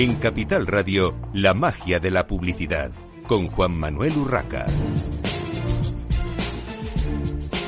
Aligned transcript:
En 0.00 0.14
Capital 0.14 0.64
Radio, 0.68 1.12
la 1.32 1.54
magia 1.54 1.98
de 1.98 2.12
la 2.12 2.24
publicidad, 2.24 2.92
con 3.26 3.48
Juan 3.48 3.72
Manuel 3.72 4.16
Urraca. 4.16 4.64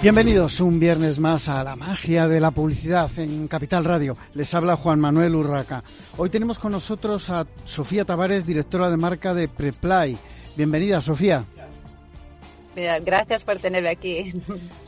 Bienvenidos 0.01 0.61
un 0.61 0.79
viernes 0.79 1.19
más 1.19 1.49
a 1.49 1.65
la 1.65 1.75
magia 1.75 2.29
de 2.29 2.39
la 2.39 2.53
publicidad 2.53 3.11
en 3.19 3.49
Capital 3.49 3.85
Radio. 3.85 4.17
Les 4.35 4.55
habla 4.55 4.77
Juan 4.77 5.01
Manuel 5.01 5.35
Urraca. 5.35 5.83
Hoy 6.19 6.31
tenemos 6.31 6.61
con 6.61 6.71
nosotros 6.71 7.29
a 7.31 7.49
Sofía 7.65 8.05
Tavares, 8.05 8.47
directora 8.47 8.89
de 8.91 8.97
marca 8.97 9.35
de 9.35 9.49
Preply. 9.49 10.17
Bienvenida, 10.57 11.01
Sofía. 11.01 11.45
Gracias 12.77 13.43
por 13.43 13.59
tenerme 13.59 13.89
aquí. 13.89 14.33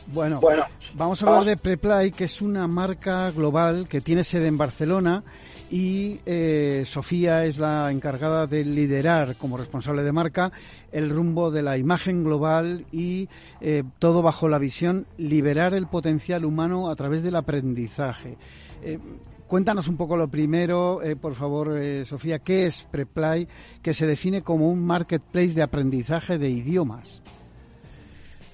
Bueno, 0.07 0.39
bueno 0.39 0.63
vamos 0.93 1.21
a 1.21 1.27
hablar 1.27 1.43
de 1.43 1.57
Preply, 1.57 2.13
que 2.13 2.23
es 2.23 2.41
una 2.41 2.67
marca 2.69 3.29
global 3.31 3.89
que 3.89 3.99
tiene 3.99 4.23
sede 4.23 4.47
en 4.47 4.57
Barcelona 4.57 5.25
y 5.73 6.19
eh, 6.27 6.83
Sofía 6.85 7.45
es 7.45 7.57
la 7.57 7.91
encargada 7.91 8.45
de 8.45 8.63
liderar 8.63 9.35
como 9.37 9.57
responsable 9.57 10.03
de 10.03 10.11
marca 10.11 10.51
el 10.91 11.09
rumbo 11.09 11.49
de 11.49 11.63
la 11.63 11.79
imagen 11.79 12.23
global 12.23 12.85
y 12.91 13.27
eh, 13.59 13.81
todo 13.97 14.21
bajo 14.21 14.47
la 14.47 14.59
visión 14.59 15.07
liberar 15.17 15.73
el 15.73 15.87
potencial 15.87 16.45
humano 16.45 16.91
a 16.91 16.95
través 16.95 17.23
del 17.23 17.37
aprendizaje. 17.37 18.37
Eh, 18.83 18.99
cuéntanos 19.47 19.87
un 19.87 19.97
poco 19.97 20.15
lo 20.15 20.27
primero, 20.27 21.01
por 21.19 21.33
favor, 21.33 21.75
Sofía, 22.05 22.37
¿qué 22.37 22.67
es 22.67 22.83
Preply, 22.91 23.47
que 23.81 23.95
se 23.95 24.05
define 24.05 24.43
como 24.43 24.69
un 24.69 24.85
marketplace 24.85 25.55
de 25.55 25.63
aprendizaje 25.63 26.37
de 26.37 26.51
idiomas? 26.51 27.23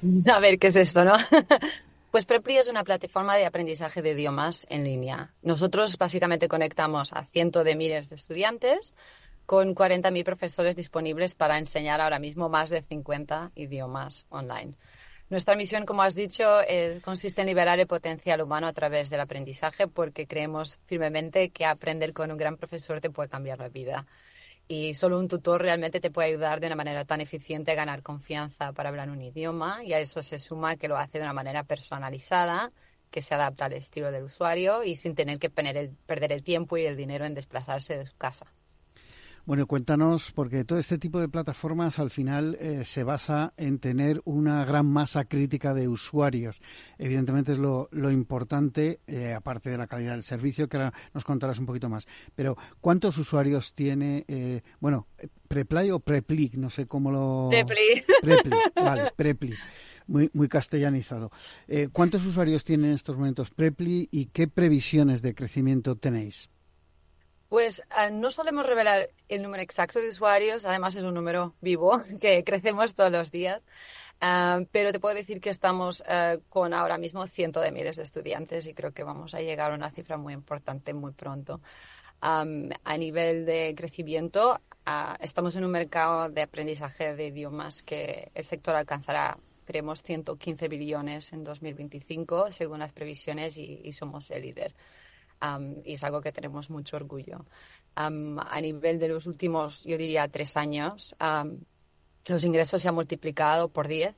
A 0.34 0.40
ver, 0.40 0.58
¿qué 0.58 0.68
es 0.68 0.78
esto, 0.78 1.04
no? 1.04 1.16
Pues 2.12 2.26
Preply 2.26 2.58
es 2.58 2.68
una 2.68 2.84
plataforma 2.84 3.38
de 3.38 3.46
aprendizaje 3.46 4.02
de 4.02 4.14
idiomas 4.14 4.66
en 4.72 4.84
línea. 4.84 5.32
Nosotros 5.44 5.96
básicamente 5.96 6.48
conectamos 6.48 7.14
a 7.14 7.26
cientos 7.26 7.64
de 7.64 7.76
miles 7.76 8.10
de 8.10 8.16
estudiantes 8.16 8.96
con 9.46 9.76
40.000 9.76 10.24
profesores 10.24 10.76
disponibles 10.76 11.36
para 11.36 11.60
enseñar 11.60 12.02
ahora 12.02 12.18
mismo 12.18 12.50
más 12.50 12.72
de 12.72 12.82
50 12.82 13.52
idiomas 13.54 14.26
online. 14.30 14.74
Nuestra 15.30 15.56
misión, 15.56 15.86
como 15.86 16.02
has 16.02 16.16
dicho, 16.16 16.62
eh, 16.68 17.00
consiste 17.06 17.42
en 17.42 17.48
liberar 17.48 17.80
el 17.80 17.86
potencial 17.86 18.42
humano 18.42 18.66
a 18.66 18.74
través 18.74 19.12
del 19.12 19.20
aprendizaje 19.20 19.88
porque 19.88 20.26
creemos 20.26 20.80
firmemente 20.86 21.52
que 21.52 21.68
aprender 21.68 22.14
con 22.14 22.32
un 22.32 22.38
gran 22.38 22.58
profesor 22.58 23.02
te 23.02 23.12
puede 23.12 23.30
cambiar 23.30 23.60
la 23.60 23.70
vida 23.70 24.08
y 24.72 24.94
solo 24.94 25.20
un 25.20 25.28
tutor 25.28 25.64
realmente 25.64 26.00
te 26.00 26.12
puede 26.12 26.30
ayudar 26.30 26.60
de 26.60 26.68
una 26.68 26.76
manera 26.76 27.04
tan 27.04 27.22
eficiente 27.22 27.72
a 27.72 27.76
ganar 27.76 28.04
confianza 28.04 28.72
para 28.72 28.90
hablar 28.90 29.10
un 29.10 29.22
idioma 29.22 29.84
y 29.84 29.94
a 29.94 30.00
eso 30.00 30.22
se 30.22 30.38
suma 30.38 30.78
que 30.78 30.88
lo 30.88 30.98
hace 30.98 31.18
de 31.18 31.24
una 31.24 31.34
manera 31.34 31.64
personalizada, 31.64 32.72
que 33.10 33.24
se 33.24 33.34
adapta 33.34 33.66
al 33.66 33.74
estilo 33.74 34.12
del 34.12 34.26
usuario 34.26 34.84
y 34.84 34.96
sin 34.96 35.16
tener 35.16 35.40
que 35.40 35.50
perder 35.50 36.32
el 36.32 36.44
tiempo 36.44 36.78
y 36.78 36.86
el 36.86 36.96
dinero 36.96 37.26
en 37.26 37.34
desplazarse 37.34 37.98
de 37.98 38.06
su 38.06 38.16
casa. 38.16 38.54
Bueno, 39.50 39.66
cuéntanos, 39.66 40.32
porque 40.32 40.64
todo 40.64 40.78
este 40.78 41.00
tipo 41.00 41.20
de 41.20 41.28
plataformas 41.28 41.98
al 41.98 42.12
final 42.12 42.56
eh, 42.62 42.86
se 42.86 43.04
basa 43.04 43.52
en 43.58 43.80
tener 43.80 44.22
una 44.24 44.64
gran 44.64 44.86
masa 44.86 45.26
crítica 45.26 45.74
de 45.74 45.88
usuarios. 45.88 46.62
Evidentemente 47.00 47.54
es 47.54 47.58
lo, 47.58 47.90
importante, 48.12 49.00
eh, 49.08 49.34
aparte 49.34 49.72
de 49.72 49.78
la 49.80 49.88
calidad 49.88 50.12
del 50.12 50.22
servicio, 50.22 50.70
que 50.70 50.78
ahora 50.78 50.94
nos 51.16 51.26
contarás 51.26 51.58
un 51.58 51.66
poquito 51.66 51.90
más. 51.90 52.06
Pero, 52.36 52.58
¿cuántos 52.80 53.18
usuarios 53.18 53.74
tiene, 53.74 54.24
eh, 54.28 54.62
bueno, 54.80 55.08
Preply 55.48 55.90
o 55.90 56.00
Prepli? 56.00 56.52
No 56.54 56.70
sé 56.70 56.86
cómo 56.86 57.10
lo... 57.10 57.48
Prepli. 57.50 58.04
Prepli, 58.22 58.56
vale, 58.76 59.12
Prepli. 59.16 59.56
Muy, 60.06 60.30
muy 60.32 60.48
castellanizado. 60.48 61.32
¿Cuántos 61.92 62.24
usuarios 62.24 62.64
tienen 62.64 62.92
en 62.92 62.96
estos 62.96 63.18
momentos 63.18 63.50
Prepli 63.50 64.10
y 64.12 64.28
qué 64.28 64.48
previsiones 64.48 65.24
de 65.24 65.34
crecimiento 65.34 65.96
tenéis? 65.96 66.52
Pues 67.50 67.84
ah, 67.90 68.12
no 68.12 68.30
solemos 68.30 68.68
revelar 68.68 69.10
el 69.28 69.42
número 69.42 69.64
exacto 69.64 70.00
de 70.00 70.10
usuarios, 70.10 70.66
además 70.66 70.96
es 70.96 71.04
un 71.04 71.16
número 71.16 71.56
vivo 71.62 72.00
que 72.22 72.44
crecemos 72.44 72.94
todos 72.94 73.12
los 73.12 73.32
días, 73.32 73.64
ah, 74.22 74.60
pero 74.72 74.92
te 74.92 75.00
puedo 75.00 75.16
decir 75.16 75.42
que 75.42 75.50
estamos 75.50 76.04
ah, 76.08 76.38
con 76.50 76.76
ahora 76.76 77.00
mismo 77.00 77.26
cientos 77.26 77.64
de 77.64 77.72
miles 77.72 77.96
de 77.96 78.04
estudiantes 78.04 78.68
y 78.68 78.76
creo 78.76 78.94
que 78.94 79.04
vamos 79.04 79.34
a 79.34 79.42
llegar 79.42 79.72
a 79.72 79.76
una 79.76 79.90
cifra 79.90 80.16
muy 80.16 80.34
importante 80.34 80.94
muy 80.94 81.12
pronto. 81.14 81.60
a 82.22 82.98
nivel 82.98 83.46
de 83.46 83.74
crecimiento, 83.76 84.60
estamos 85.20 85.56
en 85.56 85.66
un 85.66 85.72
mercado 85.72 86.30
de 86.30 86.42
aprendizaje 86.44 87.16
de 87.16 87.28
idiomas 87.28 87.82
que 87.82 88.30
el 88.36 88.44
sector 88.44 88.76
alcanzará 88.76 89.38
creemos 89.66 90.04
115 90.04 90.68
billones 90.68 91.34
en 91.34 91.44
2025 91.44 92.52
según 92.52 92.80
las 92.80 92.92
previsiones 92.92 93.58
y 93.58 93.92
somos 93.94 94.30
el 94.32 94.42
líder 94.44 94.76
y 95.84 95.94
es 95.94 96.04
algo 96.04 96.22
que 96.22 96.32
tenemos 96.32 96.70
mucho 96.70 96.98
orgullo. 96.98 97.46
a 97.96 98.62
nivel 98.62 99.00
de 99.00 99.08
los 99.08 99.26
últimos, 99.26 99.84
yo 99.84 99.98
diría, 99.98 100.28
tres 100.28 100.56
años, 100.58 101.16
los 102.26 102.44
ingresos 102.44 102.82
se 102.82 102.88
han 102.88 102.96
multiplicado 102.96 103.70
por 103.70 103.88
10. 103.88 104.16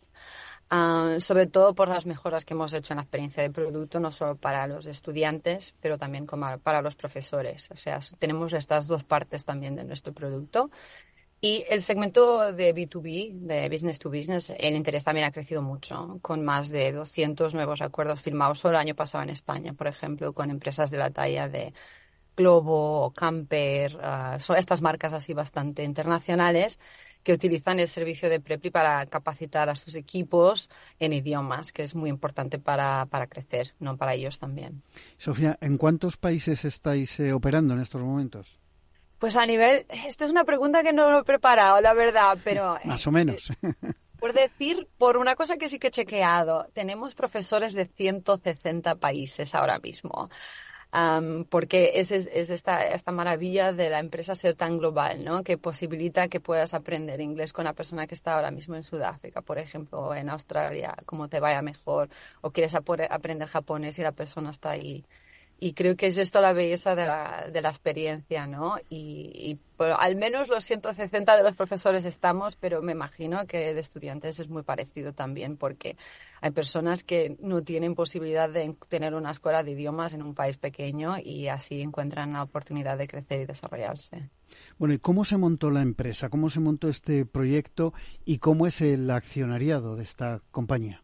sobre 1.20 1.48
todo 1.48 1.76
por 1.76 1.90
las 1.90 2.06
mejoras 2.06 2.46
que 2.46 2.54
hemos 2.54 2.74
hecho 2.74 2.94
en 2.94 2.98
la 2.98 3.04
experiencia 3.04 3.44
de 3.44 3.50
producto, 3.50 4.00
no 4.00 4.12
solo 4.12 4.36
para 4.36 4.68
los 4.68 4.86
estudiantes, 4.86 5.74
pero 5.82 5.98
también 5.98 6.26
como 6.26 6.58
para 6.60 6.82
los 6.82 6.96
profesores. 6.96 7.70
O 7.72 7.76
sea, 7.76 8.00
tenemos 8.20 8.54
estas 8.54 8.88
dos 8.88 9.04
partes 9.04 9.44
también 9.44 9.76
de 9.76 9.84
nuestro 9.84 10.14
producto 10.14 10.70
y 11.42 11.66
el 11.70 11.82
segmento 11.82 12.54
de 12.54 12.76
B2B, 12.76 13.34
de 13.34 13.68
business 13.68 13.98
to 13.98 14.12
business, 14.12 14.54
el 14.58 14.76
interés 14.76 15.04
también 15.04 15.26
ha 15.26 15.32
crecido 15.32 15.64
mucho, 15.64 16.20
con 16.22 16.46
más 16.46 16.70
de 16.70 16.92
200 16.92 17.56
nuevos 17.56 17.82
acuerdos 17.82 18.22
firmados 18.22 18.60
solo 18.60 18.76
el 18.76 18.82
año 18.82 18.96
pasado 18.96 19.24
en 19.24 19.32
España, 19.32 19.74
por 19.74 19.88
ejemplo, 19.88 20.34
con 20.34 20.52
empresas 20.52 20.92
de 20.92 21.00
la 21.00 21.10
talla 21.10 21.50
de 21.50 21.74
Globo, 22.38 23.12
Camper, 23.16 23.96
uh, 23.96 24.40
son 24.40 24.58
estas 24.58 24.82
marcas 24.84 25.14
así 25.14 25.34
bastante 25.34 25.84
internacionales 25.84 26.80
que 27.24 27.34
utilizan 27.34 27.80
el 27.80 27.88
servicio 27.88 28.30
de 28.30 28.40
Prepli 28.40 28.70
para 28.70 29.06
capacitar 29.08 29.70
a 29.70 29.76
sus 29.76 29.96
equipos 29.96 30.70
en 31.00 31.14
idiomas, 31.14 31.72
que 31.72 31.84
es 31.84 31.96
muy 31.96 32.10
importante 32.10 32.60
para, 32.60 33.06
para 33.08 33.28
crecer, 33.28 33.74
no 33.80 33.98
para 33.98 34.14
ellos 34.14 34.40
también. 34.40 34.84
Sofía, 35.18 35.58
¿en 35.62 35.78
cuántos 35.78 36.18
países 36.18 36.66
estáis 36.66 37.20
eh, 37.20 37.34
operando 37.34 37.74
en 37.74 37.82
estos 37.82 38.02
momentos? 38.02 38.61
Pues 39.22 39.36
a 39.36 39.46
nivel, 39.46 39.86
esto 40.08 40.26
es 40.26 40.32
una 40.32 40.46
pregunta 40.46 40.82
que 40.82 40.94
no 40.94 41.12
lo 41.12 41.20
he 41.20 41.24
preparado, 41.24 41.80
la 41.80 41.94
verdad, 41.94 42.40
pero... 42.44 42.80
Más 42.86 43.06
o 43.06 43.12
menos. 43.12 43.54
Por 44.20 44.34
decir, 44.34 44.90
por 44.98 45.16
una 45.16 45.36
cosa 45.36 45.58
que 45.58 45.70
sí 45.70 45.78
que 45.78 45.90
he 45.90 45.92
chequeado, 45.92 46.68
tenemos 46.74 47.14
profesores 47.14 47.76
de 47.76 47.86
160 47.86 48.96
países 48.96 49.54
ahora 49.54 49.78
mismo. 49.78 50.32
porque 51.50 51.92
es, 52.00 52.12
es, 52.12 52.50
esta, 52.50 52.88
esta 52.88 53.12
maravilla 53.12 53.74
de 53.74 53.92
la 53.92 54.00
empresa 54.00 54.34
ser 54.34 54.56
tan 54.56 54.80
global, 54.80 55.24
¿no? 55.24 55.44
Que 55.44 55.56
posibilita 55.56 56.28
que 56.28 56.40
puedas 56.40 56.74
aprender 56.74 57.22
inglés 57.22 57.54
con 57.54 57.66
una 57.66 57.74
persona 57.74 58.08
que 58.08 58.16
está 58.16 58.34
ahora 58.34 58.50
mismo 58.50 58.76
en 58.76 58.84
Sudáfrica, 58.84 59.44
por 59.44 59.60
ejemplo, 59.60 60.00
o 60.00 60.16
en 60.16 60.32
Australia, 60.32 60.96
como 61.06 61.30
te 61.30 61.40
vaya 61.40 61.62
mejor, 61.62 62.10
o 62.42 62.50
quieres 62.50 62.74
aprender 62.74 63.48
japonés 63.48 64.00
y 64.00 64.02
la 64.02 64.14
persona 64.14 64.50
está 64.50 64.72
ahí 64.72 65.06
y 65.64 65.74
creo 65.74 65.96
que 65.96 66.08
es 66.08 66.18
esto 66.18 66.42
la 66.42 66.54
belleza 66.54 66.96
de 66.96 67.06
la, 67.06 67.48
de 67.54 67.62
la 67.62 67.70
experiencia, 67.70 68.48
¿no? 68.48 68.78
Y, 68.90 69.60
al 69.78 70.16
menos 70.16 70.48
los 70.48 70.64
160 70.64 71.38
de 71.38 71.44
los 71.44 71.56
profesores 71.56 72.04
estamos, 72.04 72.56
pero 72.56 72.82
me 72.82 72.94
imagino 72.94 73.46
que 73.46 73.76
de 73.76 73.80
estudiantes 73.80 74.40
es 74.40 74.50
muy 74.50 74.64
parecido 74.64 75.14
también, 75.14 75.58
porque 75.58 75.98
hay 76.42 76.50
personas 76.50 77.04
que 77.04 77.38
no 77.42 77.62
tienen 77.62 77.94
posibilidad 77.94 78.50
de 78.50 78.76
tener 78.90 79.14
una 79.14 79.30
escuela 79.30 79.62
de 79.62 79.72
idiomas 79.72 80.16
en 80.16 80.24
un 80.24 80.34
país 80.34 80.58
pequeño 80.58 81.20
y 81.24 81.48
así 81.48 81.82
encuentran 81.82 82.34
la 82.34 82.42
oportunidad 82.42 82.98
de 82.98 83.08
crecer 83.08 83.42
y 83.42 83.46
desarrollarse. 83.46 84.32
Bueno, 84.80 84.96
¿y 84.96 84.98
cómo 84.98 85.26
se 85.26 85.38
montó 85.38 85.70
la 85.70 85.84
empresa? 85.84 86.30
¿Cómo 86.30 86.50
se 86.50 86.60
montó 86.60 86.90
este 86.90 87.24
proyecto 87.24 87.94
y 88.26 88.40
cómo 88.40 88.66
es 88.66 88.82
el 88.82 89.12
accionariado 89.12 89.96
de 89.96 90.02
esta 90.02 90.42
compañía? 90.50 91.04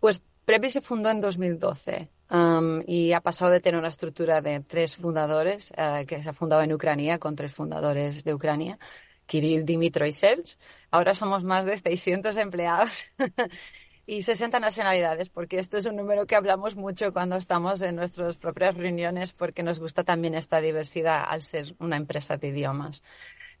Pues 0.00 0.20
Previ 0.44 0.68
se 0.68 0.80
fundó 0.80 1.10
en 1.10 1.20
2012 1.20 2.10
Um, 2.28 2.82
y 2.86 3.12
ha 3.12 3.20
pasado 3.20 3.52
de 3.52 3.60
tener 3.60 3.78
una 3.78 3.88
estructura 3.88 4.40
de 4.40 4.60
tres 4.60 4.96
fundadores, 4.96 5.72
uh, 5.72 6.04
que 6.06 6.22
se 6.22 6.28
ha 6.28 6.32
fundado 6.32 6.62
en 6.62 6.72
Ucrania 6.72 7.18
con 7.18 7.36
tres 7.36 7.54
fundadores 7.54 8.24
de 8.24 8.34
Ucrania, 8.34 8.78
Kirill, 9.26 9.64
Dimitro 9.64 10.06
y 10.06 10.12
Serge. 10.12 10.56
Ahora 10.90 11.14
somos 11.14 11.44
más 11.44 11.64
de 11.64 11.78
600 11.78 12.36
empleados 12.36 13.12
y 14.06 14.22
60 14.22 14.58
nacionalidades, 14.58 15.30
porque 15.30 15.58
esto 15.58 15.78
es 15.78 15.86
un 15.86 15.96
número 15.96 16.26
que 16.26 16.36
hablamos 16.36 16.74
mucho 16.76 17.12
cuando 17.12 17.36
estamos 17.36 17.82
en 17.82 17.96
nuestras 17.96 18.36
propias 18.36 18.74
reuniones, 18.74 19.32
porque 19.32 19.62
nos 19.62 19.78
gusta 19.78 20.02
también 20.04 20.34
esta 20.34 20.60
diversidad 20.60 21.24
al 21.28 21.42
ser 21.42 21.74
una 21.78 21.96
empresa 21.96 22.36
de 22.36 22.48
idiomas. 22.48 23.04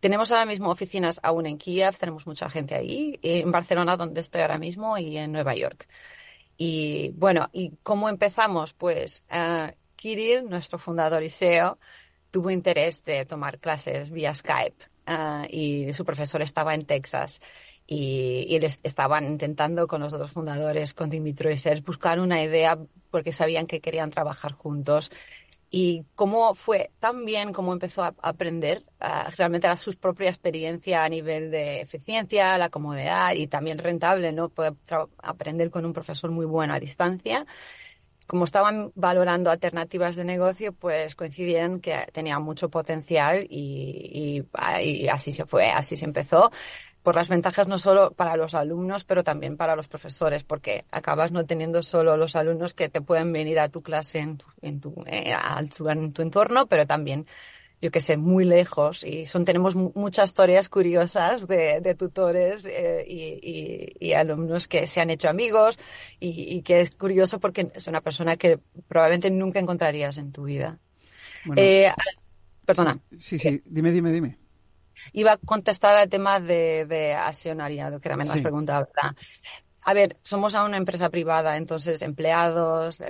Tenemos 0.00 0.30
ahora 0.30 0.44
mismo 0.44 0.70
oficinas 0.70 1.20
aún 1.22 1.46
en 1.46 1.56
Kiev, 1.56 1.96
tenemos 1.96 2.26
mucha 2.26 2.50
gente 2.50 2.74
ahí, 2.74 3.18
en 3.22 3.50
Barcelona, 3.50 3.96
donde 3.96 4.20
estoy 4.20 4.42
ahora 4.42 4.58
mismo, 4.58 4.98
y 4.98 5.16
en 5.16 5.32
Nueva 5.32 5.54
York. 5.54 5.88
Y 6.56 7.10
bueno, 7.16 7.50
¿y 7.52 7.72
cómo 7.82 8.08
empezamos? 8.08 8.72
Pues 8.72 9.24
uh, 9.30 9.72
Kirill, 9.96 10.48
nuestro 10.48 10.78
fundador 10.78 11.22
y 11.22 11.30
SEO, 11.30 11.78
tuvo 12.30 12.50
interés 12.50 13.04
de 13.04 13.24
tomar 13.24 13.58
clases 13.58 14.10
vía 14.10 14.34
Skype 14.34 14.84
uh, 15.08 15.46
y 15.50 15.92
su 15.92 16.04
profesor 16.04 16.42
estaba 16.42 16.74
en 16.74 16.86
Texas. 16.86 17.40
Y, 17.88 18.46
y 18.48 18.56
estaban 18.56 19.26
intentando 19.26 19.86
con 19.86 20.00
los 20.00 20.12
dos 20.12 20.32
fundadores, 20.32 20.92
con 20.92 21.08
Dimitro 21.08 21.52
y 21.52 21.56
Serge, 21.56 21.82
buscar 21.82 22.18
una 22.18 22.42
idea 22.42 22.76
porque 23.12 23.32
sabían 23.32 23.68
que 23.68 23.80
querían 23.80 24.10
trabajar 24.10 24.52
juntos 24.52 25.12
y 25.70 26.04
cómo 26.14 26.54
fue 26.54 26.92
tan 27.00 27.24
bien 27.24 27.52
cómo 27.52 27.72
empezó 27.72 28.04
a 28.04 28.14
aprender 28.22 28.84
realmente 29.36 29.66
a 29.66 29.76
su 29.76 29.94
propia 29.98 30.28
experiencia 30.28 31.04
a 31.04 31.08
nivel 31.08 31.50
de 31.50 31.80
eficiencia, 31.80 32.56
la 32.58 32.70
comodidad 32.70 33.32
y 33.34 33.46
también 33.48 33.78
rentable, 33.78 34.32
¿no? 34.32 34.48
Poder 34.48 34.74
aprender 35.18 35.70
con 35.70 35.84
un 35.84 35.92
profesor 35.92 36.30
muy 36.30 36.46
bueno 36.46 36.74
a 36.74 36.80
distancia. 36.80 37.46
Como 38.26 38.44
estaban 38.44 38.90
valorando 38.96 39.50
alternativas 39.50 40.16
de 40.16 40.24
negocio, 40.24 40.72
pues 40.72 41.14
coincidieron 41.14 41.80
que 41.80 42.06
tenía 42.12 42.40
mucho 42.40 42.68
potencial 42.68 43.46
y, 43.48 44.44
y 44.82 45.08
así 45.08 45.30
se 45.32 45.46
fue, 45.46 45.70
así 45.70 45.94
se 45.96 46.06
empezó 46.06 46.50
por 47.06 47.14
las 47.14 47.28
ventajas 47.28 47.68
no 47.68 47.78
solo 47.78 48.10
para 48.14 48.36
los 48.36 48.56
alumnos, 48.56 49.04
pero 49.04 49.22
también 49.22 49.56
para 49.56 49.76
los 49.76 49.86
profesores, 49.86 50.42
porque 50.42 50.86
acabas 50.90 51.30
no 51.30 51.46
teniendo 51.46 51.84
solo 51.84 52.16
los 52.16 52.34
alumnos 52.34 52.74
que 52.74 52.88
te 52.88 53.00
pueden 53.00 53.32
venir 53.32 53.60
a 53.60 53.68
tu 53.68 53.80
clase 53.80 54.18
en 54.18 54.38
tu, 54.38 54.46
en 54.60 54.80
tu, 54.80 55.04
eh, 55.06 55.32
en 55.32 56.12
tu 56.12 56.22
entorno, 56.22 56.66
pero 56.66 56.84
también 56.84 57.24
yo 57.80 57.92
que 57.92 58.00
sé, 58.00 58.16
muy 58.16 58.44
lejos. 58.44 59.04
Y 59.04 59.24
son, 59.24 59.44
tenemos 59.44 59.76
muchas 59.76 60.30
historias 60.30 60.68
curiosas 60.68 61.46
de, 61.46 61.80
de 61.80 61.94
tutores 61.94 62.66
eh, 62.66 63.04
y, 63.06 63.94
y, 64.00 64.12
alumnos 64.12 64.66
que 64.66 64.88
se 64.88 65.00
han 65.00 65.10
hecho 65.10 65.28
amigos. 65.28 65.78
Y, 66.18 66.56
y, 66.56 66.62
que 66.62 66.80
es 66.80 66.90
curioso 66.90 67.38
porque 67.38 67.70
es 67.72 67.86
una 67.86 68.00
persona 68.00 68.36
que 68.36 68.58
probablemente 68.88 69.30
nunca 69.30 69.60
encontrarías 69.60 70.18
en 70.18 70.32
tu 70.32 70.42
vida. 70.42 70.80
eh, 71.54 71.92
perdona. 72.64 72.98
Sí, 73.16 73.38
sí, 73.38 73.62
dime, 73.64 73.92
dime, 73.92 74.10
dime 74.10 74.45
iba 75.12 75.32
a 75.32 75.36
contestar 75.36 75.96
al 75.96 76.08
tema 76.08 76.40
de, 76.40 76.86
de 76.86 77.14
accionariado, 77.14 78.00
que 78.00 78.08
también 78.08 78.28
me 78.28 78.34
has 78.34 78.42
preguntado, 78.42 78.88
¿verdad? 78.94 79.16
A 79.88 79.94
ver, 79.94 80.16
somos 80.24 80.56
a 80.56 80.64
una 80.64 80.76
empresa 80.76 81.10
privada, 81.10 81.56
entonces 81.56 82.02
empleados, 82.02 83.00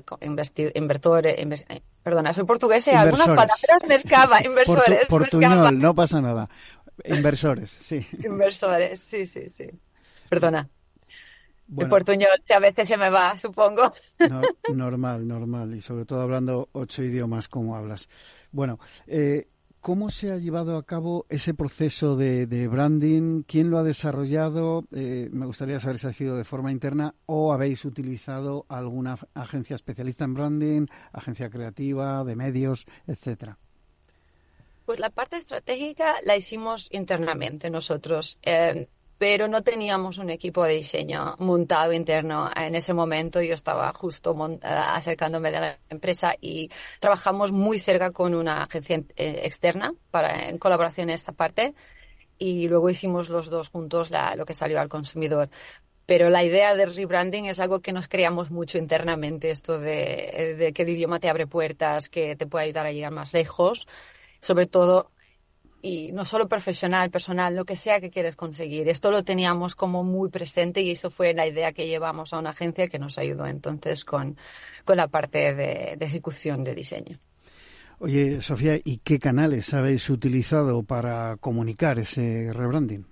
inversores, 0.74 1.34
eh, 1.70 1.82
perdona, 2.02 2.34
soy 2.34 2.44
portuguesa 2.44 2.92
y 2.92 2.94
algunas 2.96 3.28
palabras 3.28 3.58
me 3.88 3.94
escapan, 3.94 4.44
inversores. 4.44 5.06
portuñol, 5.08 5.78
no 5.78 5.94
pasa 5.94 6.20
nada. 6.20 6.50
Inversores, 7.04 7.70
sí. 7.70 8.06
Inversores, 8.22 9.00
sí, 9.00 9.24
sí, 9.24 9.48
sí. 9.48 9.70
Perdona. 10.28 10.68
el 11.78 11.88
portuñol 11.88 12.28
a 12.54 12.58
veces 12.58 12.88
se 12.88 12.98
me 12.98 13.08
va, 13.08 13.38
supongo. 13.38 13.90
normal, 14.72 15.26
normal. 15.26 15.74
Y 15.74 15.80
sobre 15.80 16.04
todo 16.04 16.20
hablando 16.20 16.68
ocho 16.72 17.02
idiomas 17.02 17.48
como 17.48 17.74
hablas. 17.74 18.06
Bueno, 18.52 18.78
eh, 19.06 19.48
¿Cómo 19.86 20.10
se 20.10 20.32
ha 20.32 20.38
llevado 20.38 20.78
a 20.78 20.84
cabo 20.84 21.26
ese 21.28 21.54
proceso 21.54 22.16
de, 22.16 22.66
branding? 22.66 23.44
¿Quién 23.44 23.70
lo 23.70 23.78
ha 23.78 23.84
desarrollado? 23.84 24.82
Eh, 24.92 25.28
me 25.30 25.46
gustaría 25.46 25.78
saber 25.78 26.00
si 26.00 26.08
ha 26.08 26.12
sido 26.12 26.36
de 26.36 26.42
forma 26.42 26.72
interna 26.72 27.14
o 27.26 27.52
habéis 27.52 27.84
utilizado 27.84 28.66
alguna 28.68 29.16
agencia 29.32 29.76
especialista 29.76 30.24
en 30.24 30.34
branding, 30.34 30.86
agencia 31.12 31.50
creativa, 31.50 32.24
de 32.24 32.34
medios, 32.34 32.84
etcétera. 33.06 33.60
Pues 34.86 34.98
la 34.98 35.10
parte 35.10 35.36
estratégica 35.36 36.16
la 36.24 36.36
hicimos 36.36 36.88
internamente 36.90 37.70
nosotros. 37.70 38.40
Eh, 38.42 38.88
pero 39.18 39.48
no 39.48 39.62
teníamos 39.62 40.18
un 40.18 40.30
equipo 40.30 40.64
de 40.64 40.74
diseño 40.74 41.36
montado 41.38 41.92
interno 41.92 42.50
en 42.54 42.74
ese 42.74 42.92
momento. 42.92 43.40
Yo 43.40 43.54
estaba 43.54 43.92
justo 43.92 44.34
eh, 44.48 44.58
acercándome 44.62 45.50
de 45.50 45.60
la 45.60 45.78
empresa 45.88 46.34
y 46.40 46.70
trabajamos 47.00 47.52
muy 47.52 47.78
cerca 47.78 48.10
con 48.10 48.34
una 48.34 48.62
agencia 48.64 49.02
eh, 49.16 49.40
externa 49.44 49.94
para 50.10 50.48
en 50.48 50.58
colaboración 50.58 51.08
en 51.10 51.14
esta 51.14 51.32
parte 51.32 51.74
y 52.38 52.68
luego 52.68 52.90
hicimos 52.90 53.30
los 53.30 53.48
dos 53.48 53.70
juntos 53.70 54.12
lo 54.36 54.44
que 54.44 54.54
salió 54.54 54.80
al 54.80 54.88
consumidor. 54.88 55.48
Pero 56.04 56.30
la 56.30 56.44
idea 56.44 56.74
del 56.76 56.94
rebranding 56.94 57.46
es 57.46 57.58
algo 57.58 57.80
que 57.80 57.92
nos 57.92 58.06
creamos 58.06 58.50
mucho 58.50 58.78
internamente, 58.78 59.50
esto 59.50 59.80
de, 59.80 60.54
de 60.56 60.72
que 60.72 60.82
el 60.82 60.90
idioma 60.90 61.18
te 61.18 61.28
abre 61.28 61.48
puertas, 61.48 62.08
que 62.08 62.36
te 62.36 62.46
puede 62.46 62.66
ayudar 62.66 62.86
a 62.86 62.92
llegar 62.92 63.10
más 63.12 63.32
lejos 63.32 63.88
sobre 64.40 64.66
todo 64.66 65.10
y 65.86 66.10
no 66.10 66.24
solo 66.24 66.48
profesional, 66.48 67.12
personal, 67.12 67.54
lo 67.54 67.64
que 67.64 67.76
sea 67.76 68.00
que 68.00 68.10
quieres 68.10 68.34
conseguir. 68.34 68.88
Esto 68.88 69.12
lo 69.12 69.22
teníamos 69.22 69.76
como 69.76 70.02
muy 70.02 70.30
presente 70.30 70.80
y 70.80 70.90
eso 70.90 71.10
fue 71.10 71.32
la 71.32 71.46
idea 71.46 71.70
que 71.70 71.86
llevamos 71.86 72.32
a 72.32 72.40
una 72.40 72.50
agencia 72.50 72.88
que 72.88 72.98
nos 72.98 73.18
ayudó 73.18 73.46
entonces 73.46 74.04
con, 74.04 74.36
con 74.84 74.96
la 74.96 75.06
parte 75.06 75.54
de, 75.54 75.96
ejecución 76.00 76.64
de 76.64 76.74
diseño. 76.74 77.20
Oye, 78.00 78.40
Sofía, 78.40 78.80
¿y 78.82 78.98
qué 78.98 79.20
canales 79.20 79.72
habéis 79.74 80.10
utilizado 80.10 80.82
para 80.82 81.36
comunicar 81.36 82.00
ese 82.00 82.52
rebranding? 82.52 83.06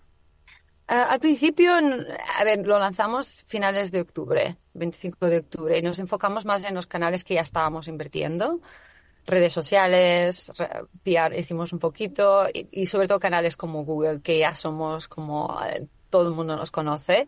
al 0.86 1.18
principio, 1.18 1.72
a 1.74 2.44
ver, 2.44 2.66
lo 2.66 2.78
lanzamos 2.78 3.42
finales 3.46 3.90
de 3.90 4.02
octubre, 4.02 4.58
25 4.74 5.26
de 5.28 5.38
octubre, 5.38 5.78
y 5.78 5.82
nos 5.82 5.98
enfocamos 5.98 6.44
más 6.44 6.62
en 6.64 6.74
los 6.74 6.86
canales 6.86 7.24
que 7.24 7.34
ya 7.34 7.40
estábamos 7.40 7.88
invirtiendo 7.88 8.60
redes 9.26 9.52
sociales, 9.52 10.52
PR 11.02 11.38
hicimos 11.38 11.72
un 11.72 11.78
poquito 11.78 12.46
y, 12.52 12.86
sobre 12.86 13.08
todo 13.08 13.20
canales 13.20 13.56
como 13.56 13.84
Google, 13.84 14.20
que 14.20 14.38
ya 14.38 14.54
somos 14.54 15.08
como 15.08 15.58
eh, 15.66 15.86
todo 16.10 16.28
el 16.28 16.34
mundo 16.34 16.56
nos 16.56 16.70
conoce 16.70 17.26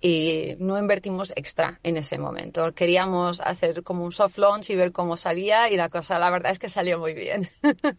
y 0.00 0.56
no 0.58 0.78
invertimos 0.78 1.32
extra 1.36 1.80
en 1.82 1.96
ese 1.96 2.18
momento. 2.18 2.72
Queríamos 2.74 3.40
hacer 3.40 3.82
como 3.82 4.04
un 4.04 4.12
soft 4.12 4.38
launch 4.38 4.70
y 4.70 4.76
ver 4.76 4.92
cómo 4.92 5.16
salía 5.16 5.70
y 5.70 5.76
la 5.76 5.88
cosa, 5.88 6.18
la 6.18 6.30
verdad 6.30 6.52
es 6.52 6.58
que 6.58 6.68
salió 6.68 6.98
muy 6.98 7.14
bien. 7.14 7.48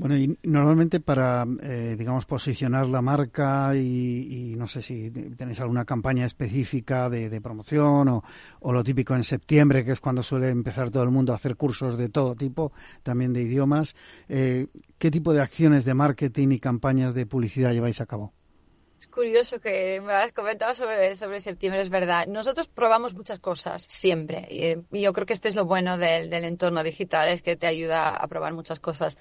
Bueno, 0.00 0.16
y 0.16 0.34
normalmente 0.44 0.98
para, 0.98 1.44
eh, 1.62 1.94
digamos, 1.98 2.24
posicionar 2.24 2.86
la 2.86 3.02
marca 3.02 3.76
y, 3.76 4.54
no 4.56 4.66
sé 4.66 4.80
si 4.80 5.10
tenéis 5.10 5.60
alguna 5.60 5.84
campaña 5.84 6.24
específica 6.24 7.10
de, 7.10 7.38
promoción 7.42 8.08
o, 8.08 8.72
lo 8.72 8.82
típico 8.82 9.14
en 9.14 9.24
septiembre, 9.24 9.84
que 9.84 9.92
es 9.92 10.00
cuando 10.00 10.22
suele 10.22 10.48
empezar 10.48 10.90
todo 10.90 11.02
el 11.02 11.10
mundo 11.10 11.32
a 11.32 11.36
hacer 11.36 11.54
cursos 11.54 11.98
de 11.98 12.08
todo 12.08 12.34
tipo, 12.34 12.72
también 13.02 13.34
de 13.34 13.42
idiomas. 13.42 13.94
Eh, 14.30 14.68
¿Qué 14.96 15.10
tipo 15.10 15.34
de 15.34 15.42
acciones 15.42 15.84
de 15.84 15.92
marketing 15.92 16.52
y 16.52 16.60
campañas 16.60 17.12
de 17.12 17.26
publicidad 17.26 17.72
lleváis 17.72 18.00
a 18.00 18.06
cabo? 18.06 18.32
Es 18.98 19.06
curioso 19.06 19.60
que 19.60 20.00
me 20.00 20.14
has 20.14 20.32
comentado 20.32 20.74
sobre, 20.74 21.14
sobre 21.14 21.40
septiembre, 21.40 21.82
es 21.82 21.90
verdad. 21.90 22.26
Nosotros 22.26 22.68
probamos 22.68 23.14
muchas 23.14 23.38
cosas, 23.38 23.82
siempre. 23.82 24.48
Y, 24.48 24.98
yo 24.98 25.12
creo 25.12 25.26
que 25.26 25.34
este 25.34 25.50
es 25.50 25.54
lo 25.54 25.66
bueno 25.66 25.98
del, 25.98 26.30
del 26.30 26.44
entorno 26.44 26.82
digital, 26.82 27.28
es 27.28 27.42
que 27.42 27.56
te 27.56 27.66
ayuda 27.66 28.16
a 28.16 28.26
probar 28.28 28.54
muchas 28.54 28.80
cosas 28.80 29.18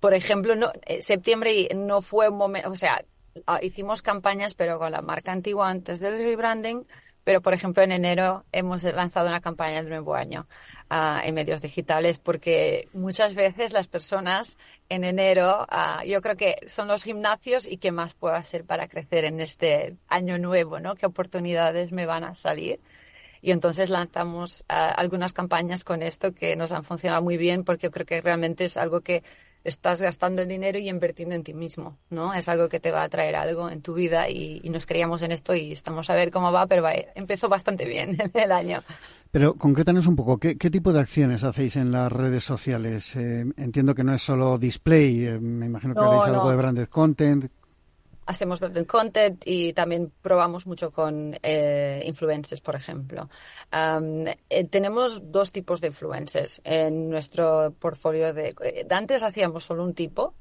por 0.00 0.14
ejemplo, 0.14 0.56
no, 0.56 0.72
eh, 0.86 1.02
septiembre 1.02 1.68
no 1.74 2.02
fue 2.02 2.28
un 2.28 2.36
momento, 2.36 2.70
o 2.70 2.76
sea, 2.76 3.04
ah, 3.46 3.60
hicimos 3.62 4.02
campañas, 4.02 4.54
pero 4.54 4.78
con 4.78 4.92
la 4.92 5.02
marca 5.02 5.32
antigua 5.32 5.68
antes 5.68 6.00
del 6.00 6.18
rebranding, 6.18 6.86
pero 7.26 7.42
por 7.42 7.54
ejemplo 7.54 7.82
en 7.82 7.90
enero 7.90 8.44
hemos 8.52 8.84
lanzado 8.84 9.26
una 9.26 9.40
campaña 9.40 9.76
del 9.76 9.88
nuevo 9.88 10.14
año 10.14 10.46
uh, 10.92 11.18
en 11.24 11.34
medios 11.34 11.60
digitales 11.60 12.20
porque 12.20 12.88
muchas 12.92 13.34
veces 13.34 13.72
las 13.72 13.88
personas 13.88 14.58
en 14.88 15.02
enero, 15.02 15.66
uh, 15.68 16.04
yo 16.06 16.22
creo 16.22 16.36
que 16.36 16.56
son 16.68 16.86
los 16.86 17.02
gimnasios 17.02 17.66
y 17.66 17.78
qué 17.78 17.90
más 17.90 18.14
puedo 18.14 18.36
hacer 18.36 18.64
para 18.64 18.86
crecer 18.86 19.24
en 19.24 19.40
este 19.40 19.96
año 20.06 20.38
nuevo, 20.38 20.78
¿no? 20.78 20.94
¿Qué 20.94 21.06
oportunidades 21.06 21.90
me 21.90 22.06
van 22.06 22.22
a 22.22 22.36
salir? 22.36 22.78
Y 23.42 23.50
entonces 23.50 23.90
lanzamos 23.90 24.64
algunas 24.68 25.32
campañas 25.32 25.82
con 25.82 26.02
esto 26.02 26.32
que 26.32 26.54
nos 26.54 26.70
han 26.70 26.84
funcionado 26.84 27.22
muy 27.22 27.36
bien 27.36 27.64
porque 27.64 27.88
yo 27.88 27.90
creo 27.90 28.06
que 28.06 28.20
realmente 28.20 28.64
es 28.64 28.76
algo 28.76 29.00
que 29.00 29.24
estás 29.66 30.00
gastando 30.00 30.42
el 30.42 30.48
dinero 30.48 30.78
y 30.78 30.88
invirtiendo 30.88 31.34
en 31.34 31.42
ti 31.42 31.52
mismo, 31.52 31.98
¿no? 32.10 32.32
Es 32.32 32.48
algo 32.48 32.68
que 32.68 32.80
te 32.80 32.92
va 32.92 33.02
a 33.02 33.08
traer 33.08 33.36
algo 33.36 33.68
en 33.68 33.82
tu 33.82 33.94
vida 33.94 34.30
y, 34.30 34.60
nos 34.70 34.84
creíamos 34.84 35.22
en 35.22 35.32
esto 35.32 35.54
y 35.54 35.72
estamos 35.72 36.10
a 36.10 36.14
ver 36.14 36.30
cómo 36.30 36.52
va, 36.52 36.66
pero 36.66 36.84
empezó 37.14 37.48
bastante 37.48 37.86
bien 37.86 38.16
el 38.34 38.52
año. 38.52 38.82
Pero 39.30 39.54
concrétanos 39.54 40.06
un 40.06 40.16
poco, 40.16 40.38
¿qué, 40.38 40.54
tipo 40.56 40.92
de 40.92 41.00
acciones 41.00 41.44
hacéis 41.44 41.76
en 41.76 41.92
las 41.92 42.12
redes 42.12 42.44
sociales? 42.44 43.16
Eh, 43.16 43.44
entiendo 43.56 43.94
que 43.94 44.04
no 44.04 44.14
es 44.14 44.22
solo 44.22 44.58
display, 44.58 45.26
eh, 45.26 45.40
me 45.40 45.66
imagino 45.66 45.94
que 45.94 46.00
haréis 46.00 46.24
algo 46.24 46.50
de 46.50 46.56
branded 46.56 46.88
content 46.88 47.50
hacemos 48.26 48.60
branded 48.60 48.86
content 48.86 49.42
y 49.46 49.72
también 49.72 50.12
probamos 50.20 50.66
mucho 50.66 50.90
con 50.90 51.38
eh, 51.42 52.02
influencers, 52.04 52.60
por 52.60 52.74
ejemplo. 52.74 53.30
Eh, 53.72 54.64
tenemos 54.68 55.30
dos 55.30 55.52
tipos 55.52 55.80
de 55.80 55.88
influencers 55.88 56.60
en 56.64 57.08
nuestro 57.08 57.72
portfolio. 57.78 58.34
De, 58.34 58.54
eh, 58.62 58.86
antes 58.90 59.22
hacíamos 59.22 59.64
solo 59.64 59.84
un 59.84 59.94
tipo, 59.94 60.34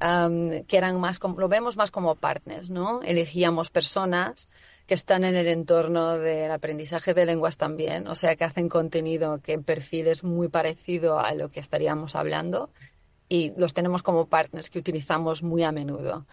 que 0.00 0.76
eran 0.78 0.98
más, 0.98 1.18
como, 1.18 1.38
lo 1.38 1.48
vemos 1.48 1.76
más 1.76 1.90
como 1.90 2.14
partners, 2.14 2.70
¿no? 2.70 3.02
Elegíamos 3.02 3.68
personas 3.68 4.48
que 4.86 4.94
están 4.94 5.24
en 5.24 5.36
el 5.36 5.46
entorno 5.46 6.18
del 6.18 6.50
aprendizaje 6.50 7.12
de 7.12 7.26
lenguas 7.26 7.58
también, 7.58 8.08
o 8.08 8.14
sea, 8.14 8.34
que 8.34 8.44
hacen 8.44 8.70
contenido 8.70 9.40
que 9.42 9.52
en 9.52 9.62
perfil 9.62 10.06
es 10.06 10.24
muy 10.24 10.48
parecido 10.48 11.20
a 11.20 11.34
lo 11.34 11.50
que 11.50 11.60
estaríamos 11.60 12.16
hablando 12.16 12.70
y 13.28 13.52
los 13.56 13.74
tenemos 13.74 14.02
como 14.02 14.26
partners 14.26 14.70
que 14.70 14.78
utilizamos 14.78 15.42
muy 15.42 15.62
a 15.62 15.70
menudo. 15.70 16.26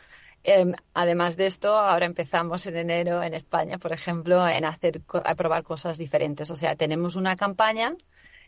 Em, 0.44 0.74
además 0.94 1.36
de 1.36 1.48
esto, 1.48 1.78
ahora 1.78 2.06
empezamos 2.06 2.66
en 2.68 2.78
enero 2.78 3.22
en 3.24 3.34
España, 3.34 3.78
por 3.78 3.92
ejemplo, 3.92 4.48
en 4.48 4.66
hacer, 4.66 5.02
a 5.26 5.36
probar 5.36 5.64
cosas 5.64 5.98
diferentes. 5.98 6.50
O 6.52 6.56
sea, 6.56 6.76
tenemos 6.76 7.16
una 7.16 7.36
campaña 7.36 7.96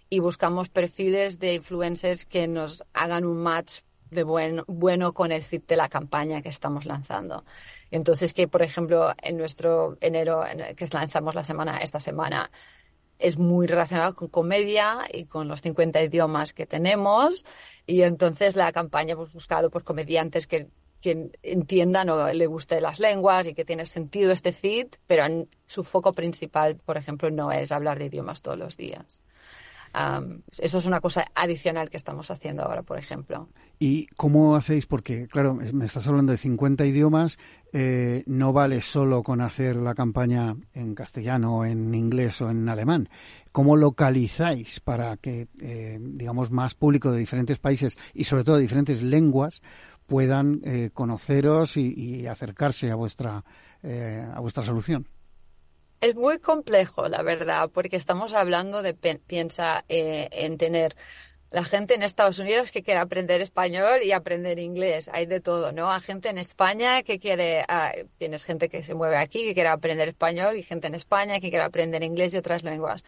y 0.10 0.20
buscamos 0.20 0.70
perfiles 0.70 1.40
de 1.40 1.56
influencers 1.56 2.26
que 2.26 2.48
nos 2.48 2.84
hagan 2.94 3.26
un 3.26 3.38
match 3.38 3.82
de 4.12 4.24
buen, 4.24 4.64
bueno 4.68 5.14
con 5.14 5.32
el 5.32 5.44
fit 5.44 5.68
de 5.68 5.76
la 5.76 5.90
campaña 5.90 6.42
que 6.42 6.50
estamos 6.50 6.86
lanzando. 6.86 7.46
Entonces, 7.92 8.34
que 8.34 8.48
por 8.48 8.62
ejemplo, 8.62 9.14
en 9.22 9.38
nuestro 9.38 9.98
enero, 10.02 10.44
que 10.76 10.88
lanzamos 10.92 11.36
la 11.36 11.44
semana, 11.44 11.78
esta 11.80 12.00
semana, 12.00 12.50
es 13.20 13.38
muy 13.38 13.68
relacionado 13.68 14.16
con 14.16 14.30
comedia 14.30 15.00
y 15.12 15.26
con 15.26 15.48
los 15.48 15.62
50 15.62 16.02
idiomas 16.02 16.54
que 16.54 16.66
tenemos. 16.66 17.46
Y 17.86 18.04
entonces 18.04 18.56
la 18.56 18.72
campaña 18.72 19.14
hemos 19.14 19.34
buscado 19.34 19.70
por 19.70 19.84
comediantes 19.84 20.48
que, 20.48 20.70
que 21.02 21.32
entiendan 21.44 22.10
o 22.10 22.32
le 22.34 22.48
guste 22.48 22.82
las 22.82 23.00
lenguas 23.00 23.48
y 23.48 23.54
que 23.54 23.66
tiene 23.66 23.86
sentido 23.86 24.32
este 24.32 24.52
feed, 24.52 24.88
pero 25.08 25.24
su 25.66 25.84
foco 25.84 26.14
principal, 26.14 26.76
por 26.76 26.98
ejemplo, 26.98 27.32
no 27.32 27.52
es 27.52 27.72
hablar 27.72 28.00
de 28.00 28.06
idiomas 28.06 28.42
todos 28.42 28.58
los 28.58 28.78
días 28.78 29.22
eso 30.60 30.78
es 30.78 30.86
una 30.86 31.02
cosa 31.02 31.26
adicional 31.36 31.90
que 31.90 31.98
estamos 31.98 32.30
haciendo 32.32 32.64
ahora, 32.64 32.84
por 32.84 32.98
ejemplo. 32.98 33.50
¿Y 33.80 34.08
cómo 34.18 34.56
hacéis? 34.56 34.86
Porque, 34.86 35.28
claro, 35.28 35.56
me 35.56 35.86
estás 35.86 36.08
hablando 36.08 36.32
de 36.32 36.38
50 36.38 36.86
idiomas, 36.86 37.40
eh, 37.74 38.24
no 38.28 38.54
vale 38.54 38.82
solo 38.82 39.24
con 39.24 39.42
hacer 39.42 39.76
la 39.78 39.96
campaña 39.96 40.56
en 40.74 40.96
castellano, 40.96 41.66
en 41.66 41.94
inglés 41.96 42.42
o 42.42 42.50
en 42.50 42.68
alemán. 42.70 43.10
¿Cómo 43.52 43.78
localizáis 43.78 44.80
para 44.80 45.18
que, 45.18 45.48
eh, 45.62 45.98
digamos, 46.00 46.52
más 46.52 46.76
público 46.76 47.12
de 47.12 47.20
diferentes 47.20 47.58
países 47.58 47.98
y 48.14 48.26
sobre 48.26 48.44
todo 48.44 48.58
de 48.58 48.64
diferentes 48.64 49.02
lenguas 49.02 49.62
puedan 50.10 50.62
eh, 50.66 50.90
conoceros 50.94 51.78
y, 51.78 52.28
acercarse 52.28 52.92
a 52.92 52.96
vuestra, 52.96 53.44
a 53.84 54.40
vuestra 54.40 54.64
solución? 54.64 55.08
Es 56.02 56.16
muy 56.16 56.40
complejo, 56.40 57.10
la 57.10 57.22
verdad, 57.24 57.70
porque 57.74 57.98
estamos 57.98 58.34
hablando 58.34 58.82
de, 58.82 58.94
piensa 58.94 59.84
eh, 59.90 60.30
en 60.32 60.58
tener 60.58 60.96
la 61.52 61.64
gente 61.66 61.94
en 61.94 62.04
Estados 62.04 62.40
Unidos 62.40 62.72
que 62.72 62.84
quiere 62.84 63.02
aprender 63.02 63.42
español 63.42 64.02
y 64.04 64.14
aprender 64.14 64.60
inglés. 64.60 65.10
Hay 65.12 65.26
de 65.26 65.42
todo, 65.42 65.74
¿no? 65.74 65.92
Hay 65.92 66.00
gente 66.00 66.30
en 66.30 66.38
España 66.38 67.04
que 67.04 67.20
quiere, 67.20 67.66
ah, 67.68 67.92
tienes 68.18 68.46
gente 68.46 68.70
que 68.70 68.82
se 68.82 68.94
mueve 68.94 69.18
aquí 69.18 69.44
que 69.44 69.54
quiere 69.54 69.70
aprender 69.70 70.08
español 70.08 70.56
y 70.56 70.64
gente 70.64 70.88
en 70.88 70.96
España 70.96 71.42
que 71.42 71.50
quiere 71.50 71.66
aprender 71.66 72.02
inglés 72.02 72.34
y 72.34 72.38
otras 72.38 72.64
lenguas. 72.64 73.04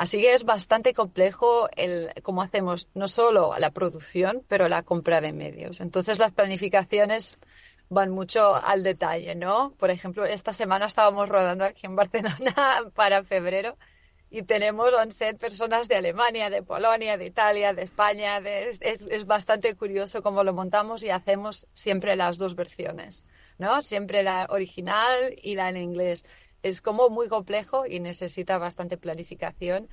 Así 0.00 0.18
que 0.22 0.32
es 0.32 0.44
bastante 0.44 0.94
complejo 0.94 1.68
el 1.76 2.10
cómo 2.22 2.40
hacemos 2.40 2.88
no 2.94 3.06
solo 3.06 3.52
la 3.58 3.70
producción, 3.72 4.42
pero 4.48 4.66
la 4.66 4.82
compra 4.82 5.20
de 5.20 5.34
medios. 5.34 5.82
Entonces 5.82 6.18
las 6.18 6.32
planificaciones 6.32 7.38
van 7.90 8.10
mucho 8.10 8.54
al 8.54 8.82
detalle, 8.82 9.34
¿no? 9.34 9.74
Por 9.78 9.90
ejemplo, 9.90 10.24
esta 10.24 10.54
semana 10.54 10.86
estábamos 10.86 11.28
rodando 11.28 11.66
aquí 11.66 11.84
en 11.84 11.96
Barcelona 11.96 12.54
para 12.94 13.24
febrero 13.24 13.76
y 14.30 14.44
tenemos 14.44 14.90
11 14.90 15.34
personas 15.34 15.86
de 15.86 15.96
Alemania, 15.96 16.48
de 16.48 16.62
Polonia, 16.62 17.18
de 17.18 17.26
Italia, 17.26 17.74
de 17.74 17.82
España. 17.82 18.38
es, 18.38 19.26
bastante 19.26 19.74
curioso 19.74 20.22
cómo 20.22 20.44
lo 20.44 20.54
montamos 20.54 21.02
y 21.02 21.10
hacemos 21.10 21.66
siempre 21.74 22.16
las 22.16 22.38
dos 22.38 22.54
versiones, 22.54 23.22
¿no? 23.58 23.82
Siempre 23.82 24.22
la 24.22 24.46
original 24.48 25.36
y 25.42 25.56
la 25.56 25.68
en 25.68 25.76
inglés. 25.76 26.24
Es 26.62 26.82
como 26.82 27.08
muy 27.08 27.28
complejo 27.28 27.86
y 27.86 28.00
necesita 28.00 28.58
bastante 28.58 28.96
planificación 28.96 29.88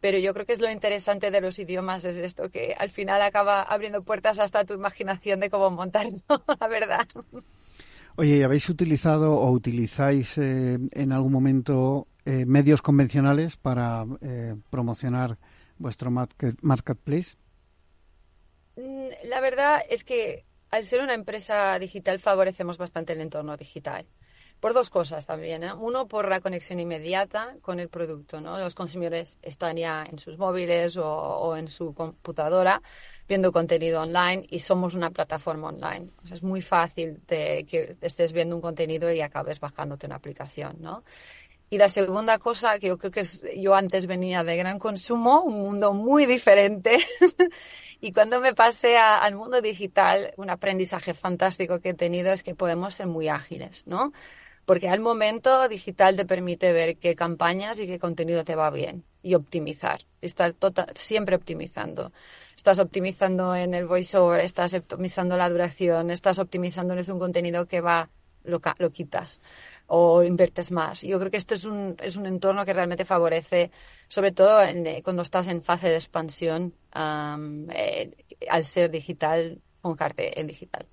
pero 0.00 0.18
yo 0.18 0.34
creo 0.34 0.46
que 0.46 0.52
es 0.52 0.60
lo 0.60 0.70
interesante 0.70 1.30
de 1.30 1.40
los 1.40 1.58
idiomas 1.58 2.04
es 2.04 2.16
esto, 2.16 2.50
que 2.50 2.74
al 2.78 2.90
final 2.90 3.22
acaba 3.22 3.62
abriendo 3.62 4.02
puertas 4.02 4.38
hasta 4.38 4.64
tu 4.64 4.74
imaginación 4.74 5.40
de 5.40 5.50
cómo 5.50 5.70
montarlo, 5.70 6.20
la 6.60 6.68
verdad. 6.68 7.08
Oye, 8.16 8.44
¿habéis 8.44 8.68
utilizado 8.68 9.34
o 9.34 9.50
utilizáis 9.50 10.38
eh, 10.38 10.78
en 10.92 11.12
algún 11.12 11.32
momento 11.32 12.06
eh, 12.24 12.46
medios 12.46 12.82
convencionales 12.82 13.56
para 13.56 14.04
eh, 14.20 14.54
promocionar 14.70 15.38
vuestro 15.78 16.10
marketplace? 16.10 17.36
Mm, 18.76 19.08
la 19.24 19.40
verdad 19.40 19.82
es 19.90 20.04
que 20.04 20.44
al 20.70 20.84
ser 20.84 21.00
una 21.00 21.14
empresa 21.14 21.78
digital 21.78 22.18
favorecemos 22.18 22.78
bastante 22.78 23.12
el 23.12 23.20
entorno 23.20 23.56
digital 23.56 24.06
por 24.60 24.74
dos 24.74 24.90
cosas 24.90 25.26
también. 25.26 25.64
¿eh? 25.64 25.72
Uno, 25.72 26.06
por 26.08 26.28
la 26.28 26.40
conexión 26.40 26.80
inmediata 26.80 27.56
con 27.62 27.80
el 27.80 27.88
producto. 27.88 28.40
¿no? 28.40 28.58
Los 28.58 28.74
consumidores 28.74 29.38
están 29.42 29.76
ya 29.76 30.04
en 30.10 30.18
sus 30.18 30.38
móviles 30.38 30.96
o, 30.96 31.56
en 31.56 31.68
su 31.68 31.94
computadora 31.94 32.82
viendo 33.28 33.50
contenido 33.50 34.02
online 34.02 34.46
y 34.48 34.60
somos 34.60 34.94
una 34.94 35.10
plataforma 35.10 35.68
online. 35.68 36.10
es 36.30 36.44
muy 36.44 36.62
fácil 36.62 37.20
que 37.26 37.96
estés 38.00 38.32
viendo 38.32 38.54
un 38.54 38.62
contenido 38.62 39.10
y 39.12 39.20
acabes 39.20 39.58
bajándote 39.58 40.06
una 40.06 40.14
aplicación. 40.14 40.76
¿no? 40.78 41.02
Y 41.68 41.78
la 41.78 41.88
segunda 41.88 42.38
cosa, 42.38 42.78
que 42.78 42.88
yo 42.88 42.98
creo 42.98 43.10
que 43.10 43.20
es, 43.20 43.42
yo 43.56 43.74
antes 43.74 44.06
venía 44.06 44.44
de 44.44 44.56
gran 44.56 44.78
consumo, 44.78 45.42
un 45.42 45.58
mundo 45.58 45.92
muy 45.92 46.24
diferente. 46.24 46.98
y 48.00 48.12
cuando 48.12 48.40
me 48.40 48.54
pasé 48.54 48.98
al 48.98 49.34
mundo 49.34 49.60
digital, 49.60 50.32
un 50.36 50.48
aprendizaje 50.48 51.12
fantástico 51.12 51.80
que 51.80 51.90
he 51.90 51.94
tenido 51.94 52.32
es 52.32 52.44
que 52.44 52.54
podemos 52.54 52.94
ser 52.94 53.08
muy 53.08 53.28
ágiles, 53.28 53.84
¿no? 53.86 54.12
Porque 54.66 54.88
al 54.88 55.00
momento 55.00 55.68
digital 55.68 56.16
te 56.16 56.26
permite 56.26 56.72
ver 56.72 56.98
qué 56.98 57.14
campañas 57.14 57.78
y 57.78 57.86
qué 57.86 57.98
contenido 57.98 58.44
te 58.44 58.56
va 58.56 58.70
bien 58.70 59.04
y 59.22 59.34
optimizar, 59.34 60.02
estar 60.20 60.52
tota-, 60.52 60.88
siempre 60.94 61.36
optimizando. 61.36 62.12
Estás 62.56 62.80
optimizando 62.80 63.54
en 63.54 63.74
el 63.74 63.86
voiceover, 63.86 64.40
estás 64.40 64.74
optimizando 64.74 65.36
la 65.36 65.48
duración, 65.48 66.10
estás 66.10 66.38
optimizando 66.40 66.94
en 66.94 67.10
un 67.12 67.18
contenido 67.20 67.66
que 67.66 67.80
va, 67.80 68.10
lo, 68.42 68.60
lo 68.78 68.90
quitas 68.90 69.40
o 69.86 70.24
inviertes 70.24 70.72
más. 70.72 71.02
Yo 71.02 71.18
creo 71.20 71.30
que 71.30 71.36
esto 71.36 71.54
es 71.54 71.64
un, 71.64 71.96
es 72.02 72.16
un 72.16 72.26
entorno 72.26 72.64
que 72.64 72.72
realmente 72.72 73.04
favorece, 73.04 73.70
sobre 74.08 74.32
todo 74.32 74.62
eh, 74.62 75.00
cuando 75.04 75.22
estás 75.22 75.46
en 75.46 75.62
fase 75.62 75.88
de 75.88 75.94
expansión, 75.96 76.74
eh, 77.72 78.10
al 78.50 78.64
ser 78.64 78.90
digital, 78.90 79.60
fijarte 79.76 80.40
en 80.40 80.48
digital. 80.48 80.88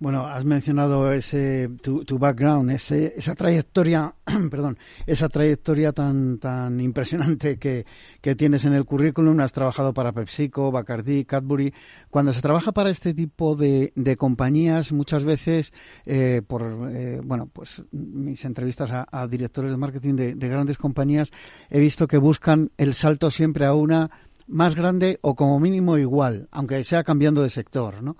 Bueno, 0.00 0.26
has 0.26 0.44
mencionado 0.44 1.12
ese 1.12 1.68
tu, 1.82 2.04
tu 2.04 2.20
background, 2.20 2.70
ese, 2.70 3.14
esa 3.16 3.34
trayectoria, 3.34 4.14
perdón, 4.50 4.78
esa 5.06 5.28
trayectoria 5.28 5.92
tan 5.92 6.38
tan 6.38 6.80
impresionante 6.80 7.58
que, 7.58 7.84
que, 8.20 8.36
tienes 8.36 8.64
en 8.64 8.74
el 8.74 8.84
currículum. 8.84 9.40
Has 9.40 9.52
trabajado 9.52 9.92
para 9.92 10.12
PepsiCo, 10.12 10.70
Bacardi, 10.70 11.24
Cadbury. 11.24 11.74
Cuando 12.10 12.32
se 12.32 12.40
trabaja 12.40 12.70
para 12.70 12.90
este 12.90 13.12
tipo 13.12 13.56
de, 13.56 13.92
de 13.96 14.16
compañías, 14.16 14.92
muchas 14.92 15.24
veces 15.24 15.72
eh, 16.06 16.42
por 16.46 16.90
eh, 16.92 17.20
bueno, 17.24 17.48
pues 17.52 17.82
mis 17.90 18.44
entrevistas 18.44 18.90
a, 18.92 19.26
directores 19.26 19.72
de 19.72 19.76
marketing 19.78 20.14
de, 20.14 20.34
de 20.36 20.48
grandes 20.48 20.78
compañías 20.78 21.32
he 21.70 21.80
visto 21.80 22.06
que 22.06 22.18
buscan 22.18 22.70
el 22.78 22.94
salto 22.94 23.32
siempre 23.32 23.66
a 23.66 23.74
una 23.74 24.10
más 24.46 24.74
grande 24.74 25.18
o 25.22 25.34
como 25.34 25.60
mínimo 25.60 25.98
igual, 25.98 26.48
aunque 26.50 26.82
sea 26.84 27.04
cambiando 27.04 27.42
de 27.42 27.50
sector, 27.50 28.02
¿no? 28.02 28.16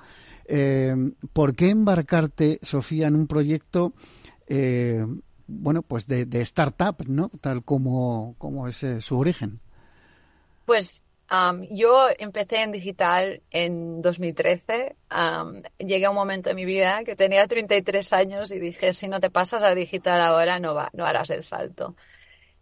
Eh, 0.50 0.95
¿Por 1.35 1.55
qué 1.55 1.69
embarcarte, 1.69 2.59
Sofía, 2.62 3.07
en 3.09 3.17
un 3.17 3.26
proyecto, 3.26 3.93
eh, 4.47 5.05
bueno, 5.47 5.83
pues 5.83 6.07
de, 6.07 6.26
startup, 6.40 7.05
¿no? 7.07 7.31
Tal 7.43 7.62
como, 7.62 8.35
como 8.38 8.67
es 8.67 8.83
eh, 8.83 9.02
su 9.02 9.19
origen. 9.19 9.61
Pues 10.64 11.02
yo 11.71 12.07
empecé 12.19 12.62
en 12.62 12.73
digital 12.73 13.43
en 13.50 14.00
2013. 14.00 14.97
llegué 15.78 16.07
a 16.07 16.11
un 16.11 16.17
momento 16.17 16.49
en 16.49 16.57
mi 16.57 16.64
vida 16.64 17.05
que 17.05 17.14
tenía 17.14 17.47
33 17.47 18.14
años 18.14 18.50
y 18.50 18.59
dije, 18.59 18.95
si 18.95 19.09
no 19.09 19.21
te 19.21 19.28
pasas 19.28 19.62
a 19.62 19.75
digital 19.75 20.23
ahora, 20.23 20.59
no, 20.59 20.75
va, 20.75 20.88
no 20.95 21.05
harás 21.05 21.28
el 21.28 21.45
salto. 21.45 21.95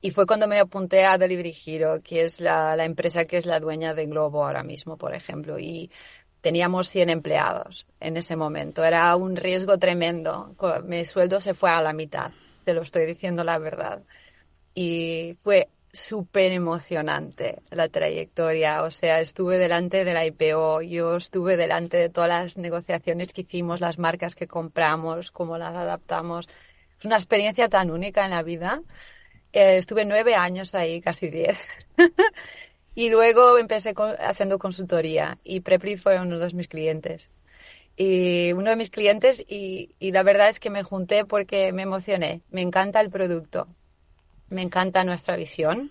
Y 0.00 0.11
fue 0.11 0.26
cuando 0.26 0.47
me 0.49 0.59
apunté 0.59 1.05
a 1.05 1.19
Delivery 1.19 1.57
Hero, 1.64 2.00
que 2.02 2.23
es 2.23 2.40
la, 2.40 2.76
la, 2.76 2.85
empresa 2.85 3.25
que 3.25 3.38
es 3.38 3.47
la 3.47 3.61
dueña 3.61 3.95
de 3.95 4.07
Globo 4.07 4.45
ahora 4.45 4.62
mismo, 4.62 4.99
por 4.99 5.14
ejemplo. 5.14 5.59
Y 5.59 5.90
teníamos 6.47 6.88
100 6.91 7.11
empleados 7.11 7.88
en 7.99 8.17
ese 8.17 8.37
momento. 8.37 8.85
Era 8.85 9.17
un 9.17 9.35
riesgo 9.35 9.79
tremendo. 9.79 10.55
Mi 10.85 11.05
sueldo 11.05 11.41
se 11.41 11.55
fue 11.55 11.71
a 11.71 11.83
la 11.83 11.93
mitad, 11.93 12.31
te 12.65 12.73
lo 12.73 12.83
estoy 12.83 13.05
diciendo 13.05 13.43
la 13.43 13.59
verdad. 13.59 14.05
Y 14.73 15.37
fue 15.43 15.71
súper 15.93 16.53
emocionante 16.53 17.62
la 17.71 17.88
trayectoria. 17.88 18.85
O 18.85 18.93
sea, 18.93 19.21
estuve 19.21 19.59
delante 19.59 20.05
de 20.05 20.15
la 20.15 20.25
IPO, 20.25 20.83
yo 20.83 21.17
estuve 21.17 21.57
delante 21.57 21.97
de 21.97 22.11
todas 22.11 22.29
las 22.29 22.59
negociaciones 22.59 23.33
que 23.33 23.41
hicimos, 23.41 23.81
las 23.81 23.99
marcas 23.99 24.37
que 24.37 24.47
compramos, 24.47 25.33
cómo 25.33 25.59
las 25.59 25.75
adaptamos. 25.75 26.49
Es 26.97 27.05
una 27.07 27.17
experiencia 27.17 27.69
tan 27.69 27.91
única 27.91 28.25
en 28.25 28.31
la 28.31 28.45
vida. 28.45 28.83
Eh, 29.53 29.79
estuve 29.79 30.05
nueve 30.05 30.37
años 30.37 30.76
ahí, 30.76 31.00
casi 31.00 31.29
diez. 31.29 31.71
Y 32.97 33.11
luego 33.11 33.59
empecé 33.59 33.95
haciendo 34.19 34.59
consultoría 34.59 35.38
y 35.45 35.61
Prepri 35.61 35.97
fue 35.97 36.19
uno 36.19 36.38
de 36.38 36.55
mis 36.55 36.67
clientes. 36.67 37.31
Y 37.95 38.53
uno 38.53 38.71
de 38.71 38.76
mis 38.76 38.88
clientes 38.88 39.45
y, 39.47 39.95
y 39.99 40.12
la 40.12 40.23
verdad 40.23 40.49
es 40.49 40.59
que 40.59 40.71
me 40.71 40.83
junté 40.83 41.26
porque 41.26 41.73
me 41.73 41.83
emocioné. 41.83 42.41
Me 42.50 42.62
encanta 42.62 43.03
el 43.03 43.11
producto, 43.11 43.69
me 44.49 44.62
encanta 44.62 45.05
nuestra 45.05 45.37
visión 45.37 45.91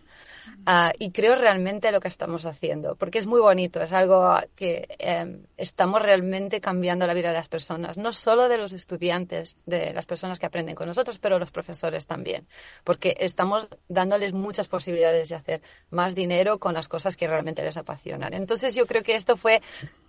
Ah, 0.67 0.93
y 0.97 1.11
creo 1.11 1.35
realmente 1.35 1.91
lo 1.91 1.99
que 1.99 2.07
estamos 2.07 2.45
haciendo, 2.45 2.95
porque 2.95 3.19
es 3.19 3.27
muy 3.27 3.39
bonito, 3.39 3.81
es 3.81 3.91
algo 3.91 4.35
que 4.55 4.87
em, 4.97 5.43
estamos 5.57 6.01
realmente 6.01 6.59
cambiando 6.59 7.05
la 7.05 7.13
vida 7.13 7.27
de 7.27 7.35
las 7.35 7.49
personas, 7.49 7.97
no 7.97 8.11
solo 8.11 8.49
de 8.49 8.57
los 8.57 8.73
estudiantes, 8.73 9.57
de 9.65 9.93
las 9.93 10.05
personas 10.07 10.39
que 10.39 10.47
aprenden 10.47 10.75
con 10.75 10.87
nosotros, 10.87 11.19
pero 11.19 11.37
los 11.37 11.51
profesores 11.51 12.07
también, 12.07 12.47
porque 12.83 13.15
estamos 13.19 13.67
dándoles 13.89 14.33
muchas 14.33 14.67
posibilidades 14.67 15.29
de 15.29 15.35
hacer 15.35 15.61
más 15.91 16.15
dinero 16.15 16.59
con 16.59 16.73
las 16.73 16.87
cosas 16.87 17.15
que 17.15 17.27
realmente 17.27 17.63
les 17.63 17.77
apasionan. 17.77 18.33
Entonces 18.33 18.73
yo 18.73 18.87
creo 18.87 19.03
que 19.03 19.15
esto 19.15 19.37
fue 19.37 19.61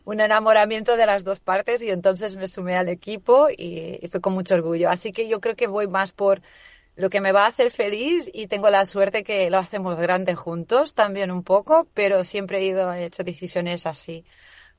un 0.06 0.20
enamoramiento 0.20 0.96
de 0.96 1.04
las 1.04 1.24
dos 1.24 1.40
partes 1.40 1.82
y 1.82 1.90
entonces 1.90 2.36
me 2.36 2.46
sumé 2.46 2.76
al 2.76 2.88
equipo 2.88 3.48
y 3.50 4.00
fue 4.10 4.20
con 4.20 4.32
mucho 4.32 4.54
orgullo. 4.54 4.88
Así 4.88 5.12
que 5.12 5.28
yo 5.28 5.40
creo 5.40 5.56
que 5.56 5.66
voy 5.66 5.88
más 5.88 6.12
por 6.12 6.40
lo 6.96 7.10
que 7.10 7.20
me 7.20 7.32
va 7.32 7.44
a 7.44 7.48
hacer 7.48 7.70
feliz 7.70 8.30
y 8.32 8.48
tengo 8.48 8.70
la 8.70 8.84
suerte 8.84 9.22
que 9.22 9.48
lo 9.50 9.58
hacemos 9.58 9.98
grande 9.98 10.34
juntos 10.34 10.94
también 10.94 11.30
un 11.30 11.42
poco, 11.44 11.86
pero 11.94 12.24
siempre 12.24 12.58
he 12.58 12.64
ido, 12.64 12.92
he 12.92 13.04
hecho 13.04 13.22
decisiones 13.22 13.86
así 13.86 14.24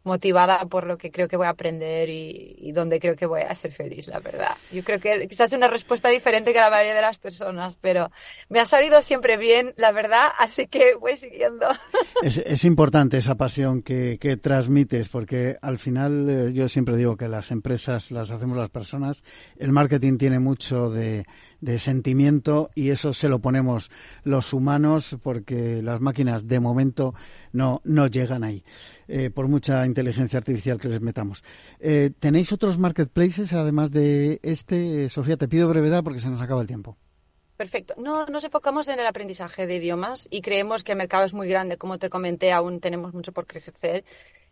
motivada 0.08 0.66
por 0.66 0.88
lo 0.88 0.98
que 0.98 1.12
creo 1.12 1.28
que 1.28 1.38
voy 1.38 1.46
a 1.46 1.52
aprender 1.52 2.10
y, 2.10 2.72
donde 2.72 3.00
creo 3.00 3.16
que 3.16 3.26
voy 3.26 3.42
a 3.42 3.54
ser 3.54 3.72
feliz, 3.72 4.08
la 4.08 4.20
verdad. 4.20 4.56
Yo 4.72 4.84
creo 4.84 5.00
que 5.00 5.28
quizás 5.28 5.52
es 5.52 5.58
una 5.58 5.68
respuesta 5.68 6.10
diferente 6.10 6.54
que 6.54 6.60
la 6.60 6.70
mayoría 6.70 6.96
de 6.96 7.02
las 7.02 7.20
personas, 7.20 7.76
pero 7.82 8.12
me 8.50 8.60
ha 8.60 8.66
salido 8.66 9.02
siempre 9.02 9.38
bien, 9.38 9.74
la 9.78 9.92
verdad, 9.92 10.28
así 10.40 10.68
que 10.68 10.96
voy 10.96 11.18
siguiendo. 11.18 11.68
Es, 12.24 12.64
importante 12.64 13.18
esa 13.18 13.36
pasión 13.36 13.84
que, 13.84 14.40
transmites, 14.42 15.10
porque 15.10 15.58
al 15.62 15.78
final 15.78 16.30
eh, 16.30 16.54
yo 16.54 16.68
siempre 16.68 16.96
digo 16.96 17.16
que 17.16 17.28
las 17.28 17.52
empresas 17.52 18.12
las 18.12 18.32
hacemos 18.32 18.58
las 18.58 18.70
personas, 18.70 19.24
el 19.58 19.72
marketing 19.72 20.18
tiene 20.18 20.40
mucho 20.40 20.90
de 20.90 21.26
de 21.62 21.80
sentimiento 21.80 22.70
y 22.76 22.90
eso 22.90 23.14
se 23.14 23.30
lo 23.30 23.40
ponemos 23.40 23.92
los 24.24 24.54
humanos 24.54 25.18
porque 25.22 25.82
las 25.82 26.02
máquinas 26.02 26.48
de 26.48 26.60
momento 26.60 27.14
no, 27.52 27.82
no 27.84 28.08
llegan 28.08 28.44
ahí, 28.44 28.64
eh, 29.08 29.30
por 29.30 29.48
mucha 29.48 29.86
inteligencia 29.86 30.38
artificial 30.38 30.80
que 30.80 30.90
les 30.90 31.02
metamos. 31.02 31.44
Eh, 31.80 32.12
¿Tenéis 32.20 32.52
otros 32.52 32.78
marketplaces 32.78 33.54
además 33.54 33.92
de 33.92 34.40
este? 34.44 35.10
Sofía, 35.10 35.38
te 35.38 35.48
pido 35.48 35.70
brevedad 35.70 36.04
porque 36.04 36.20
se 36.20 36.30
nos 36.30 36.42
acaba 36.42 36.62
el 36.62 36.68
tiempo. 36.68 36.98
Perfecto. 37.58 37.96
No 37.98 38.28
nos 38.28 38.44
enfocamos 38.44 38.88
en 38.88 39.00
el 39.00 39.08
aprendizaje 39.08 39.66
de 39.66 39.76
idiomas 39.78 40.28
y 40.30 40.42
creemos 40.42 40.84
que 40.84 40.92
el 40.92 40.98
mercado 41.00 41.26
es 41.26 41.34
muy 41.34 41.48
grande. 41.48 41.78
Como 41.78 41.98
te 41.98 42.08
comenté, 42.08 42.52
aún 42.52 42.80
tenemos 42.80 43.16
mucho 43.16 43.32
por 43.32 43.48
crecer 43.48 44.06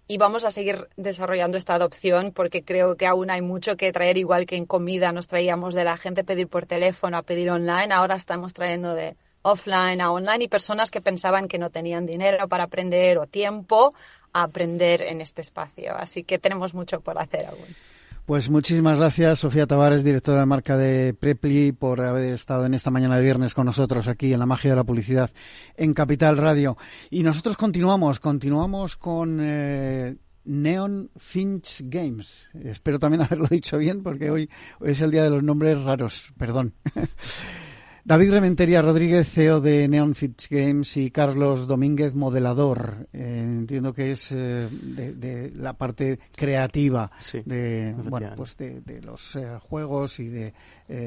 y 0.08 0.18
vamos 0.18 0.46
a 0.46 0.52
seguir 0.52 0.88
desarrollando 0.98 1.58
esta 1.58 1.74
adopción 1.76 2.32
porque 2.32 2.64
creo 2.64 2.96
que 2.96 3.08
aún 3.08 3.30
hay 3.30 3.42
mucho 3.42 3.76
que 3.76 3.92
traer, 3.92 4.18
igual 4.18 4.46
que 4.46 4.56
en 4.56 4.66
comida 4.66 5.12
nos 5.12 5.28
traíamos 5.28 5.74
de 5.74 5.84
la 5.84 5.98
gente 5.98 6.24
pedir 6.24 6.48
por 6.48 6.66
teléfono 6.66 7.18
a 7.18 7.24
pedir 7.24 7.50
online, 7.50 7.94
ahora 7.94 8.16
estamos 8.16 8.54
trayendo 8.54 8.94
de 8.94 9.16
offline 9.42 10.02
a 10.02 10.12
online 10.12 10.46
y 10.46 10.48
personas 10.48 10.92
que 10.92 11.02
pensaban 11.02 11.48
que 11.48 11.60
no 11.60 11.70
tenían 11.70 12.06
dinero 12.06 12.48
para 12.48 12.66
aprender 12.66 13.18
o 13.18 13.28
tiempo 13.28 13.94
a 14.34 14.44
aprender 14.44 15.02
en 15.02 15.22
este 15.22 15.42
espacio. 15.42 15.96
Así 15.96 16.24
que 16.24 16.40
tenemos 16.40 16.74
mucho 16.74 17.00
por 17.02 17.18
hacer 17.20 17.46
aún. 17.46 17.76
Pues 18.26 18.50
muchísimas 18.50 18.98
gracias, 18.98 19.42
Sofía 19.42 19.68
Tavares, 19.68 20.04
directora 20.04 20.40
de 20.40 20.46
marca 20.48 20.78
de 20.78 21.14
Prepli, 21.14 21.74
por 21.74 22.02
haber 22.02 22.34
estado 22.34 22.66
en 22.66 22.74
esta 22.74 22.90
mañana 22.90 23.18
de 23.18 23.24
viernes 23.24 23.54
con 23.54 23.68
nosotros 23.68 24.08
aquí 24.08 24.34
en 24.34 24.40
la 24.40 24.48
magia 24.48 24.72
de 24.72 24.78
la 24.78 24.84
publicidad 24.84 25.30
en 25.78 25.94
Capital 25.94 26.36
Radio. 26.38 26.76
Y 27.12 27.22
nosotros 27.22 27.56
continuamos, 27.56 28.20
continuamos 28.20 28.98
con 28.98 29.38
eh, 29.44 30.16
Neon 30.44 31.12
Finch 31.16 31.84
Games. 31.86 32.48
Espero 32.64 32.98
también 32.98 33.22
haberlo 33.26 33.46
dicho 33.46 33.78
bien 33.78 34.02
porque 34.02 34.32
hoy, 34.32 34.50
hoy 34.80 34.90
es 34.90 35.02
el 35.02 35.12
día 35.12 35.22
de 35.22 35.30
los 35.30 35.44
nombres 35.44 35.84
raros, 35.84 36.34
perdón. 36.36 36.74
David 38.08 38.34
Rementería 38.34 38.84
Rodríguez, 38.84 39.32
CEO 39.32 39.62
de 39.62 39.88
Neon 39.88 40.14
Fitch 40.14 40.48
Games, 40.48 40.96
y 40.96 41.10
Carlos 41.10 41.66
Domínguez, 41.66 42.14
modelador. 42.14 43.08
Eh, 43.12 43.42
entiendo 43.44 43.96
que 43.96 44.12
es 44.12 44.32
eh, 44.32 44.70
de, 44.70 45.52
la 45.56 45.74
parte 45.74 46.20
creativa 46.36 47.10
de, 47.46 47.96
bueno, 47.98 48.34
pues 48.38 48.56
de, 48.58 49.02
los 49.02 49.36
eh, 49.36 49.58
juegos 49.60 50.20
y 50.20 50.28
de 50.28 50.54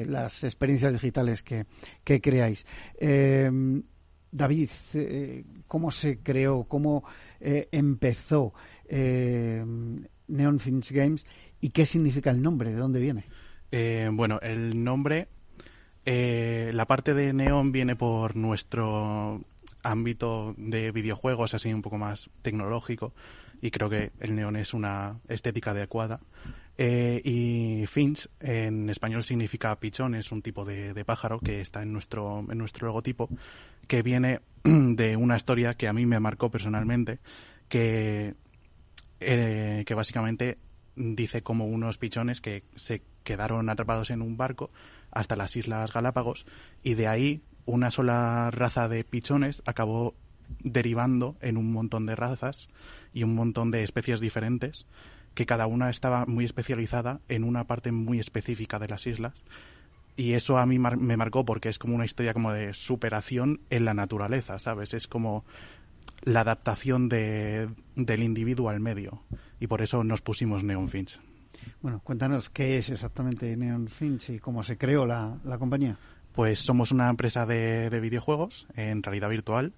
las 0.07 0.43
experiencias 0.43 0.91
digitales 0.91 1.41
que, 1.41 1.67
que 2.03 2.19
creáis. 2.19 2.65
David, 4.31 4.69
¿cómo 5.69 5.91
se 5.91 6.19
creó? 6.19 6.65
¿Cómo 6.65 7.05
empezó 7.39 8.53
Neon 8.89 10.59
Finch 10.59 10.91
Games? 10.91 11.25
¿Y 11.61 11.69
qué 11.69 11.85
significa 11.85 12.29
el 12.29 12.41
nombre? 12.41 12.73
¿De 12.73 12.77
dónde 12.77 12.99
viene? 12.99 13.23
bueno, 14.11 14.41
el 14.41 14.83
nombre 14.83 15.29
eh, 16.11 16.71
la 16.73 16.87
parte 16.87 17.13
de 17.13 17.33
neón 17.33 17.71
viene 17.71 17.95
por 17.95 18.35
nuestro 18.35 19.43
ámbito 19.83 20.55
de 20.57 20.91
videojuegos, 20.91 21.53
así 21.53 21.71
un 21.71 21.83
poco 21.83 21.99
más 21.99 22.31
tecnológico, 22.41 23.13
y 23.61 23.69
creo 23.69 23.91
que 23.91 24.11
el 24.19 24.33
neón 24.35 24.55
es 24.55 24.73
una 24.73 25.19
estética 25.27 25.69
adecuada. 25.69 26.19
Eh, 26.79 27.21
y 27.23 27.85
Finch 27.85 28.27
en 28.39 28.89
español 28.89 29.23
significa 29.23 29.79
pichón, 29.79 30.15
es 30.15 30.31
un 30.31 30.41
tipo 30.41 30.65
de, 30.65 31.05
pájaro 31.05 31.39
que 31.39 31.61
está 31.61 31.83
en 31.83 31.93
nuestro, 31.93 32.43
en 32.49 32.57
nuestro 32.57 32.87
logotipo, 32.87 33.29
que 33.87 34.01
viene 34.01 34.41
de 34.63 35.15
una 35.15 35.37
historia 35.37 35.75
que 35.75 35.87
a 35.87 35.93
mí 35.93 36.07
me 36.07 36.19
marcó 36.19 36.49
personalmente, 36.49 37.19
que, 37.67 38.33
eh, 39.19 39.83
que 39.85 39.93
básicamente 39.93 40.57
dice 40.95 41.43
como 41.43 41.67
unos 41.67 41.99
pichones 41.99 42.41
que 42.41 42.63
se 42.75 43.03
quedaron 43.23 43.69
atrapados 43.69 44.09
en 44.09 44.23
un 44.23 44.37
barco 44.37 44.71
hasta 45.11 45.35
las 45.35 45.55
Islas 45.55 45.91
Galápagos 45.91 46.45
y 46.83 46.93
de 46.93 47.07
ahí 47.07 47.41
una 47.65 47.91
sola 47.91 48.49
raza 48.51 48.87
de 48.87 49.03
pichones 49.03 49.61
acabó 49.65 50.15
derivando 50.63 51.35
en 51.41 51.57
un 51.57 51.71
montón 51.71 52.05
de 52.05 52.15
razas 52.15 52.69
y 53.13 53.23
un 53.23 53.35
montón 53.35 53.71
de 53.71 53.83
especies 53.83 54.19
diferentes 54.19 54.85
que 55.35 55.45
cada 55.45 55.67
una 55.67 55.89
estaba 55.89 56.25
muy 56.25 56.45
especializada 56.45 57.21
en 57.29 57.43
una 57.43 57.65
parte 57.65 57.91
muy 57.91 58.19
específica 58.19 58.79
de 58.79 58.87
las 58.87 59.05
islas 59.05 59.33
y 60.15 60.33
eso 60.33 60.57
a 60.57 60.65
mí 60.65 60.79
me 60.79 61.15
marcó 61.15 61.45
porque 61.45 61.69
es 61.69 61.79
como 61.79 61.95
una 61.95 62.03
historia 62.03 62.33
como 62.33 62.51
de 62.51 62.73
superación 62.73 63.61
en 63.69 63.85
la 63.85 63.93
naturaleza, 63.93 64.59
¿sabes? 64.59 64.93
Es 64.93 65.07
como 65.07 65.45
la 66.23 66.41
adaptación 66.41 67.07
de, 67.07 67.69
del 67.95 68.23
individuo 68.23 68.69
al 68.69 68.81
medio 68.81 69.21
y 69.61 69.67
por 69.67 69.81
eso 69.81 70.03
nos 70.03 70.21
pusimos 70.21 70.63
Neon 70.63 70.89
Finch. 70.89 71.21
Bueno, 71.81 72.01
cuéntanos 72.03 72.49
qué 72.49 72.77
es 72.77 72.89
exactamente 72.89 73.55
Neon 73.55 73.87
Finch 73.87 74.29
y 74.29 74.39
cómo 74.39 74.63
se 74.63 74.77
creó 74.77 75.05
la, 75.05 75.39
compañía. 75.57 75.97
Pues 76.33 76.59
somos 76.59 76.91
una 76.91 77.09
empresa 77.09 77.45
de, 77.45 77.99
videojuegos 77.99 78.67
en 78.75 79.03
realidad 79.03 79.29
virtual. 79.29 79.73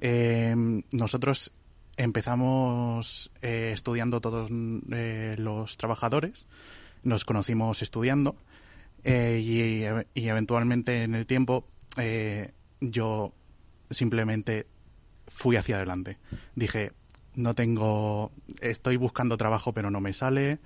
Eh, 0.00 0.54
nosotros 0.92 1.52
empezamos 1.96 3.30
eh, 3.42 3.70
estudiando 3.74 4.20
todos 4.20 4.50
eh, 4.90 5.36
los 5.38 5.76
trabajadores, 5.76 6.46
nos 7.02 7.24
conocimos 7.24 7.82
estudiando 7.82 8.36
y, 9.04 9.82
y, 10.14 10.28
eventualmente 10.28 11.02
en 11.02 11.16
el 11.16 11.26
tiempo 11.26 11.66
yo 12.80 13.34
simplemente 13.90 14.66
fui 15.26 15.56
hacia 15.56 15.76
adelante. 15.76 16.18
Dije, 16.54 16.92
no 17.34 17.54
tengo, 17.54 18.32
estoy 18.60 18.96
buscando 18.96 19.36
trabajo 19.36 19.72
pero 19.72 19.90
no 19.90 20.00
me 20.00 20.12
sale, 20.12 20.60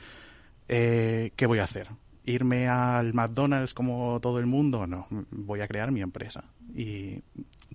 eh, 0.68 1.32
¿qué 1.36 1.46
voy 1.46 1.58
a 1.58 1.64
hacer? 1.64 1.88
¿Irme 2.24 2.68
al 2.68 3.14
McDonald's 3.14 3.74
como 3.74 4.18
todo 4.20 4.40
el 4.40 4.46
mundo? 4.46 4.86
No, 4.86 5.06
voy 5.30 5.60
a 5.60 5.68
crear 5.68 5.92
mi 5.92 6.02
empresa. 6.02 6.44
Y 6.74 7.22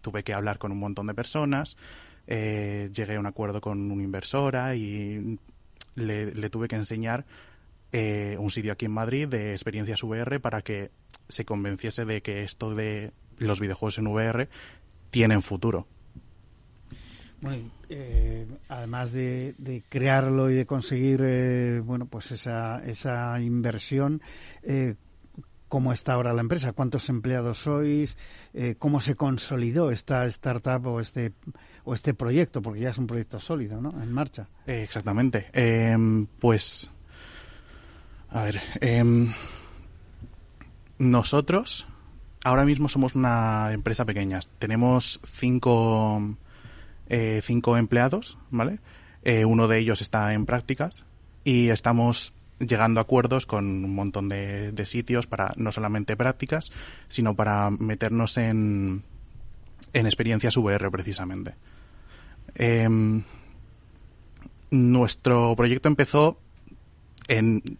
tuve 0.01 0.23
que 0.23 0.34
hablar 0.34 0.58
con 0.58 0.71
un 0.71 0.80
montón 0.80 1.08
de 1.08 1.13
personas, 1.13 1.77
eh, 2.27 2.89
llegué 2.93 3.15
a 3.15 3.19
un 3.19 3.25
acuerdo 3.25 3.62
con 3.62 3.91
una 3.91 4.04
inversora 4.04 4.75
y 4.75 5.39
le, 5.95 6.49
tuve 6.49 6.67
que 6.67 6.75
enseñar 6.75 7.25
eh, 7.91 8.36
un 8.39 8.51
sitio 8.51 8.73
aquí 8.73 8.86
en 8.86 8.91
Madrid 8.91 9.27
de 9.27 9.54
experiencias 9.54 10.04
VR 10.04 10.39
para 10.39 10.62
que 10.62 10.91
se 11.27 11.45
convenciese 11.45 12.06
de 12.06 12.21
que 12.21 12.43
esto 12.43 12.75
de 12.75 13.12
los 13.38 13.60
videojuegos 13.60 13.97
en 13.97 14.08
VR 14.08 14.49
tienen 15.10 15.41
futuro. 15.41 15.88
Bueno, 17.41 17.71
eh, 17.89 18.45
además 18.69 19.12
de, 19.12 19.84
crearlo 19.89 20.51
y 20.51 20.56
de 20.56 20.65
conseguir, 20.67 21.21
eh, 21.23 21.82
bueno, 21.84 22.06
pues 22.06 22.32
esa, 22.32 22.80
esa 22.86 23.41
inversión, 23.41 24.21
eh, 24.62 24.93
¿cómo 25.67 25.91
está 25.91 26.13
ahora 26.13 26.34
la 26.34 26.41
empresa? 26.41 26.73
¿Cuántos 26.73 27.10
empleados 27.10 27.63
sois? 27.63 28.15
Eh, 28.54 28.75
¿Cómo 28.77 29.01
se 29.01 29.15
consolidó 29.15 29.89
esta 29.89 30.25
startup 30.27 30.86
o 30.86 30.99
este 30.99 31.34
o 31.84 31.95
este 31.95 32.13
proyecto? 32.13 32.62
Porque 32.62 32.82
ya 32.82 32.91
es 32.91 32.99
un 32.99 33.08
proyecto 33.08 33.39
sólido, 33.39 33.82
¿no? 33.82 33.89
En 34.01 34.12
marcha. 34.12 34.47
exactamente. 34.67 35.47
Em, 35.51 36.27
pues, 36.27 36.91
a 38.30 38.43
ver, 38.43 38.62
em, 38.82 39.34
nosotros 40.99 41.88
ahora 42.43 42.65
mismo 42.65 42.88
somos 42.88 43.15
una 43.15 43.71
empresa 43.73 44.06
pequeña. 44.06 44.41
Tenemos 44.60 45.19
cinco 45.34 46.38
eh, 47.13 47.41
cinco 47.43 47.76
empleados, 47.76 48.38
¿vale? 48.52 48.80
Eh, 49.24 49.43
uno 49.43 49.67
de 49.67 49.80
ellos 49.80 50.00
está 50.00 50.34
en 50.34 50.45
prácticas 50.45 51.04
y 51.43 51.67
estamos 51.67 52.34
llegando 52.58 53.02
a 53.02 53.04
acuerdos 53.04 53.45
con 53.45 53.65
un 53.84 53.93
montón 53.93 54.30
de, 54.30 54.86
sitios 54.86 55.28
para 55.28 55.52
no 55.58 55.74
solamente 55.74 56.15
prácticas, 56.15 56.71
sino 57.10 57.36
para 57.36 57.69
meternos 57.69 58.38
en, 58.38 59.04
en 59.91 60.06
experiencias 60.06 60.56
VR 60.56 60.89
precisamente. 60.89 61.56
Em, 62.56 63.24
nuestro 64.69 65.54
proyecto 65.58 65.89
empezó 65.89 66.39
en 67.28 67.78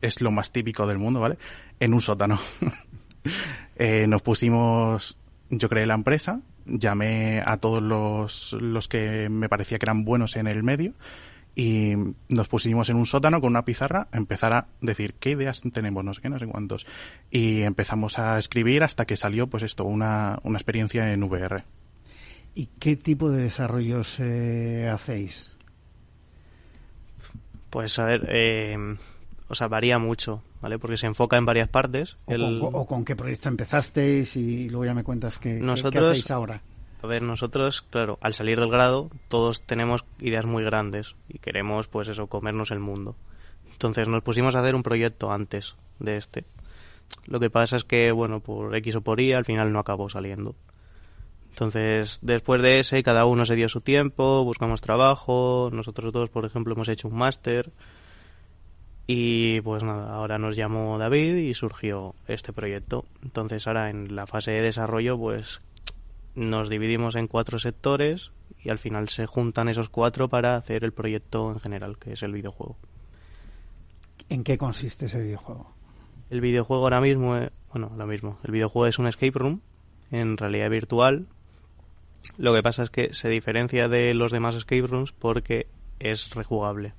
es 0.00 0.22
lo 0.22 0.30
más 0.30 0.52
típico 0.52 0.86
del 0.86 0.96
mundo, 0.96 1.20
¿vale? 1.20 1.36
En 1.78 1.92
un 1.92 2.00
sótano. 2.00 2.38
Eh, 3.76 4.06
nos 4.06 4.20
pusimos, 4.20 5.18
yo 5.48 5.68
creé 5.70 5.86
la 5.86 5.94
empresa, 5.94 6.40
llamé 6.70 7.42
a 7.44 7.56
todos 7.58 7.82
los, 7.82 8.52
los 8.60 8.88
que 8.88 9.28
me 9.28 9.48
parecía 9.48 9.78
que 9.78 9.84
eran 9.86 10.04
buenos 10.04 10.36
en 10.36 10.46
el 10.46 10.62
medio 10.62 10.94
y 11.54 11.94
nos 12.28 12.48
pusimos 12.48 12.88
en 12.90 12.96
un 12.96 13.06
sótano 13.06 13.40
con 13.40 13.50
una 13.50 13.64
pizarra 13.64 14.08
a 14.12 14.16
empezar 14.16 14.52
a 14.52 14.68
decir 14.80 15.14
qué 15.14 15.30
ideas 15.30 15.62
tenemos, 15.72 16.04
no 16.04 16.14
sé 16.14 16.22
qué, 16.22 16.28
no 16.28 16.38
sé 16.38 16.46
cuántos. 16.46 16.86
Y 17.30 17.62
empezamos 17.62 18.18
a 18.18 18.38
escribir 18.38 18.82
hasta 18.82 19.04
que 19.04 19.16
salió, 19.16 19.48
pues 19.48 19.62
esto, 19.62 19.84
una, 19.84 20.38
una 20.44 20.58
experiencia 20.58 21.12
en 21.12 21.22
VR. 21.22 21.64
¿Y 22.54 22.66
qué 22.78 22.96
tipo 22.96 23.30
de 23.30 23.44
desarrollos 23.44 24.18
eh, 24.20 24.88
hacéis? 24.92 25.56
Pues 27.68 27.98
a 27.98 28.04
ver, 28.04 28.28
eh, 28.30 28.96
o 29.50 29.54
sea, 29.56 29.66
varía 29.66 29.98
mucho, 29.98 30.42
¿vale? 30.60 30.78
Porque 30.78 30.96
se 30.96 31.06
enfoca 31.06 31.36
en 31.36 31.44
varias 31.44 31.68
partes. 31.68 32.16
¿O, 32.26 32.86
con, 32.86 33.04
qué 33.04 33.16
proyecto 33.16 33.48
empezasteis? 33.48 34.36
Y 34.36 34.68
luego 34.68 34.84
ya 34.84 34.94
me 34.94 35.02
cuentas 35.02 35.38
qué, 35.38 35.54
Nosotros, 35.54 35.92
qué 36.04 36.10
hacéis 36.10 36.30
ahora. 36.30 36.62
A 37.02 37.06
ver, 37.08 37.22
nosotros, 37.22 37.82
claro, 37.82 38.18
al 38.20 38.32
salir 38.32 38.60
del 38.60 38.70
grado, 38.70 39.10
todos 39.26 39.62
tenemos 39.62 40.04
ideas 40.20 40.46
muy 40.46 40.62
grandes 40.62 41.16
y 41.28 41.38
queremos, 41.38 41.88
pues 41.88 42.06
eso, 42.06 42.28
comernos 42.28 42.70
el 42.70 42.78
mundo. 42.78 43.16
Entonces 43.72 44.06
nos 44.06 44.22
pusimos 44.22 44.54
a 44.54 44.60
hacer 44.60 44.76
un 44.76 44.84
proyecto 44.84 45.32
antes 45.32 45.74
de 45.98 46.16
este. 46.16 46.44
Lo 47.26 47.40
que 47.40 47.50
pasa 47.50 47.76
es 47.76 47.82
que, 47.82 48.12
bueno, 48.12 48.38
por 48.38 48.76
X 48.76 48.96
o 48.96 49.00
por 49.00 49.20
Y, 49.20 49.32
al 49.32 49.44
final 49.44 49.72
no 49.72 49.80
acabó 49.80 50.08
saliendo. 50.08 50.54
Entonces, 51.48 52.20
después 52.22 52.62
de 52.62 52.78
ese, 52.78 53.02
cada 53.02 53.24
uno 53.24 53.44
se 53.44 53.56
dio 53.56 53.68
su 53.68 53.80
tiempo, 53.80 54.44
buscamos 54.44 54.80
trabajo, 54.80 55.70
nosotros 55.72 56.12
dos, 56.12 56.30
por 56.30 56.44
ejemplo, 56.44 56.74
hemos 56.74 56.88
hecho 56.88 57.08
un 57.08 57.16
máster. 57.16 57.72
Y 59.06 59.60
pues 59.62 59.82
nada, 59.82 60.14
ahora 60.14 60.38
nos 60.38 60.56
llamó 60.56 60.96
David 60.98 61.36
y 61.36 61.54
surgió 61.54 62.14
este 62.28 62.52
proyecto. 62.52 63.04
Entonces 63.22 63.66
ahora 63.66 63.90
en 63.90 64.14
la 64.14 64.26
fase 64.26 64.52
de 64.52 64.62
desarrollo 64.62 65.18
pues 65.18 65.60
nos 66.34 66.68
dividimos 66.68 67.16
en 67.16 67.26
cuatro 67.26 67.58
sectores 67.58 68.30
y 68.62 68.70
al 68.70 68.78
final 68.78 69.08
se 69.08 69.26
juntan 69.26 69.68
esos 69.68 69.88
cuatro 69.88 70.28
para 70.28 70.54
hacer 70.54 70.84
el 70.84 70.92
proyecto 70.92 71.50
en 71.50 71.60
general, 71.60 71.98
que 71.98 72.12
es 72.12 72.22
el 72.22 72.32
videojuego. 72.32 72.76
¿En 74.28 74.44
qué 74.44 74.56
consiste 74.56 75.06
ese 75.06 75.20
videojuego? 75.20 75.72
El 76.30 76.40
videojuego 76.40 76.84
ahora 76.84 77.00
mismo, 77.00 77.36
bueno, 77.72 77.90
lo 77.96 78.06
mismo. 78.06 78.38
El 78.44 78.52
videojuego 78.52 78.86
es 78.86 78.98
un 79.00 79.08
escape 79.08 79.36
room 79.36 79.60
en 80.12 80.36
realidad 80.36 80.70
virtual 80.70 81.26
lo 82.36 82.54
que 82.54 82.62
pasa 82.62 82.82
es 82.82 82.90
que 82.90 83.14
se 83.14 83.28
diferencia 83.28 83.88
de 83.88 84.14
los 84.14 84.32
demás 84.32 84.54
escape 84.54 84.86
rooms 84.86 85.12
porque 85.12 85.66
es 85.98 86.30
rejugable. 86.34 86.94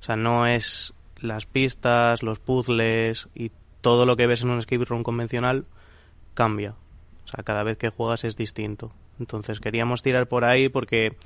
O 0.00 0.02
sea, 0.02 0.16
no 0.16 0.46
es 0.46 0.92
las 1.20 1.46
pistas, 1.46 2.22
los 2.22 2.38
puzzles 2.38 3.28
y 3.34 3.50
todo 3.80 4.06
lo 4.06 4.16
que 4.16 4.26
ves 4.26 4.42
en 4.42 4.50
un 4.50 4.58
escape 4.58 4.84
room 4.84 5.02
convencional 5.02 5.66
cambia. 6.34 6.74
O 7.24 7.28
sea, 7.28 7.44
cada 7.44 7.62
vez 7.62 7.76
que 7.76 7.90
juegas 7.90 8.24
es 8.24 8.36
distinto. 8.36 8.92
Entonces 9.20 9.60
queríamos 9.60 10.02
tirar 10.02 10.26
por 10.26 10.44
ahí 10.44 10.68
porque 10.68 11.16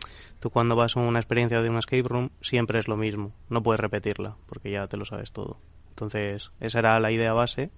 tú 0.40 0.50
cuando 0.50 0.76
vas 0.76 0.96
a 0.96 1.00
una 1.00 1.18
experiencia 1.18 1.62
de 1.62 1.70
un 1.70 1.78
escape 1.78 2.02
room 2.02 2.30
siempre 2.40 2.78
es 2.78 2.88
lo 2.88 2.96
mismo. 2.96 3.32
No 3.48 3.62
puedes 3.62 3.80
repetirla 3.80 4.36
porque 4.46 4.70
ya 4.70 4.86
te 4.86 4.96
lo 4.96 5.04
sabes 5.04 5.32
todo. 5.32 5.58
Entonces 5.90 6.50
esa 6.60 6.78
era 6.80 7.00
la 7.00 7.10
idea 7.10 7.32
base 7.32 7.70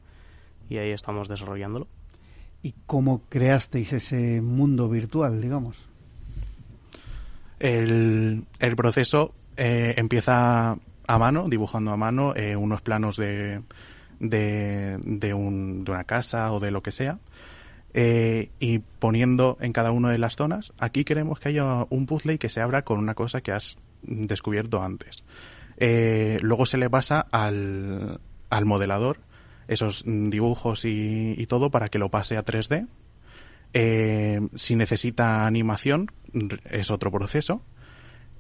y 0.68 0.79
ahí 0.79 0.90
estamos 0.90 1.29
desarrollándolo. 1.29 1.87
¿Y 2.62 2.75
cómo 2.87 3.23
creasteis 3.29 3.92
ese 3.92 4.40
mundo 4.42 4.88
virtual, 4.88 5.40
digamos? 5.40 5.88
El, 7.59 8.46
proceso 8.77 9.35
eh, 9.57 9.94
empieza 9.96 10.79
a 11.14 11.18
mano, 11.18 11.49
dibujando 11.49 11.90
a 11.90 11.96
mano 11.96 12.35
eh, 12.37 12.57
unos 12.57 12.83
planos 12.83 13.16
de, 13.16 13.62
de, 14.18 14.99
de, 15.03 15.35
una 15.35 16.05
casa 16.05 16.53
o 16.53 16.61
de 16.61 16.70
lo 16.70 16.83
que 16.83 16.92
sea. 16.92 17.18
Eh, 17.92 18.51
y 18.61 18.79
poniendo 18.79 19.59
en 19.61 19.73
cada 19.73 19.90
una 19.90 20.11
de 20.11 20.18
las 20.18 20.37
zonas, 20.37 20.73
aquí 20.79 21.05
queremos 21.05 21.40
que 21.40 21.49
haya 21.49 21.87
un 21.90 22.07
puzzle 22.07 22.35
y 22.35 22.38
que 22.38 22.49
se 22.49 22.61
abra 22.61 22.83
con 22.83 22.99
una 22.99 23.14
cosa 23.14 23.40
que 23.40 23.53
has 23.53 23.77
descubierto 24.03 24.83
antes. 24.83 25.25
luego 25.79 26.66
se 26.66 26.79
le 26.79 26.88
pasa 26.88 27.27
al, 27.31 28.20
al 28.51 28.64
modelador 28.64 29.18
esos 29.70 30.03
dibujos 30.05 30.85
y, 30.85 31.46
todo 31.46 31.70
para 31.70 31.88
que 31.88 32.01
lo 32.01 32.11
pase 32.11 32.37
a 32.37 32.44
3D. 32.44 32.88
Eh, 33.73 34.40
si 34.57 34.75
necesita 34.75 35.46
animación, 35.46 36.11
es 36.64 36.90
otro 36.90 37.12
proceso. 37.12 37.62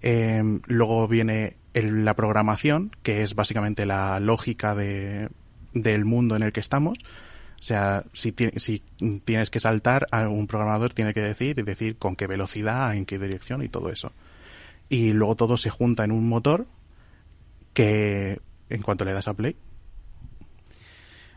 Eh, 0.02 0.42
luego 0.66 1.06
viene 1.06 1.56
la 1.74 2.14
programación, 2.14 2.90
que 3.02 3.22
es 3.22 3.34
básicamente 3.34 3.86
la 3.86 4.20
lógica 4.20 4.74
de, 4.74 5.28
del 5.72 6.04
mundo 6.04 6.36
en 6.36 6.42
el 6.42 6.52
que 6.52 6.60
estamos. 6.60 6.98
O 7.60 7.62
sea, 7.62 8.04
si, 8.12 8.34
si 8.56 8.82
tienes 9.24 9.50
que 9.50 9.60
saltar, 9.60 10.06
un 10.12 10.46
programador 10.46 10.94
tiene 10.94 11.12
que 11.12 11.20
decir 11.20 11.58
y 11.58 11.62
decir 11.62 11.96
con 11.96 12.16
qué 12.16 12.26
velocidad, 12.26 12.94
en 12.94 13.04
qué 13.04 13.18
dirección 13.18 13.62
y 13.62 13.68
todo 13.68 13.90
eso. 13.90 14.12
Y 14.88 15.12
luego 15.12 15.36
todo 15.36 15.56
se 15.56 15.70
junta 15.70 16.04
en 16.04 16.12
un 16.12 16.28
motor 16.28 16.66
que 17.74 18.40
en 18.68 18.82
cuanto 18.82 19.04
le 19.04 19.12
das 19.12 19.28
a 19.28 19.34
play 19.34 19.56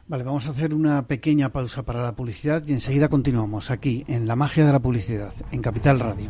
Vale, 0.07 0.23
vamos 0.23 0.47
a 0.47 0.49
hacer 0.49 0.73
una 0.73 1.07
pequeña 1.07 1.49
pausa 1.49 1.83
para 1.83 2.03
la 2.03 2.13
publicidad 2.13 2.61
y 2.67 2.73
enseguida 2.73 3.07
continuamos 3.07 3.71
aquí 3.71 4.03
en 4.07 4.27
La 4.27 4.35
magia 4.35 4.65
de 4.65 4.73
la 4.73 4.81
publicidad, 4.81 5.33
en 5.51 5.61
Capital 5.61 5.99
Radio. 5.99 6.29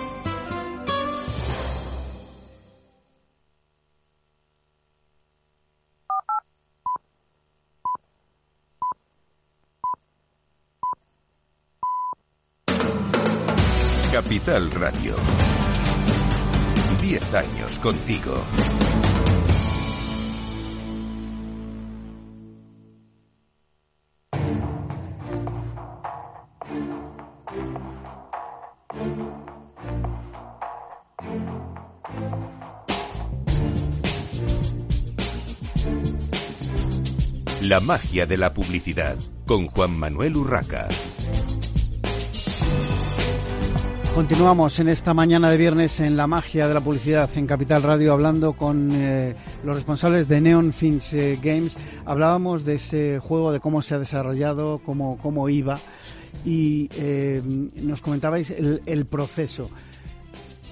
Capital 14.11 14.69
Radio. 14.71 15.15
Diez 17.01 17.33
años 17.33 17.79
contigo. 17.79 18.33
La 37.61 37.79
magia 37.79 38.25
de 38.25 38.35
la 38.35 38.53
publicidad 38.53 39.15
con 39.47 39.67
Juan 39.67 39.97
Manuel 39.97 40.35
Urraca. 40.35 40.89
Continuamos 44.15 44.77
en 44.79 44.89
esta 44.89 45.13
mañana 45.13 45.49
de 45.49 45.57
viernes 45.57 46.01
en 46.01 46.17
la 46.17 46.27
magia 46.27 46.67
de 46.67 46.73
la 46.73 46.81
publicidad 46.81 47.29
en 47.37 47.47
Capital 47.47 47.81
Radio 47.81 48.11
hablando 48.11 48.53
con 48.53 48.91
eh, 48.93 49.33
los 49.63 49.73
responsables 49.73 50.27
de 50.27 50.41
Neon 50.41 50.73
Finch 50.73 51.13
eh, 51.13 51.39
Games. 51.41 51.77
Hablábamos 52.05 52.65
de 52.65 52.75
ese 52.75 53.19
juego, 53.19 53.53
de 53.53 53.61
cómo 53.61 53.81
se 53.81 53.95
ha 53.95 53.99
desarrollado, 53.99 54.81
cómo, 54.85 55.17
cómo 55.17 55.47
iba 55.47 55.79
y 56.43 56.89
eh, 56.95 57.41
nos 57.75 58.01
comentabais 58.01 58.51
el, 58.51 59.05
proceso. 59.05 59.69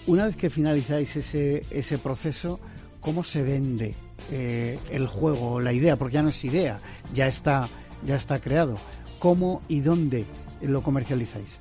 Una 0.06 0.26
vez 0.26 0.36
que 0.36 0.50
finalizáis 0.50 1.16
ese, 1.16 1.64
ese 1.72 1.98
proceso, 1.98 2.60
¿cómo 3.00 3.24
se 3.24 3.42
vende 3.42 3.96
el 4.32 5.08
juego, 5.08 5.62
la 5.62 5.72
idea? 5.72 5.96
Porque 5.96 6.16
ya 6.16 6.24
no 6.24 6.30
es 6.30 6.44
idea, 6.44 6.82
ya 7.14 7.28
está, 7.28 7.70
ya 8.06 8.16
está 8.16 8.40
creado. 8.40 8.76
¿Cómo 9.18 9.62
y 9.70 9.80
dónde 9.80 10.26
lo 10.62 10.84
comercializáis? 10.84 11.58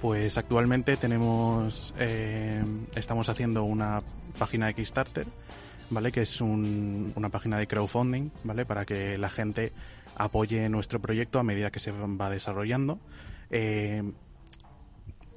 Pues 0.00 0.38
actualmente 0.38 0.96
tenemos, 0.96 1.92
eh, 1.98 2.62
estamos 2.94 3.28
haciendo 3.28 3.64
una 3.64 4.00
página 4.38 4.66
de 4.66 4.74
Kickstarter, 4.74 5.26
¿vale? 5.90 6.12
Que 6.12 6.22
es 6.22 6.40
una 6.40 7.28
página 7.30 7.58
de 7.58 7.66
crowdfunding, 7.66 8.30
¿vale? 8.44 8.64
Para 8.64 8.84
que 8.84 9.18
la 9.18 9.28
gente 9.28 9.72
apoye 10.14 10.68
nuestro 10.68 11.00
proyecto 11.00 11.40
a 11.40 11.42
medida 11.42 11.72
que 11.72 11.80
se 11.80 11.90
va 11.90 12.30
desarrollando. 12.30 13.00
Eh, 13.50 14.04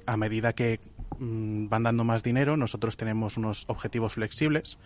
a 0.06 0.16
medida 0.16 0.52
que 0.52 0.78
mm, 1.18 1.68
van 1.68 1.82
dando 1.82 2.04
más 2.04 2.22
dinero, 2.22 2.56
nosotros 2.56 2.96
tenemos 2.96 3.36
unos 3.36 3.64
objetivos 3.66 4.14
flexibles 4.14 4.78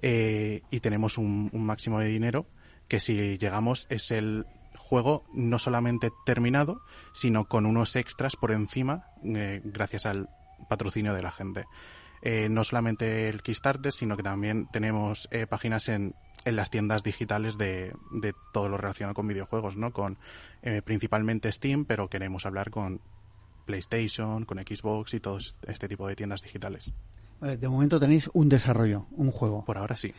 eh, 0.00 0.62
y 0.70 0.80
tenemos 0.80 1.18
un 1.18 1.50
máximo 1.52 2.00
de 2.00 2.08
dinero 2.08 2.46
que 2.88 2.98
si 2.98 3.36
llegamos 3.36 3.86
es 3.90 4.10
el 4.10 4.46
juego 4.92 5.24
no 5.32 5.58
solamente 5.58 6.12
terminado, 6.26 6.82
sino 7.14 7.46
con 7.46 7.64
unos 7.64 7.96
extras 7.96 8.36
por 8.36 8.52
encima, 8.52 9.06
eh, 9.24 9.62
gracias 9.64 10.04
al 10.04 10.28
patrocinio 10.68 11.14
de 11.14 11.22
la 11.22 11.32
gente. 11.32 11.64
Eh, 12.20 12.50
no 12.50 12.62
solamente 12.62 13.30
el 13.30 13.40
Kickstarter, 13.40 13.90
sino 13.90 14.18
que 14.18 14.22
también 14.22 14.68
tenemos 14.70 15.30
eh, 15.30 15.46
páginas 15.46 15.88
en, 15.88 16.14
en, 16.44 16.56
las 16.56 16.68
tiendas 16.68 17.02
digitales 17.02 17.56
de, 17.56 17.94
de, 18.10 18.34
todo 18.52 18.68
lo 18.68 18.76
relacionado 18.76 19.14
con 19.14 19.26
videojuegos, 19.26 19.78
¿no? 19.78 19.94
Con 19.94 20.18
principalmente 20.84 21.50
Steam, 21.50 21.86
pero 21.86 22.08
queremos 22.08 22.44
hablar 22.44 22.70
con 22.70 23.00
PlayStation, 23.64 24.44
con 24.44 24.58
Xbox 24.58 25.14
y 25.14 25.20
todo 25.20 25.38
este 25.66 25.88
tipo 25.88 26.06
de 26.06 26.16
tiendas 26.16 26.42
digitales. 26.42 26.92
De 27.40 27.66
momento 27.66 27.98
tenéis 27.98 28.28
un 28.34 28.50
desarrollo, 28.50 29.06
un 29.12 29.30
juego. 29.30 29.64
Por 29.64 29.78
ahora 29.78 29.96
sí. 29.96 30.12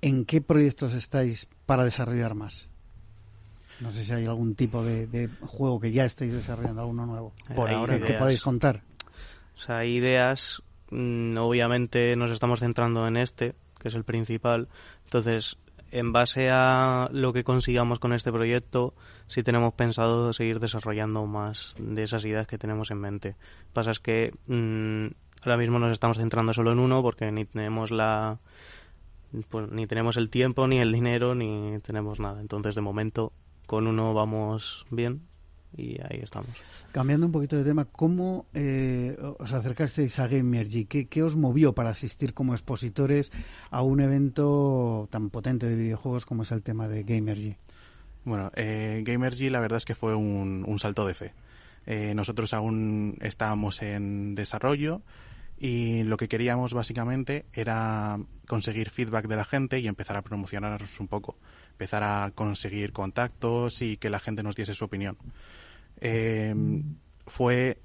¿En 0.00 0.24
qué 0.24 0.40
proyectos 0.40 0.94
estáis 0.94 1.48
para 1.66 1.84
desarrollar 1.84 2.34
más? 2.36 2.69
No 3.80 3.90
sé 3.90 4.04
si 4.04 4.12
hay 4.12 4.26
algún 4.26 4.54
tipo 4.54 4.84
de, 4.84 5.28
juego 5.40 5.80
que 5.80 5.90
ya 5.90 6.04
estéis 6.04 6.32
desarrollando, 6.32 6.82
alguno 6.82 7.06
nuevo. 7.06 7.32
Por 7.54 7.70
ahora, 7.70 7.98
que 7.98 8.14
podéis 8.14 8.42
contar? 8.42 8.82
O 9.56 9.60
sea, 9.60 9.78
hay 9.78 9.96
ideas, 9.96 10.62
mm, 10.90 11.36
obviamente 11.38 12.14
nos 12.16 12.30
estamos 12.30 12.60
centrando 12.60 13.06
en 13.06 13.16
este, 13.16 13.54
que 13.78 13.88
es 13.88 13.94
el 13.94 14.04
principal. 14.04 14.68
Entonces, 15.04 15.56
en 15.90 16.12
base 16.12 16.50
a 16.50 17.08
lo 17.12 17.32
que 17.32 17.44
consigamos 17.44 17.98
con 17.98 18.12
este 18.12 18.30
proyecto, 18.30 18.94
sí 19.26 19.42
tenemos 19.42 19.72
pensado 19.74 20.32
seguir 20.32 20.60
desarrollando 20.60 21.26
más 21.26 21.74
de 21.78 22.02
esas 22.02 22.24
ideas 22.24 22.46
que 22.46 22.58
tenemos 22.58 22.90
en 22.90 23.00
mente. 23.00 23.36
Pasa 23.72 23.90
es 23.90 24.00
que 24.00 24.32
mm, 24.46 25.06
ahora 25.42 25.56
mismo 25.56 25.78
nos 25.78 25.92
estamos 25.92 26.18
centrando 26.18 26.52
solo 26.52 26.72
en 26.72 26.78
uno 26.78 27.02
porque 27.02 27.30
ni 27.32 27.44
tenemos 27.44 27.90
la 27.90 28.38
pues, 29.48 29.70
ni 29.70 29.86
tenemos 29.86 30.16
el 30.16 30.28
tiempo, 30.30 30.66
ni 30.66 30.78
el 30.78 30.92
dinero, 30.92 31.34
ni 31.34 31.78
tenemos 31.80 32.18
nada. 32.20 32.40
Entonces, 32.40 32.74
de 32.74 32.80
momento, 32.80 33.32
con 33.70 33.86
uno 33.86 34.12
vamos 34.12 34.84
bien 34.90 35.28
y 35.76 36.00
ahí 36.02 36.18
estamos. 36.24 36.50
Cambiando 36.90 37.26
un 37.26 37.30
poquito 37.30 37.56
de 37.56 37.62
tema, 37.62 37.84
¿cómo 37.84 38.46
eh, 38.52 39.16
os 39.38 39.52
acercasteis 39.52 40.18
a 40.18 40.26
Gamergy? 40.26 40.86
¿Qué, 40.86 41.06
¿Qué 41.06 41.22
os 41.22 41.36
movió 41.36 41.72
para 41.72 41.90
asistir 41.90 42.34
como 42.34 42.52
expositores 42.52 43.30
a 43.70 43.82
un 43.82 44.00
evento 44.00 45.06
tan 45.12 45.30
potente 45.30 45.68
de 45.68 45.76
videojuegos 45.76 46.26
como 46.26 46.42
es 46.42 46.50
el 46.50 46.64
tema 46.64 46.88
de 46.88 47.04
Gamergy? 47.04 47.54
Bueno, 48.24 48.50
eh, 48.56 49.04
Gamergy 49.06 49.50
la 49.50 49.60
verdad 49.60 49.76
es 49.76 49.84
que 49.84 49.94
fue 49.94 50.16
un, 50.16 50.76
salto 50.80 51.06
de 51.06 51.14
fe. 51.14 51.32
Eh, 51.86 52.12
nosotros 52.16 52.52
aún 52.54 53.18
estábamos 53.20 53.82
en 53.82 54.34
desarrollo 54.34 55.00
y 55.60 56.02
lo 56.02 56.16
que 56.16 56.28
queríamos 56.28 56.74
básicamente 56.74 57.44
era 57.52 58.18
conseguir 58.48 58.90
feedback 58.90 59.28
de 59.28 59.36
la 59.36 59.44
gente 59.44 59.78
y 59.78 59.86
empezar 59.86 60.16
a 60.16 60.22
promocionarnos 60.22 60.98
un 60.98 61.06
poco 61.06 61.36
empezar 61.80 62.02
a 62.02 62.30
conseguir 62.34 62.92
contactos 62.92 63.80
y 63.80 63.96
que 63.96 64.10
la 64.10 64.20
gente 64.20 64.42
nos 64.42 64.54
diese 64.54 64.74
su 64.74 64.84
opinión. 64.84 65.16
Eh, 65.98 66.54
fue 67.26 67.80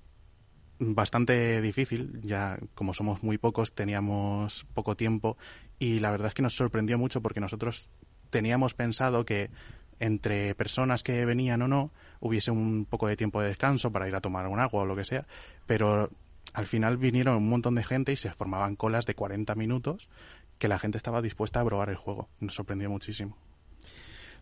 bastante 0.79 1.61
difícil, 1.61 2.19
ya 2.21 2.59
como 2.73 2.93
somos 2.93 3.23
muy 3.23 3.37
pocos, 3.37 3.73
teníamos 3.73 4.65
poco 4.73 4.97
tiempo 4.97 5.37
y 5.79 5.99
la 5.99 6.11
verdad 6.11 6.27
es 6.27 6.33
que 6.33 6.41
nos 6.41 6.57
sorprendió 6.57 6.97
mucho 6.97 7.21
porque 7.21 7.39
nosotros 7.39 7.89
teníamos 8.31 8.73
pensado 8.73 9.23
que 9.23 9.49
entre 10.01 10.55
personas 10.55 11.01
que 11.01 11.23
venían 11.23 11.61
o 11.61 11.69
no 11.69 11.91
hubiese 12.19 12.51
un 12.51 12.83
poco 12.83 13.07
de 13.07 13.15
tiempo 13.15 13.39
de 13.39 13.47
descanso 13.47 13.93
para 13.93 14.09
ir 14.09 14.15
a 14.15 14.19
tomar 14.19 14.45
un 14.49 14.59
agua 14.59 14.81
o 14.81 14.85
lo 14.85 14.97
que 14.97 15.05
sea, 15.05 15.25
pero 15.65 16.09
al 16.55 16.65
final 16.67 16.97
vinieron 16.97 17.35
un 17.35 17.49
montón 17.49 17.75
de 17.75 17.83
gente 17.83 18.13
y 18.13 18.15
se 18.15 18.31
formaban 18.31 18.77
colas 18.77 19.05
de 19.05 19.13
40 19.13 19.53
minutos 19.55 20.07
que 20.57 20.69
la 20.69 20.79
gente 20.79 20.97
estaba 20.97 21.21
dispuesta 21.21 21.59
a 21.59 21.65
probar 21.65 21.89
el 21.89 21.97
juego. 21.97 22.29
Nos 22.39 22.55
sorprendió 22.55 22.89
muchísimo. 22.89 23.37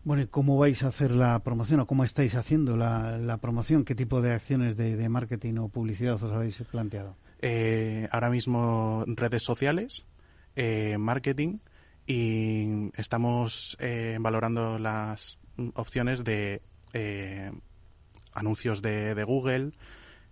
Bueno, 0.04 0.22
¿y 0.22 0.26
cómo 0.28 0.56
vais 0.56 0.82
a 0.84 0.88
hacer 0.88 1.10
la 1.10 1.40
promoción 1.40 1.80
o 1.80 1.86
cómo 1.86 2.04
estáis 2.04 2.36
haciendo 2.36 2.76
la, 2.76 3.38
promoción? 3.40 3.84
¿Qué 3.84 3.96
tipo 3.96 4.20
de 4.20 4.32
acciones 4.32 4.76
de, 4.76 5.08
marketing 5.08 5.54
o 5.56 5.68
publicidad 5.68 6.14
os 6.14 6.30
habéis 6.30 6.62
planteado? 6.70 7.16
Eh, 7.40 8.08
ahora 8.12 8.30
mismo 8.30 9.04
redes 9.08 9.42
sociales, 9.42 10.06
eh, 10.54 10.96
marketing 10.98 11.58
y 12.06 12.90
estamos 12.96 13.76
eh, 13.80 14.18
valorando 14.20 14.78
las 14.78 15.38
opciones 15.74 16.22
de 16.22 16.62
anuncios 18.34 18.82
de, 18.82 19.24
Google 19.24 19.72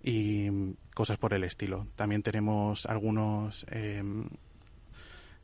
y 0.03 0.75
cosas 0.95 1.19
por 1.19 1.35
el 1.35 1.45
estilo. 1.45 1.87
También 1.97 2.23
tenemos 2.23 2.87
algunos 2.87 3.67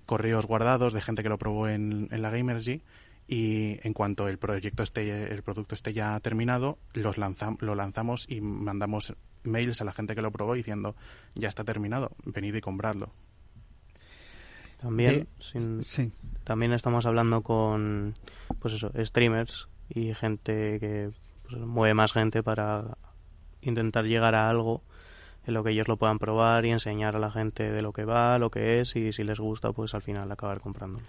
correos 0.06 0.46
guardados 0.46 0.92
de 0.92 1.02
gente 1.02 1.22
que 1.22 1.28
lo 1.28 1.38
probó 1.38 1.68
en, 1.68 2.08
en 2.10 2.22
la 2.22 2.30
Gamergy 2.30 2.82
y 3.28 3.78
en 3.86 3.92
cuanto 3.92 4.26
el 4.26 4.38
proyecto 4.38 4.82
esté 4.82 5.32
el 5.32 5.42
producto 5.42 5.74
esté 5.74 5.92
ya 5.92 6.18
terminado 6.20 6.78
los 6.94 7.16
lo 7.18 7.74
lanzamos 7.74 8.26
y 8.26 8.40
mandamos 8.40 9.14
mails 9.44 9.82
a 9.82 9.84
la 9.84 9.92
gente 9.92 10.14
que 10.14 10.22
lo 10.22 10.32
probó 10.32 10.54
diciendo 10.54 10.96
ya 11.34 11.48
está 11.48 11.62
terminado 11.62 12.10
venid 12.24 12.54
y 12.54 12.62
compradlo 12.62 13.12
también 14.80 15.28
también 16.44 16.72
estamos 16.72 17.04
hablando 17.04 17.42
con 17.42 18.14
pues 18.60 18.72
eso 18.72 18.90
streamers 18.96 19.68
y 19.90 20.14
gente 20.14 20.80
que 20.80 21.10
pues, 21.50 21.60
mueve 21.60 21.92
más 21.92 22.14
gente 22.14 22.42
para 22.42 22.96
intentar 23.68 24.04
llegar 24.04 24.34
a 24.34 24.48
algo 24.48 24.82
en 25.46 25.54
lo 25.54 25.64
que 25.64 25.70
ellos 25.70 25.88
lo 25.88 25.96
puedan 25.96 26.18
probar 26.18 26.64
y 26.66 26.70
enseñar 26.70 27.16
a 27.16 27.18
la 27.18 27.30
gente 27.30 27.70
de 27.70 27.82
lo 27.82 27.92
que 27.92 28.04
va, 28.04 28.38
lo 28.38 28.50
que 28.50 28.80
es 28.80 28.94
y 28.96 29.12
si 29.12 29.24
les 29.24 29.38
gusta 29.38 29.72
pues 29.72 29.94
al 29.94 30.02
final 30.02 30.30
acabar 30.30 30.60
comprándolo. 30.60 31.04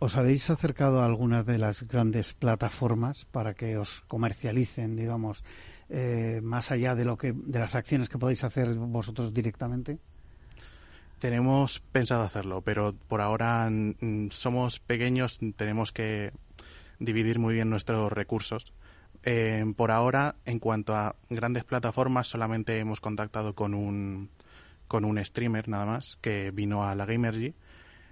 ¿Os 0.00 0.16
habéis 0.16 0.48
acercado 0.50 1.00
a 1.00 1.06
algunas 1.06 1.44
de 1.44 1.58
las 1.58 1.82
grandes 1.82 2.32
plataformas 2.32 3.24
para 3.24 3.54
que 3.54 3.78
os 3.78 4.02
comercialicen, 4.02 4.94
digamos, 4.94 5.42
eh, 5.88 6.40
más 6.42 6.70
allá 6.70 6.94
de 6.94 7.04
lo 7.04 7.16
que 7.16 7.32
de 7.32 7.58
las 7.58 7.74
acciones 7.74 8.08
que 8.08 8.18
podéis 8.18 8.44
hacer 8.44 8.74
vosotros 8.74 9.34
directamente? 9.34 9.98
Tenemos 11.18 11.80
pensado 11.80 12.22
hacerlo, 12.22 12.60
pero 12.60 12.94
por 13.08 13.20
ahora 13.20 13.68
somos 14.30 14.78
pequeños, 14.78 15.40
tenemos 15.56 15.90
que 15.90 16.30
dividir 17.00 17.40
muy 17.40 17.54
bien 17.54 17.68
nuestros 17.68 18.12
recursos. 18.12 18.72
Eh, 19.24 19.64
por 19.76 19.90
ahora, 19.90 20.36
en 20.44 20.58
cuanto 20.58 20.94
a 20.94 21.16
grandes 21.28 21.64
plataformas, 21.64 22.28
solamente 22.28 22.78
hemos 22.78 23.00
contactado 23.00 23.54
con 23.54 23.74
un, 23.74 24.30
con 24.86 25.04
un 25.04 25.22
streamer 25.24 25.68
nada 25.68 25.86
más 25.86 26.16
que 26.20 26.50
vino 26.50 26.84
a 26.84 26.94
la 26.94 27.04
Gamergy 27.04 27.54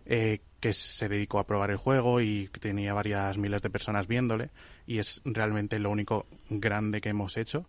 eh, 0.04 0.40
que 0.60 0.72
se 0.72 1.08
dedicó 1.08 1.38
a 1.38 1.46
probar 1.46 1.70
el 1.70 1.76
juego 1.76 2.20
y 2.20 2.48
tenía 2.60 2.94
varias 2.94 3.38
miles 3.38 3.62
de 3.62 3.70
personas 3.70 4.06
viéndole 4.06 4.50
y 4.86 4.98
es 4.98 5.20
realmente 5.24 5.78
lo 5.78 5.90
único 5.90 6.26
grande 6.48 7.00
que 7.00 7.08
hemos 7.08 7.36
hecho 7.36 7.68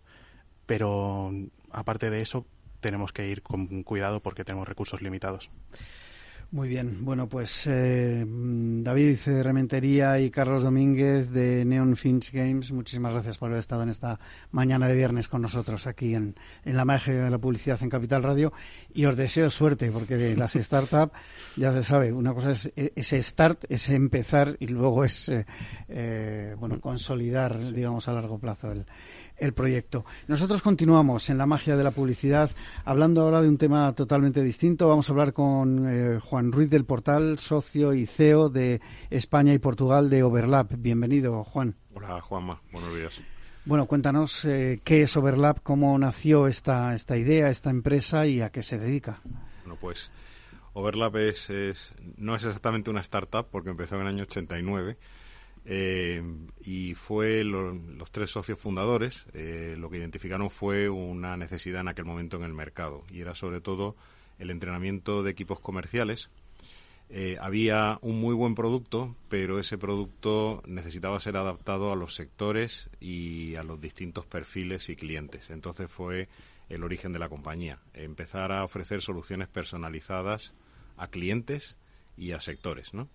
pero 0.68 1.32
aparte 1.72 2.10
de 2.10 2.20
eso 2.20 2.46
tenemos 2.80 3.10
que 3.10 3.26
ir 3.26 3.42
con 3.42 3.82
cuidado 3.82 4.20
porque 4.20 4.44
tenemos 4.44 4.68
recursos 4.68 5.00
limitados. 5.00 5.50
Muy 6.50 6.66
bien, 6.66 7.04
bueno, 7.04 7.28
pues 7.28 7.66
eh, 7.66 8.24
David 8.26 9.18
Rementería 9.42 10.18
y 10.18 10.30
Carlos 10.30 10.62
Domínguez 10.62 11.30
de 11.30 11.62
Neon 11.66 11.94
Finch 11.94 12.32
Games, 12.32 12.72
muchísimas 12.72 13.12
gracias 13.12 13.36
por 13.36 13.50
haber 13.50 13.58
estado 13.58 13.82
en 13.82 13.90
esta 13.90 14.18
mañana 14.50 14.88
de 14.88 14.94
viernes 14.94 15.28
con 15.28 15.42
nosotros 15.42 15.86
aquí 15.86 16.14
en, 16.14 16.36
en 16.64 16.74
la 16.74 16.86
magia 16.86 17.12
de 17.12 17.30
la 17.30 17.36
publicidad 17.36 17.78
en 17.82 17.90
Capital 17.90 18.22
Radio. 18.22 18.54
Y 18.94 19.04
os 19.04 19.14
deseo 19.14 19.50
suerte 19.50 19.90
porque 19.90 20.34
las 20.36 20.54
startups, 20.54 21.12
ya 21.56 21.70
se 21.74 21.82
sabe, 21.82 22.14
una 22.14 22.32
cosa 22.32 22.52
es 22.52 22.72
ese 22.74 23.22
start, 23.22 23.66
es 23.68 23.90
empezar 23.90 24.56
y 24.58 24.68
luego 24.68 25.04
es, 25.04 25.28
eh, 25.28 25.44
eh, 25.90 26.56
bueno, 26.58 26.80
consolidar, 26.80 27.58
digamos, 27.74 28.08
a 28.08 28.14
largo 28.14 28.38
plazo 28.38 28.72
el, 28.72 28.86
el 29.38 29.54
proyecto. 29.54 30.04
Nosotros 30.26 30.62
continuamos 30.62 31.30
en 31.30 31.38
la 31.38 31.46
magia 31.46 31.76
de 31.76 31.84
la 31.84 31.90
publicidad, 31.90 32.50
hablando 32.84 33.22
ahora 33.22 33.42
de 33.42 33.48
un 33.48 33.58
tema 33.58 33.92
totalmente 33.94 34.42
distinto. 34.42 34.88
Vamos 34.88 35.08
a 35.08 35.12
hablar 35.12 35.32
con 35.32 35.86
eh, 35.88 36.20
Juan 36.20 36.52
Ruiz 36.52 36.70
del 36.70 36.84
Portal, 36.84 37.38
socio 37.38 37.94
y 37.94 38.06
CEO 38.06 38.48
de 38.48 38.80
España 39.10 39.54
y 39.54 39.58
Portugal 39.58 40.10
de 40.10 40.22
Overlap. 40.22 40.72
Bienvenido, 40.76 41.44
Juan. 41.44 41.76
Hola, 41.94 42.20
Juanma. 42.20 42.60
Buenos 42.72 42.94
días. 42.94 43.20
Bueno, 43.64 43.86
cuéntanos 43.86 44.44
eh, 44.44 44.80
qué 44.82 45.02
es 45.02 45.16
Overlap, 45.16 45.58
cómo 45.62 45.98
nació 45.98 46.46
esta, 46.46 46.94
esta 46.94 47.16
idea, 47.16 47.50
esta 47.50 47.70
empresa 47.70 48.26
y 48.26 48.40
a 48.40 48.50
qué 48.50 48.62
se 48.62 48.78
dedica. 48.78 49.20
Bueno, 49.62 49.76
pues 49.78 50.10
Overlap 50.72 51.16
es, 51.16 51.50
es, 51.50 51.94
no 52.16 52.34
es 52.34 52.44
exactamente 52.44 52.88
una 52.88 53.02
startup 53.02 53.46
porque 53.50 53.70
empezó 53.70 53.96
en 53.96 54.02
el 54.02 54.06
año 54.06 54.22
89 54.22 54.96
eh, 55.70 56.22
y 56.64 56.94
fue 56.94 57.44
los 57.44 58.10
tres 58.10 58.30
socios 58.30 58.58
fundadores 58.58 59.26
eh, 59.34 59.76
lo 59.78 59.90
que 59.90 59.98
identificaron 59.98 60.48
fue 60.48 60.88
una 60.88 61.36
necesidad 61.36 61.82
en 61.82 61.88
aquel 61.88 62.06
momento 62.06 62.38
en 62.38 62.44
el 62.44 62.54
mercado 62.54 63.04
y 63.10 63.20
era 63.20 63.34
sobre 63.34 63.60
todo 63.60 63.94
el 64.38 64.48
entrenamiento 64.48 65.22
de 65.22 65.30
equipos 65.30 65.60
comerciales. 65.60 66.30
Eh, 67.10 67.36
había 67.38 67.98
un 68.00 68.18
muy 68.18 68.34
buen 68.34 68.54
producto, 68.54 69.14
pero 69.28 69.58
ese 69.58 69.76
producto 69.76 70.62
necesitaba 70.66 71.20
ser 71.20 71.36
adaptado 71.36 71.92
a 71.92 71.96
los 71.96 72.14
sectores 72.14 72.88
y 72.98 73.56
a 73.56 73.62
los 73.62 73.78
distintos 73.78 74.24
perfiles 74.24 74.88
y 74.88 74.96
clientes. 74.96 75.50
Entonces 75.50 75.90
fue 75.90 76.28
el 76.70 76.82
origen 76.82 77.12
de 77.12 77.18
la 77.18 77.28
compañía, 77.28 77.78
empezar 77.92 78.52
a 78.52 78.64
ofrecer 78.64 79.02
soluciones 79.02 79.48
personalizadas 79.48 80.54
a 80.96 81.08
clientes 81.08 81.76
y 82.16 82.32
a 82.32 82.40
sectores. 82.40 82.94
¿no? 82.94 83.10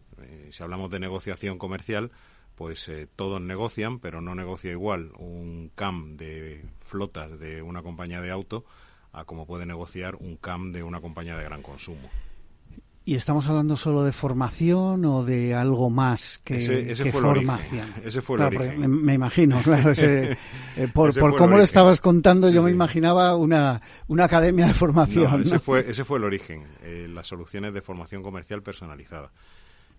si 0.51 0.61
hablamos 0.61 0.91
de 0.91 0.99
negociación 0.99 1.57
comercial, 1.57 2.11
pues 2.55 2.87
eh, 2.89 3.07
todos 3.15 3.41
negocian, 3.41 3.99
pero 3.99 4.21
no 4.21 4.35
negocia 4.35 4.71
igual 4.71 5.11
un 5.17 5.71
CAM 5.75 6.17
de 6.17 6.63
flotas 6.81 7.39
de 7.39 7.61
una 7.61 7.81
compañía 7.81 8.21
de 8.21 8.31
auto 8.31 8.65
a 9.11 9.25
como 9.25 9.45
puede 9.45 9.65
negociar 9.65 10.15
un 10.15 10.37
CAM 10.37 10.71
de 10.71 10.83
una 10.83 11.01
compañía 11.01 11.37
de 11.37 11.43
gran 11.43 11.61
consumo. 11.61 12.09
¿Y 13.05 13.15
estamos 13.15 13.49
hablando 13.49 13.75
solo 13.75 14.03
de 14.03 14.13
formación 14.13 15.03
o 15.03 15.25
de 15.25 15.53
algo 15.53 15.89
más 15.89 16.39
que, 16.41 16.55
ese, 16.55 17.11
fue 17.11 17.21
formación? 17.21 17.93
ese 18.01 18.21
fue 18.21 18.37
el 18.37 18.43
origen. 18.43 19.03
Me, 19.03 19.13
imagino, 19.13 19.61
claro. 19.61 19.91
Eh, 20.75 20.87
por, 20.91 21.13
por 21.13 21.35
cómo 21.35 21.57
lo 21.57 21.63
estabas 21.63 22.01
contando, 22.01 22.49
yo 22.49 22.63
me 22.63 22.71
imaginaba 22.71 23.35
una, 23.35 23.79
una 24.07 24.23
academia 24.23 24.65
de 24.65 24.73
formación. 24.73 25.43
ese, 25.43 25.59
Fue, 25.59 25.87
ese 25.87 26.03
fue 26.03 26.17
el 26.17 26.23
origen, 26.23 26.65
eh, 26.81 27.07
las 27.07 27.27
soluciones 27.27 27.75
de 27.75 27.81
formación 27.81 28.23
comercial 28.23 28.63
personalizada 28.63 29.31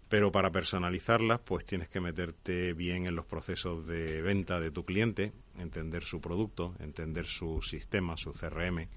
pero 0.09 0.31
para 0.31 0.51
personalizarlas 0.51 1.41
pues 1.41 1.65
tienes 1.65 1.89
que 1.89 2.01
meterte 2.01 2.73
bien 2.73 3.07
en 3.07 3.17
los 3.17 3.27
procesos 3.27 3.87
de 3.87 4.23
venta 4.23 4.61
de 4.61 4.71
tu 4.71 4.85
cliente, 4.85 5.33
entender 5.59 6.05
su 6.05 6.21
producto, 6.21 6.75
entender 6.81 7.27
su 7.27 7.63
sistema, 7.63 8.17
su 8.17 8.33
CRM 8.33 8.89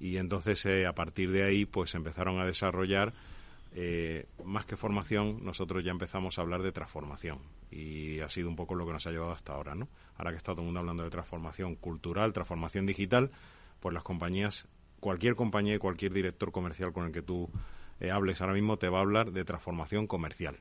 y 0.00 0.16
entonces 0.16 0.64
eh, 0.66 0.86
a 0.86 0.94
partir 0.94 1.30
de 1.30 1.44
ahí 1.44 1.66
pues 1.66 1.94
empezaron 1.94 2.40
a 2.40 2.46
desarrollar 2.46 3.12
eh, 3.72 4.26
más 4.44 4.66
que 4.66 4.76
formación, 4.76 5.44
nosotros 5.44 5.84
ya 5.84 5.92
empezamos 5.92 6.38
a 6.38 6.42
hablar 6.42 6.62
de 6.62 6.72
transformación 6.72 7.38
y 7.70 8.18
ha 8.18 8.28
sido 8.28 8.48
un 8.48 8.56
poco 8.56 8.74
lo 8.74 8.84
que 8.84 8.92
nos 8.92 9.06
ha 9.06 9.12
llevado 9.12 9.30
hasta 9.30 9.52
ahora, 9.52 9.76
¿no? 9.76 9.88
Ahora 10.16 10.32
que 10.32 10.38
está 10.38 10.52
todo 10.52 10.62
el 10.62 10.66
mundo 10.66 10.80
hablando 10.80 11.04
de 11.04 11.10
transformación 11.10 11.76
cultural, 11.76 12.32
transformación 12.32 12.84
digital, 12.84 13.30
pues 13.78 13.94
las 13.94 14.02
compañías, 14.02 14.66
cualquier 14.98 15.36
compañía 15.36 15.76
y 15.76 15.78
cualquier 15.78 16.12
director 16.12 16.50
comercial 16.50 16.92
con 16.92 17.06
el 17.06 17.12
que 17.12 17.22
tú 17.22 17.48
eh, 18.00 18.10
hables 18.10 18.40
ahora 18.40 18.54
mismo 18.54 18.78
te 18.78 18.88
va 18.88 18.98
a 18.98 19.02
hablar 19.02 19.32
de 19.32 19.44
transformación 19.44 20.06
comercial. 20.06 20.56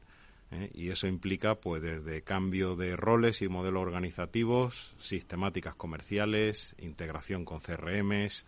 ¿eh? 0.51 0.69
Y 0.73 0.89
eso 0.89 1.07
implica, 1.07 1.55
pues, 1.55 1.81
desde 1.81 2.21
cambio 2.21 2.75
de 2.75 2.95
roles 2.95 3.41
y 3.41 3.47
modelos 3.47 3.81
organizativos, 3.81 4.95
sistemáticas 4.99 5.75
comerciales, 5.75 6.75
integración 6.79 7.45
con 7.45 7.59
CRMs, 7.59 8.45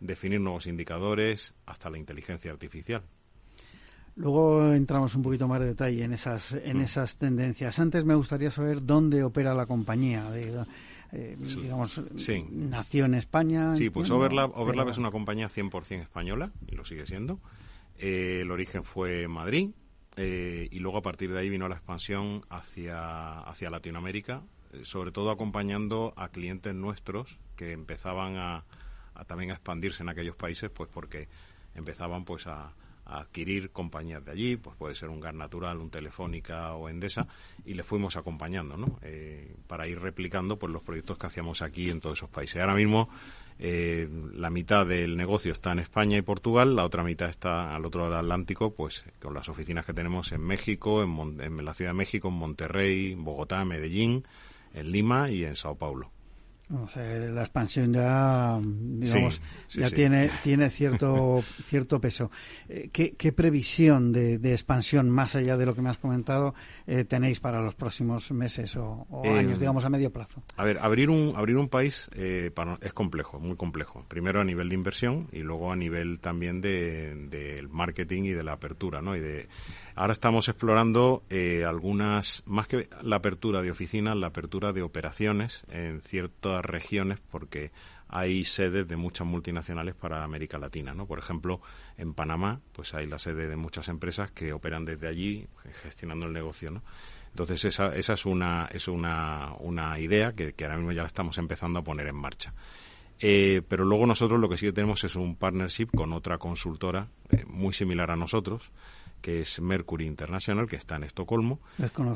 definir 0.00 0.40
nuevos 0.40 0.66
indicadores, 0.66 1.54
hasta 1.66 1.90
la 1.90 1.98
inteligencia 1.98 2.50
artificial. 2.50 3.02
Luego 4.16 4.72
entramos 4.72 5.14
un 5.16 5.22
poquito 5.22 5.48
más 5.48 5.60
de 5.60 5.66
detalle 5.66 6.04
en 6.04 6.12
esas, 6.12 6.52
en 6.52 6.78
mm. 6.78 6.82
esas 6.82 7.16
tendencias. 7.16 7.78
Antes 7.80 8.04
me 8.04 8.14
gustaría 8.14 8.50
saber 8.50 8.84
dónde 8.84 9.24
opera 9.24 9.54
la 9.54 9.66
compañía. 9.66 10.30
Eh, 11.12 11.36
digamos, 11.38 12.00
nació 12.50 13.06
en 13.06 13.14
España. 13.14 13.74
Sí, 13.74 13.90
pues 13.90 14.10
Overlap, 14.10 14.56
Overlap 14.56 14.88
es 14.88 14.98
una 14.98 15.10
compañía 15.10 15.48
100% 15.48 16.02
española 16.02 16.52
y 16.68 16.76
lo 16.76 16.84
sigue 16.84 17.06
siendo. 17.06 17.40
Eh, 17.98 18.40
el 18.42 18.50
origen 18.50 18.84
fue 18.84 19.28
Madrid 19.28 19.70
eh, 20.16 20.68
y 20.70 20.78
luego 20.80 20.98
a 20.98 21.02
partir 21.02 21.32
de 21.32 21.40
ahí 21.40 21.48
vino 21.48 21.68
la 21.68 21.76
expansión 21.76 22.42
hacia, 22.48 23.40
hacia 23.40 23.70
Latinoamérica, 23.70 24.42
eh, 24.72 24.80
sobre 24.84 25.12
todo 25.12 25.30
acompañando 25.30 26.12
a 26.16 26.28
clientes 26.28 26.74
nuestros 26.74 27.38
que 27.56 27.72
empezaban 27.72 28.36
a, 28.36 28.64
también 29.26 29.50
a 29.50 29.54
expandirse 29.54 30.02
en 30.02 30.08
aquellos 30.08 30.36
países, 30.36 30.70
pues 30.70 30.90
porque 30.92 31.28
empezaban 31.74 32.24
pues 32.24 32.46
a, 32.46 32.72
adquirir 33.06 33.70
compañías 33.70 34.24
de 34.24 34.32
allí, 34.32 34.56
pues 34.56 34.76
puede 34.76 34.94
ser 34.94 35.10
un 35.10 35.20
Gas 35.20 35.34
Natural, 35.34 35.76
un 35.76 35.90
Telefónica 35.90 36.72
o 36.72 36.88
Endesa, 36.88 37.26
y 37.66 37.74
le 37.74 37.82
fuimos 37.82 38.16
acompañando, 38.16 38.78
¿no? 38.78 38.98
para 39.66 39.86
ir 39.86 40.00
replicando 40.00 40.58
pues 40.58 40.72
los 40.72 40.82
proyectos 40.82 41.18
que 41.18 41.26
hacíamos 41.26 41.60
aquí 41.60 41.90
en 41.90 42.00
todos 42.00 42.20
esos 42.20 42.30
países. 42.30 42.62
Ahora 42.62 42.74
mismo 42.74 43.10
eh, 43.58 44.08
la 44.34 44.50
mitad 44.50 44.84
del 44.84 45.16
negocio 45.16 45.52
está 45.52 45.72
en 45.72 45.78
España 45.78 46.18
y 46.18 46.22
Portugal, 46.22 46.74
la 46.74 46.84
otra 46.84 47.04
mitad 47.04 47.28
está 47.28 47.74
al 47.74 47.84
otro 47.86 48.02
lado 48.02 48.12
del 48.12 48.24
Atlántico, 48.24 48.74
pues 48.74 49.04
con 49.20 49.34
las 49.34 49.48
oficinas 49.48 49.86
que 49.86 49.94
tenemos 49.94 50.32
en 50.32 50.40
México, 50.40 51.02
en, 51.02 51.64
la 51.64 51.74
Ciudad 51.74 51.90
de 51.90 51.96
México, 51.96 52.28
en 52.28 52.34
Monterrey, 52.34 53.14
Bogotá, 53.14 53.64
Medellín, 53.64 54.24
en 54.74 54.90
Lima 54.90 55.30
y 55.30 55.44
en 55.44 55.56
Sao 55.56 55.76
Paulo. 55.76 56.13
O 56.82 56.88
sea, 56.88 57.02
la 57.04 57.42
expansión 57.42 57.92
ya, 57.92 58.58
digamos, 58.62 59.40
ya 59.70 59.90
tiene 59.90 60.30
tiene 60.42 60.70
cierto 60.70 61.40
cierto 61.68 62.00
peso. 62.00 62.30
Eh, 62.68 62.90
¿Qué, 62.92 63.32
previsión 63.32 64.12
de, 64.12 64.52
expansión 64.52 65.10
más 65.10 65.34
allá 65.36 65.56
de 65.56 65.66
lo 65.66 65.74
que 65.74 65.82
me 65.82 65.90
has 65.90 65.98
comentado 65.98 66.54
eh, 66.86 67.04
tenéis 67.04 67.40
para 67.40 67.60
los 67.60 67.74
próximos 67.74 68.30
meses 68.32 68.76
o, 68.76 69.06
eh, 69.24 69.38
años, 69.38 69.58
digamos, 69.58 69.84
a 69.84 69.90
medio 69.90 70.12
plazo? 70.12 70.42
A 70.56 70.64
ver, 70.64 70.78
abrir 70.80 71.10
un 71.10 71.34
abrir 71.36 71.56
un 71.56 71.68
país 71.68 72.08
es 72.14 72.92
complejo, 72.92 73.38
muy 73.40 73.56
complejo. 73.56 74.04
Primero 74.08 74.40
a 74.40 74.44
nivel 74.44 74.68
de 74.68 74.74
inversión 74.74 75.28
y 75.32 75.40
luego 75.40 75.72
a 75.72 75.76
nivel 75.76 76.20
también 76.20 76.60
del 76.60 77.30
de, 77.30 77.66
marketing 77.70 78.24
y 78.24 78.30
de 78.30 78.44
la 78.44 78.52
apertura, 78.52 79.02
¿no? 79.02 79.16
Y 79.16 79.20
de 79.20 79.48
Ahora 79.96 80.12
estamos 80.12 80.48
explorando 80.48 81.22
eh, 81.30 81.64
algunas, 81.64 82.42
más 82.46 82.66
que 82.66 82.88
la 83.02 83.16
apertura 83.16 83.62
de 83.62 83.70
oficinas, 83.70 84.16
la 84.16 84.28
apertura 84.28 84.72
de 84.72 84.82
operaciones 84.82 85.64
en 85.70 86.00
ciertas 86.00 86.64
regiones, 86.64 87.20
porque 87.30 87.70
hay 88.08 88.44
sedes 88.44 88.88
de 88.88 88.96
muchas 88.96 89.26
multinacionales 89.26 89.94
para 89.94 90.24
América 90.24 90.58
Latina, 90.58 90.94
¿no? 90.94 91.06
Por 91.06 91.20
ejemplo, 91.20 91.60
en 91.96 92.12
Panamá, 92.12 92.60
pues 92.72 92.92
hay 92.94 93.06
la 93.06 93.18
sede 93.18 93.46
de 93.46 93.56
muchas 93.56 93.88
empresas 93.88 94.32
que 94.32 94.52
operan 94.52 94.84
desde 94.84 95.06
allí 95.06 95.46
gestionando 95.82 96.26
el 96.26 96.32
negocio, 96.32 96.70
¿no? 96.70 96.82
Entonces 97.30 97.64
esa, 97.64 97.94
esa 97.96 98.12
es 98.12 98.26
una 98.26 98.68
es 98.72 98.86
una, 98.86 99.54
una 99.58 99.98
idea 99.98 100.32
que, 100.32 100.54
ahora 100.62 100.76
mismo 100.76 100.92
ya 100.92 101.02
la 101.02 101.08
estamos 101.08 101.38
empezando 101.38 101.80
a 101.80 101.84
poner 101.84 102.06
en 102.06 102.16
marcha. 102.16 102.52
Eh, 103.18 103.62
pero 103.68 103.84
luego 103.84 104.06
nosotros 104.06 104.40
lo 104.40 104.48
que 104.48 104.56
sí 104.56 104.70
tenemos 104.72 105.02
es 105.04 105.16
un 105.16 105.36
partnership 105.36 105.86
con 105.94 106.12
otra 106.12 106.38
consultora 106.38 107.08
eh, 107.30 107.44
muy 107.46 107.72
similar 107.72 108.10
a 108.10 108.16
nosotros, 108.16 108.70
que 109.24 109.40
es 109.40 109.58
Mercury 109.58 110.04
International, 110.04 110.68
que 110.68 110.76
está 110.76 110.96
en 110.96 111.04
Estocolmo. 111.04 111.58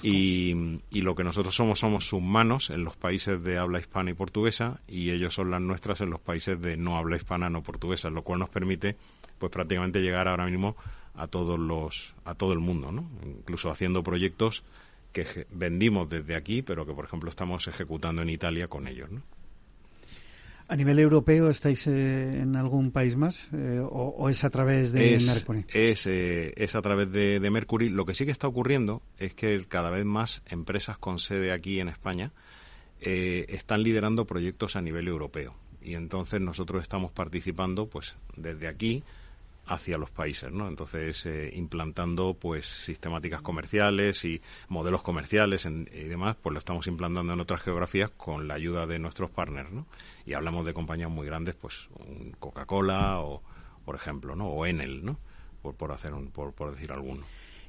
Y, 0.02 0.78
y, 0.90 1.00
lo 1.00 1.14
que 1.14 1.24
nosotros 1.24 1.56
somos, 1.56 1.78
somos 1.78 2.06
sus 2.06 2.20
manos 2.20 2.68
en 2.68 2.84
los 2.84 2.96
países 2.96 3.42
de 3.42 3.56
habla 3.56 3.80
hispana 3.80 4.10
y 4.10 4.14
portuguesa, 4.14 4.82
y 4.86 5.08
ellos 5.08 5.32
son 5.32 5.50
las 5.50 5.62
nuestras 5.62 6.02
en 6.02 6.10
los 6.10 6.20
países 6.20 6.60
de 6.60 6.76
no 6.76 6.98
habla 6.98 7.16
hispana, 7.16 7.48
no 7.48 7.62
portuguesa, 7.62 8.10
lo 8.10 8.24
cual 8.24 8.40
nos 8.40 8.50
permite, 8.50 8.94
pues 9.38 9.50
prácticamente 9.50 10.02
llegar 10.02 10.28
ahora 10.28 10.44
mismo 10.44 10.76
a 11.14 11.28
todos 11.28 11.58
los, 11.58 12.14
a 12.26 12.34
todo 12.34 12.52
el 12.52 12.58
mundo, 12.58 12.92
¿no? 12.92 13.08
Incluso 13.24 13.70
haciendo 13.70 14.02
proyectos 14.02 14.62
que 15.10 15.46
vendimos 15.50 16.10
desde 16.10 16.36
aquí, 16.36 16.60
pero 16.60 16.84
que 16.84 16.92
por 16.92 17.06
ejemplo 17.06 17.30
estamos 17.30 17.66
ejecutando 17.68 18.20
en 18.20 18.28
Italia 18.28 18.68
con 18.68 18.86
ellos, 18.86 19.10
¿no? 19.10 19.22
¿A 20.70 20.76
nivel 20.76 20.98
europeo 20.98 21.48
estáis 21.48 21.86
eh, 21.86 22.42
en 22.42 22.54
algún 22.54 22.90
país 22.90 23.16
más 23.16 23.48
eh, 23.54 23.80
o, 23.82 24.28
es 24.28 24.44
a 24.44 24.50
través 24.50 24.92
de 24.92 25.18
Mercury? 25.26 25.64
Es, 25.72 26.06
eh, 26.06 26.52
es 26.56 26.74
a 26.74 26.82
través 26.82 27.10
de, 27.10 27.40
Mercury. 27.50 27.88
Lo 27.88 28.04
que 28.04 28.12
sí 28.12 28.26
que 28.26 28.32
está 28.32 28.48
ocurriendo 28.48 29.00
es 29.18 29.32
que 29.32 29.64
cada 29.66 29.88
vez 29.88 30.04
más 30.04 30.42
empresas 30.46 30.98
con 30.98 31.18
sede 31.18 31.52
aquí 31.52 31.80
en 31.80 31.88
España 31.88 32.32
están 33.00 33.82
liderando 33.82 34.26
proyectos 34.26 34.76
a 34.76 34.82
nivel 34.82 35.08
europeo. 35.08 35.54
Y 35.80 35.94
entonces 35.94 36.40
nosotros 36.40 36.82
estamos 36.82 37.12
participando 37.12 37.86
pues 37.86 38.16
desde 38.36 38.68
aquí 38.68 39.04
hacia 39.68 39.98
los 39.98 40.10
países, 40.10 40.50
¿no? 40.50 40.66
Entonces, 40.66 41.26
eh, 41.26 41.50
implantando 41.54 42.34
pues 42.34 42.66
sistemáticas 42.66 43.42
comerciales 43.42 44.24
y 44.24 44.40
modelos 44.68 45.02
comerciales 45.02 45.66
y 45.66 46.04
demás, 46.04 46.36
pues 46.40 46.52
lo 46.52 46.58
estamos 46.58 46.86
implantando 46.86 47.34
en 47.34 47.40
otras 47.40 47.62
geografías 47.62 48.10
con 48.16 48.48
la 48.48 48.54
ayuda 48.54 48.86
de 48.86 48.98
nuestros 48.98 49.30
partners, 49.30 49.70
¿no? 49.70 49.86
Y 50.24 50.32
hablamos 50.32 50.64
de 50.64 50.74
compañías 50.74 51.10
muy 51.10 51.26
grandes, 51.26 51.54
pues 51.54 51.88
Coca-Cola 52.40 53.20
o, 53.20 53.42
por 53.84 53.94
ejemplo, 53.94 54.34
¿no? 54.34 54.48
O 54.48 54.66
Enel, 54.66 55.04
¿no? 55.04 55.18
Por, 55.62 55.74
por 55.74 55.92
hacer 55.92 56.14
un, 56.14 56.30
por, 56.30 56.52
por 56.52 56.70
decir 56.70 56.90
alguno. 56.92 57.24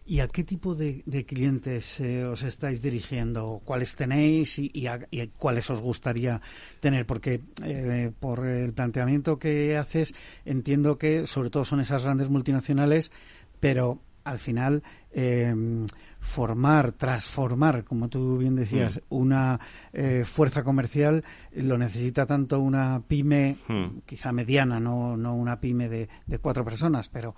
¿Y 0.09 0.21
a 0.21 0.27
qué 0.27 0.43
tipo 0.43 0.73
de, 0.73 1.03
clientes 1.27 1.99
eh, 1.99 2.25
os 2.25 2.41
estáis 2.41 2.81
dirigiendo? 2.81 3.61
¿Cuáles 3.63 3.95
tenéis 3.95 4.57
y, 4.57 4.87
a, 4.87 4.99
cuáles 5.37 5.69
os 5.69 5.81
gustaría 5.81 6.41
tener? 6.79 7.05
Porque 7.05 7.41
eh, 7.63 8.11
por 8.19 8.43
el 8.47 8.73
planteamiento 8.73 9.37
que 9.37 9.77
haces, 9.77 10.15
entiendo 10.45 10.97
que 10.97 11.27
sobre 11.27 11.51
todo 11.51 11.63
son 11.63 11.79
esas 11.79 12.05
grandes 12.05 12.27
multinacionales, 12.27 13.11
pero 13.59 14.01
al 14.23 14.39
final 14.39 14.81
em, 15.11 15.85
formar, 16.19 16.91
transformar, 16.93 17.83
como 17.83 18.09
tú 18.09 18.39
bien 18.39 18.55
decías, 18.55 18.97
mm. 18.97 19.15
una 19.15 19.59
eh, 19.93 20.23
fuerza 20.25 20.63
comercial 20.63 21.23
lo 21.53 21.77
necesita 21.77 22.25
tanto 22.25 22.59
una 22.59 22.99
pyme, 23.07 23.57
mm. 23.67 23.99
quizá 24.07 24.31
mediana, 24.31 24.79
no, 24.79 25.15
no 25.15 25.35
una 25.35 25.59
pyme 25.59 25.87
de, 25.87 26.09
de 26.25 26.39
cuatro 26.39 26.65
personas, 26.65 27.09
pero 27.09 27.35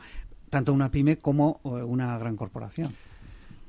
tanto 0.51 0.73
una 0.73 0.91
pyme 0.91 1.17
como 1.17 1.61
eh, 1.63 1.69
una 1.69 2.15
gran 2.19 2.35
corporación? 2.35 2.93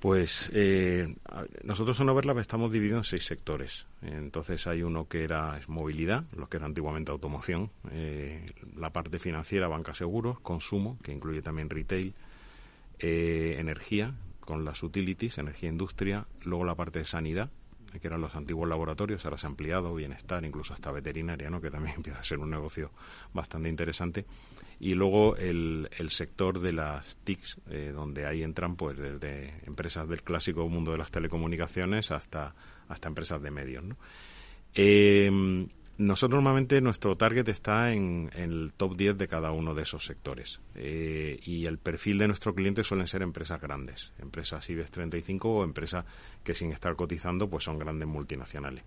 Pues 0.01 0.51
eh, 0.53 1.14
nosotros 1.62 1.99
en 2.01 2.09
Overlap 2.09 2.39
estamos 2.39 2.72
divididos 2.72 3.07
en 3.07 3.11
seis 3.11 3.24
sectores. 3.24 3.87
Entonces 4.03 4.66
hay 4.66 4.83
uno 4.83 5.07
que 5.07 5.22
era 5.22 5.61
movilidad, 5.68 6.24
lo 6.37 6.49
que 6.49 6.57
era 6.57 6.66
antiguamente 6.66 7.12
automoción, 7.12 7.70
eh, 7.93 8.45
la 8.76 8.91
parte 8.91 9.20
financiera, 9.20 9.68
banca 9.68 9.95
seguros, 9.95 10.41
consumo, 10.41 10.99
que 11.05 11.12
incluye 11.12 11.41
también 11.41 11.70
retail, 11.70 12.14
energía, 12.99 14.14
con 14.41 14.64
las 14.64 14.83
utilities, 14.83 15.39
energía 15.39 15.68
industria, 15.68 16.26
luego 16.45 16.64
la 16.64 16.74
parte 16.74 17.01
de 17.01 17.05
sanidad, 17.05 17.51
que 18.01 18.07
eran 18.07 18.20
los 18.20 18.34
antiguos 18.34 18.68
laboratorios, 18.68 19.24
ahora 19.24 19.36
se 19.36 19.47
ha 19.47 19.51
ampliado, 19.51 19.95
bienestar, 19.95 20.45
incluso 20.45 20.74
hasta 20.74 20.90
veterinaria, 20.90 21.51
¿no? 21.51 21.61
que 21.61 21.70
también 21.70 21.95
empieza 21.99 22.20
a 22.20 22.24
ser 22.24 22.38
un 22.38 22.51
negocio 22.51 22.90
bastante 23.32 23.68
interesante 23.68 24.26
y 24.80 24.95
luego 24.95 25.36
el, 25.36 25.88
el 25.99 26.11
sector 26.11 26.59
de 26.61 26.72
las 26.72 27.16
TICs, 27.18 27.61
eh, 27.70 27.93
donde 27.95 28.26
ahí 28.26 28.43
entran 28.43 28.74
pues 28.74 28.99
desde 28.99 29.55
empresas 29.64 30.09
del 30.09 30.22
clásico 30.22 30.68
mundo 30.68 30.90
de 30.90 30.99
las 30.99 31.11
telecomunicaciones 31.11 32.11
hasta, 32.11 32.55
hasta 32.88 33.09
empresas 33.09 33.40
de 33.40 33.51
medios. 33.53 33.84
¿no? 33.84 33.97
Em, 34.74 35.68
nosotros 35.99 36.36
normalmente 36.36 36.80
nuestro 36.80 37.16
target 37.16 37.49
está 37.49 37.90
en, 37.90 38.30
el 38.34 38.72
top 38.76 38.97
10 38.97 39.18
de 39.18 39.28
cada 39.28 39.53
uno 39.53 39.74
de 39.74 39.82
esos 39.82 40.05
sectores 40.05 40.61
eh, 40.74 41.38
y 41.45 41.66
el 41.66 41.78
perfil 41.78 42.18
de 42.18 42.28
nuestro 42.28 42.55
cliente 42.55 42.82
suelen 42.82 43.07
ser 43.07 43.22
empresas 43.22 43.61
grandes, 43.61 44.12
empresas 44.18 44.68
IBEX 44.68 44.90
35 44.90 45.49
o 45.49 45.64
empresas 45.64 46.05
que 46.43 46.55
sin 46.55 46.72
estar 46.72 46.97
cotizando 46.97 47.49
pues 47.49 47.64
son 47.64 47.78
grandes 47.78 48.09
multinacionales. 48.09 48.84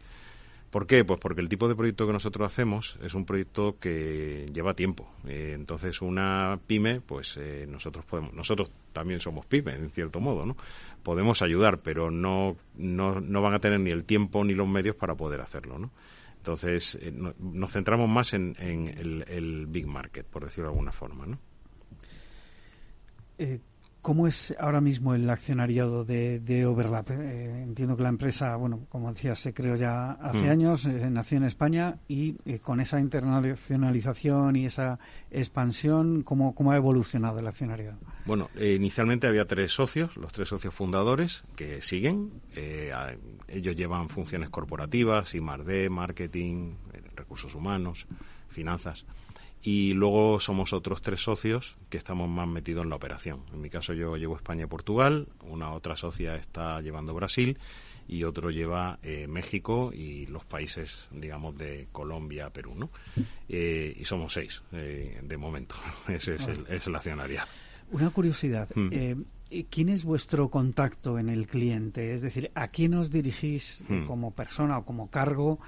¿Por 0.76 0.88
qué? 0.88 1.06
Pues 1.06 1.22
porque 1.22 1.40
el 1.40 1.48
tipo 1.48 1.70
de 1.70 1.76
proyecto 1.76 2.06
que 2.06 2.12
nosotros 2.12 2.46
hacemos 2.46 3.00
es 3.02 3.14
un 3.14 3.24
proyecto 3.24 3.78
que 3.80 4.50
lleva 4.54 4.74
tiempo. 4.74 5.10
Eh, 5.26 5.54
entonces, 5.56 6.02
una 6.02 6.60
pyme, 6.68 7.00
pues 7.00 7.38
eh, 7.38 7.66
nosotros 7.66 8.04
podemos, 8.04 8.34
nosotros 8.34 8.70
también 8.92 9.22
somos 9.22 9.46
pyme, 9.46 9.74
en 9.74 9.90
cierto 9.92 10.20
modo, 10.20 10.46
¿no? 10.46 10.58
Podemos 11.02 11.42
ayudar, 11.42 11.80
pero 11.80 12.12
no, 12.12 12.58
no, 12.76 13.22
no 13.22 13.42
van 13.42 13.54
a 13.54 13.60
tener 13.60 13.80
ni 13.80 13.92
el 13.92 14.04
tiempo 14.04 14.44
ni 14.44 14.54
los 14.54 14.68
medios 14.68 14.98
para 14.98 15.16
poder 15.16 15.40
hacerlo, 15.40 15.80
¿no? 15.80 15.92
Entonces, 16.46 16.94
eh, 17.02 17.12
nos 17.12 17.72
centramos 17.74 18.08
más 18.08 18.36
en, 18.36 18.56
el, 18.60 19.26
el, 19.28 19.66
big 19.66 19.88
market, 19.88 20.28
por 20.28 20.44
decirlo 20.44 20.66
de 20.66 20.74
alguna 20.74 20.92
forma, 20.92 21.26
¿no? 21.26 21.40
¿Cómo 24.06 24.28
es 24.28 24.54
ahora 24.60 24.82
mismo 24.82 25.16
el 25.16 25.28
accionariado 25.28 26.06
de, 26.06 26.66
Overlap? 26.68 27.10
Eh, 27.10 27.64
entiendo 27.64 27.98
que 27.98 28.04
la 28.04 28.10
empresa, 28.10 28.56
bueno, 28.56 28.86
como 28.88 29.12
decía, 29.12 29.36
se 29.36 29.52
creó 29.52 29.76
ya 29.76 30.12
hace 30.12 30.44
mm. 30.44 30.50
años, 30.50 30.86
eh, 30.86 31.10
nació 31.10 31.40
en 31.40 31.46
España 31.46 31.98
y 32.08 32.36
eh, 32.46 32.60
con 32.60 32.80
esa 32.82 33.00
internacionalización 33.00 34.58
y 34.58 34.68
esa 34.68 35.00
expansión, 35.32 36.22
¿cómo, 36.22 36.54
cómo 36.54 36.72
ha 36.72 36.76
evolucionado 36.76 37.40
el 37.40 37.48
accionariado? 37.48 37.98
Bueno, 38.28 38.52
inicialmente 38.62 39.26
había 39.26 39.48
tres 39.48 39.72
socios, 39.72 40.16
los 40.18 40.32
tres 40.32 40.50
socios 40.50 40.72
fundadores 40.72 41.44
que 41.56 41.82
siguen. 41.82 42.44
ellos 43.48 43.76
llevan 43.76 44.10
funciones 44.10 44.52
corporativas, 44.52 45.34
I+D, 45.34 45.90
marketing, 45.90 46.76
recursos 47.16 47.56
humanos, 47.56 48.06
finanzas 48.50 49.08
y 49.66 49.94
luego 49.94 50.40
somos 50.40 50.74
otros 50.74 51.02
tres 51.02 51.22
socios 51.22 51.76
que 51.90 51.98
estamos 51.98 52.30
más 52.30 52.48
metidos 52.48 52.84
en 52.84 52.92
la 52.92 52.98
operación. 52.98 53.42
En 53.52 53.62
mi 53.62 53.70
caso 53.72 53.94
yo 53.94 54.16
llevo 54.16 54.36
España 54.36 54.66
y 54.66 54.68
Portugal, 54.68 55.28
una 55.42 55.72
otra 55.72 55.96
socia 55.96 56.36
está 56.36 56.80
llevando 56.82 57.16
Brasil 57.16 57.58
y 58.08 58.26
otro 58.26 58.52
lleva 58.52 59.00
eh, 59.02 59.26
México 59.28 59.92
y 59.92 60.28
los 60.28 60.46
países, 60.46 61.08
digamos, 61.10 61.58
de 61.58 61.88
Colombia, 61.92 62.52
Perú, 62.52 62.76
¿no? 62.76 62.92
Eh, 63.50 63.98
y 64.00 64.06
somos 64.06 64.34
seis 64.34 64.62
eh, 64.72 65.20
de 65.24 65.38
momento. 65.38 65.74
Ese 66.08 66.36
es, 66.36 66.48
el, 66.48 66.68
es 66.70 66.86
el 66.86 66.96
accionariado. 66.96 67.48
Una 67.92 68.12
curiosidad. 68.12 68.70
Mm. 68.76 69.24
¿Quién 69.70 69.90
es 69.90 70.06
vuestro 70.06 70.50
contacto 70.50 71.20
en 71.20 71.30
el 71.30 71.46
cliente? 71.46 72.14
Es 72.14 72.24
decir, 72.24 72.52
¿a 72.56 72.70
quién 72.70 72.96
os 72.96 73.12
dirigís 73.12 73.84
hmm. 73.88 74.06
como 74.06 74.32
persona 74.32 74.80
o 74.80 74.86
como 74.86 75.12
cargo 75.12 75.60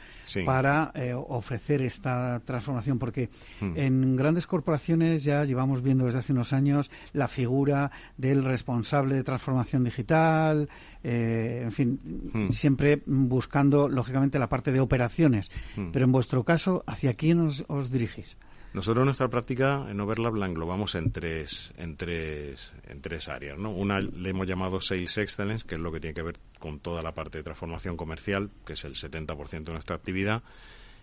para 0.45 0.91
eh, 0.95 1.13
ofrecer 1.13 1.83
esta 1.83 2.41
transformación? 2.43 2.97
Porque 2.97 3.29
hmm. 3.61 3.73
en 3.75 4.15
grandes 4.15 4.47
corporaciones 4.47 5.23
ya 5.23 5.45
llevamos 5.45 5.83
viendo 5.83 6.05
desde 6.05 6.19
hace 6.19 6.33
unos 6.33 6.53
años 6.53 6.89
la 7.13 7.27
figura 7.27 7.91
del 8.17 8.43
responsable 8.43 9.15
de 9.15 9.23
transformación 9.23 9.83
digital, 9.83 10.69
eh, 11.03 11.61
en 11.63 11.71
fin, 11.71 11.99
hmm. 12.33 12.49
siempre 12.49 13.03
buscando, 13.05 13.87
lógicamente, 13.89 14.39
la 14.39 14.49
parte 14.49 14.71
de 14.71 14.79
operaciones. 14.79 15.51
Pero 15.93 16.03
en 16.03 16.11
vuestro 16.11 16.43
caso, 16.43 16.83
¿hacia 16.87 17.13
quién 17.13 17.39
os 17.39 17.91
dirigís? 17.91 18.37
Nosotros 18.73 19.05
nuestra 19.05 19.27
práctica 19.29 19.87
en 19.89 19.99
Overlap 19.99 20.35
la 20.35 20.45
englobamos 20.45 20.95
en 20.95 21.11
tres, 21.11 21.73
en 21.77 21.95
tres, 21.95 22.73
en 22.87 23.01
tres 23.01 23.27
áreas. 23.29 23.57
¿no? 23.57 23.71
Una 23.71 23.99
le 24.01 24.29
hemos 24.29 24.45
llamado 24.45 24.81
Sales 24.81 25.17
Excellence, 25.17 25.65
que 25.65 25.75
es 25.75 25.81
lo 25.81 25.91
que 25.91 25.99
tiene 25.99 26.13
que 26.13 26.21
ver 26.21 26.35
con 26.59 26.79
toda 26.79 27.01
la 27.01 27.13
parte 27.13 27.39
de 27.39 27.43
transformación 27.43 27.97
comercial, 27.97 28.51
que 28.65 28.73
es 28.73 28.83
el 28.83 28.95
70% 28.95 29.63
de 29.63 29.71
nuestra 29.71 29.95
actividad. 29.95 30.43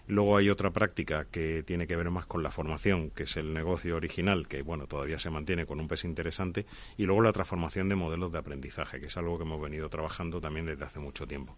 Luego 0.06 0.36
hay 0.36 0.50
otra 0.50 0.70
práctica 0.70 1.24
que 1.24 1.62
tiene 1.62 1.86
que 1.86 1.96
ver 1.96 2.10
más 2.10 2.26
con 2.26 2.42
la 2.42 2.50
formación, 2.50 3.10
que 3.10 3.22
es 3.22 3.38
el 3.38 3.54
negocio 3.54 3.96
original, 3.96 4.46
que 4.46 4.60
bueno, 4.60 4.86
todavía 4.86 5.18
se 5.18 5.30
mantiene 5.30 5.64
con 5.64 5.80
un 5.80 5.88
peso 5.88 6.06
interesante, 6.06 6.66
y 6.98 7.06
luego 7.06 7.22
la 7.22 7.32
transformación 7.32 7.88
de 7.88 7.96
modelos 7.96 8.30
de 8.30 8.38
aprendizaje, 8.38 9.00
que 9.00 9.06
es 9.06 9.16
algo 9.16 9.38
que 9.38 9.44
hemos 9.44 9.60
venido 9.60 9.88
trabajando 9.88 10.42
también 10.42 10.66
desde 10.66 10.84
hace 10.84 11.00
mucho 11.00 11.26
tiempo. 11.26 11.56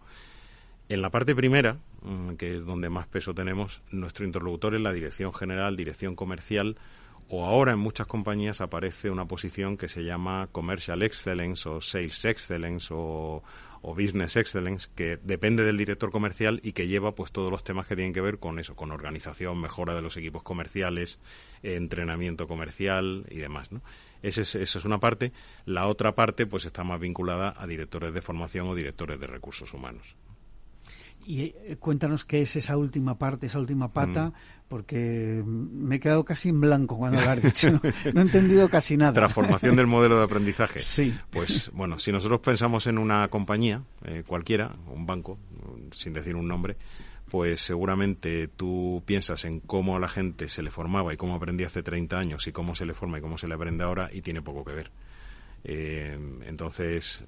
En 0.89 1.01
la 1.01 1.09
parte 1.09 1.35
primera, 1.35 1.79
mm, 2.01 2.35
que 2.35 2.55
es 2.55 2.65
donde 2.65 2.89
más 2.89 3.07
peso 3.07 3.33
tenemos, 3.33 3.81
nuestro 3.91 4.25
interlocutor 4.25 4.73
es 4.73 4.81
la 4.81 4.93
dirección 4.93 5.33
general, 5.33 5.75
dirección 5.75 6.15
comercial, 6.15 6.77
o 7.27 7.45
ahora 7.45 7.73
en 7.73 7.79
muchas 7.79 8.07
compañías 8.07 8.61
aparece 8.61 9.09
una 9.09 9.27
posición 9.27 9.75
que 9.75 9.89
se 9.89 10.05
llama 10.05 10.47
Commercial 10.53 11.03
Excellence 11.03 11.67
o 11.67 11.81
Sales 11.81 12.23
Excellence 12.23 12.87
o, 12.91 13.43
Business 13.83 14.35
Excellence, 14.35 14.89
que 14.95 15.17
depende 15.17 15.63
del 15.63 15.77
director 15.77 16.11
comercial 16.11 16.59
y 16.63 16.73
que 16.73 16.87
lleva 16.87 17.15
pues 17.15 17.31
todos 17.31 17.49
los 17.49 17.63
temas 17.63 17.87
que 17.87 17.95
tienen 17.95 18.13
que 18.13 18.21
ver 18.21 18.37
con 18.37 18.59
eso, 18.59 18.75
con 18.75 18.91
organización, 18.91 19.59
mejora 19.61 19.95
de 19.95 20.01
los 20.01 20.17
equipos 20.17 20.43
comerciales, 20.43 21.19
entrenamiento 21.63 22.47
comercial 22.47 23.25
y 23.29 23.37
demás, 23.37 23.71
¿no? 23.71 23.81
Esa 24.21 24.41
es, 24.41 24.55
esa 24.55 24.79
es 24.79 24.85
una 24.85 24.99
parte. 24.99 25.31
La 25.65 25.87
otra 25.87 26.15
parte 26.15 26.45
pues 26.45 26.65
está 26.65 26.83
más 26.83 26.99
vinculada 26.99 27.53
a 27.57 27.65
directores 27.65 28.13
de 28.13 28.21
formación 28.21 28.67
o 28.67 28.75
directores 28.75 29.19
de 29.19 29.27
recursos 29.27 29.73
humanos. 29.73 30.15
Y 31.27 31.41
eh, 31.41 31.75
cuéntanos 31.77 32.23
qué 32.23 32.41
es 32.41 32.55
esa 32.55 32.77
última 32.77 33.17
parte, 33.17 33.47
esa 33.47 33.59
última 33.59 33.91
pata, 33.91 34.27
mm. 34.27 34.33
porque 34.69 35.43
me 35.45 35.97
he 35.97 35.99
quedado 35.99 36.23
casi 36.23 36.47
en 36.47 36.61
blanco 36.61 36.97
cuando 36.97 37.19
lo 37.19 37.29
has 37.29 37.43
dicho. 37.43 37.67
No, 38.13 38.21
he 38.21 38.23
entendido 38.23 38.69
casi 38.69 38.95
nada. 38.95 39.11
Transformación 39.11 39.75
del 39.75 39.87
modelo 39.87 40.17
de 40.19 40.23
aprendizaje. 40.23 40.79
Sí. 40.79 41.13
Pues 41.29 41.69
bueno, 41.73 41.99
si 41.99 42.13
nosotros 42.13 42.39
pensamos 42.39 42.87
en 42.87 42.97
una 42.97 43.27
compañía, 43.27 43.83
eh, 44.05 44.23
cualquiera, 44.25 44.73
un 44.87 45.05
banco, 45.05 45.37
sin 45.91 46.13
decir 46.13 46.33
un 46.37 46.47
nombre, 46.47 46.77
pues 47.29 47.59
seguramente 47.59 48.47
tú 48.47 49.03
piensas 49.05 49.43
en 49.43 49.59
cómo 49.59 49.97
a 49.97 49.99
la 49.99 50.07
gente 50.07 50.47
se 50.47 50.63
le 50.63 50.71
formaba 50.71 51.13
y 51.13 51.17
cómo 51.17 51.35
aprendía 51.35 51.67
hace 51.67 51.83
30 51.83 52.17
años 52.17 52.47
y 52.47 52.53
cómo 52.53 52.73
se 52.73 52.85
le 52.85 52.93
forma 52.93 53.17
y 53.17 53.21
cómo 53.21 53.37
se 53.37 53.49
le 53.49 53.55
aprende 53.55 53.83
ahora 53.83 54.09
y 54.13 54.21
tiene 54.21 54.41
poco 54.41 54.63
que 54.63 54.71
ver. 54.71 54.91
Eh, 55.69 56.17
entonces, 56.45 57.25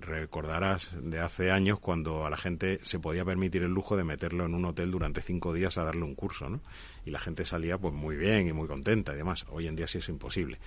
recordarás 0.00 0.90
de 1.00 1.20
hace 1.20 1.52
años 1.52 1.78
cuando 1.78 2.26
a 2.26 2.30
la 2.30 2.36
gente 2.36 2.80
se 2.82 2.98
podía 2.98 3.24
permitir 3.24 3.62
el 3.62 3.70
lujo 3.70 3.96
de 3.96 4.02
meterlo 4.02 4.44
en 4.44 4.54
un 4.54 4.64
hotel 4.64 4.90
durante 4.90 5.22
cinco 5.22 5.54
días 5.54 5.78
a 5.78 5.84
darle 5.84 6.02
un 6.02 6.16
curso, 6.16 6.48
¿no? 6.48 6.60
Y 7.04 7.10
la 7.10 7.20
gente 7.20 7.44
salía 7.44 7.78
pues 7.78 7.94
muy 7.94 8.16
bien 8.16 8.48
y 8.48 8.52
muy 8.52 8.66
contenta 8.66 9.14
y 9.14 9.16
demás. 9.16 9.46
Hoy 9.50 9.68
en 9.68 9.76
día 9.76 9.86
sí 9.86 9.98
es 9.98 10.08
imposible. 10.08 10.58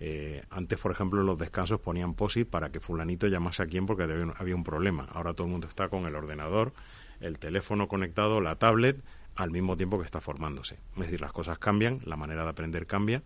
Eh, 0.00 0.42
antes, 0.50 0.78
por 0.78 0.92
ejemplo, 0.92 1.22
los 1.22 1.38
descansos 1.38 1.80
ponían 1.80 2.12
posit 2.12 2.46
para 2.46 2.70
que 2.70 2.78
fulanito 2.78 3.26
llamase 3.26 3.62
a 3.62 3.66
quien 3.66 3.86
porque 3.86 4.04
había 4.36 4.54
un 4.54 4.64
problema. 4.64 5.08
Ahora 5.12 5.32
todo 5.32 5.46
el 5.46 5.52
mundo 5.52 5.68
está 5.68 5.88
con 5.88 6.04
el 6.04 6.14
ordenador, 6.14 6.74
el 7.20 7.38
teléfono 7.38 7.88
conectado, 7.88 8.42
la 8.42 8.56
tablet, 8.56 9.02
al 9.34 9.50
mismo 9.50 9.78
tiempo 9.78 9.98
que 9.98 10.04
está 10.04 10.20
formándose. 10.20 10.74
Es 10.96 11.04
decir, 11.04 11.22
las 11.22 11.32
cosas 11.32 11.58
cambian, 11.58 12.00
la 12.04 12.16
manera 12.16 12.42
de 12.42 12.50
aprender 12.50 12.86
cambia 12.86 13.22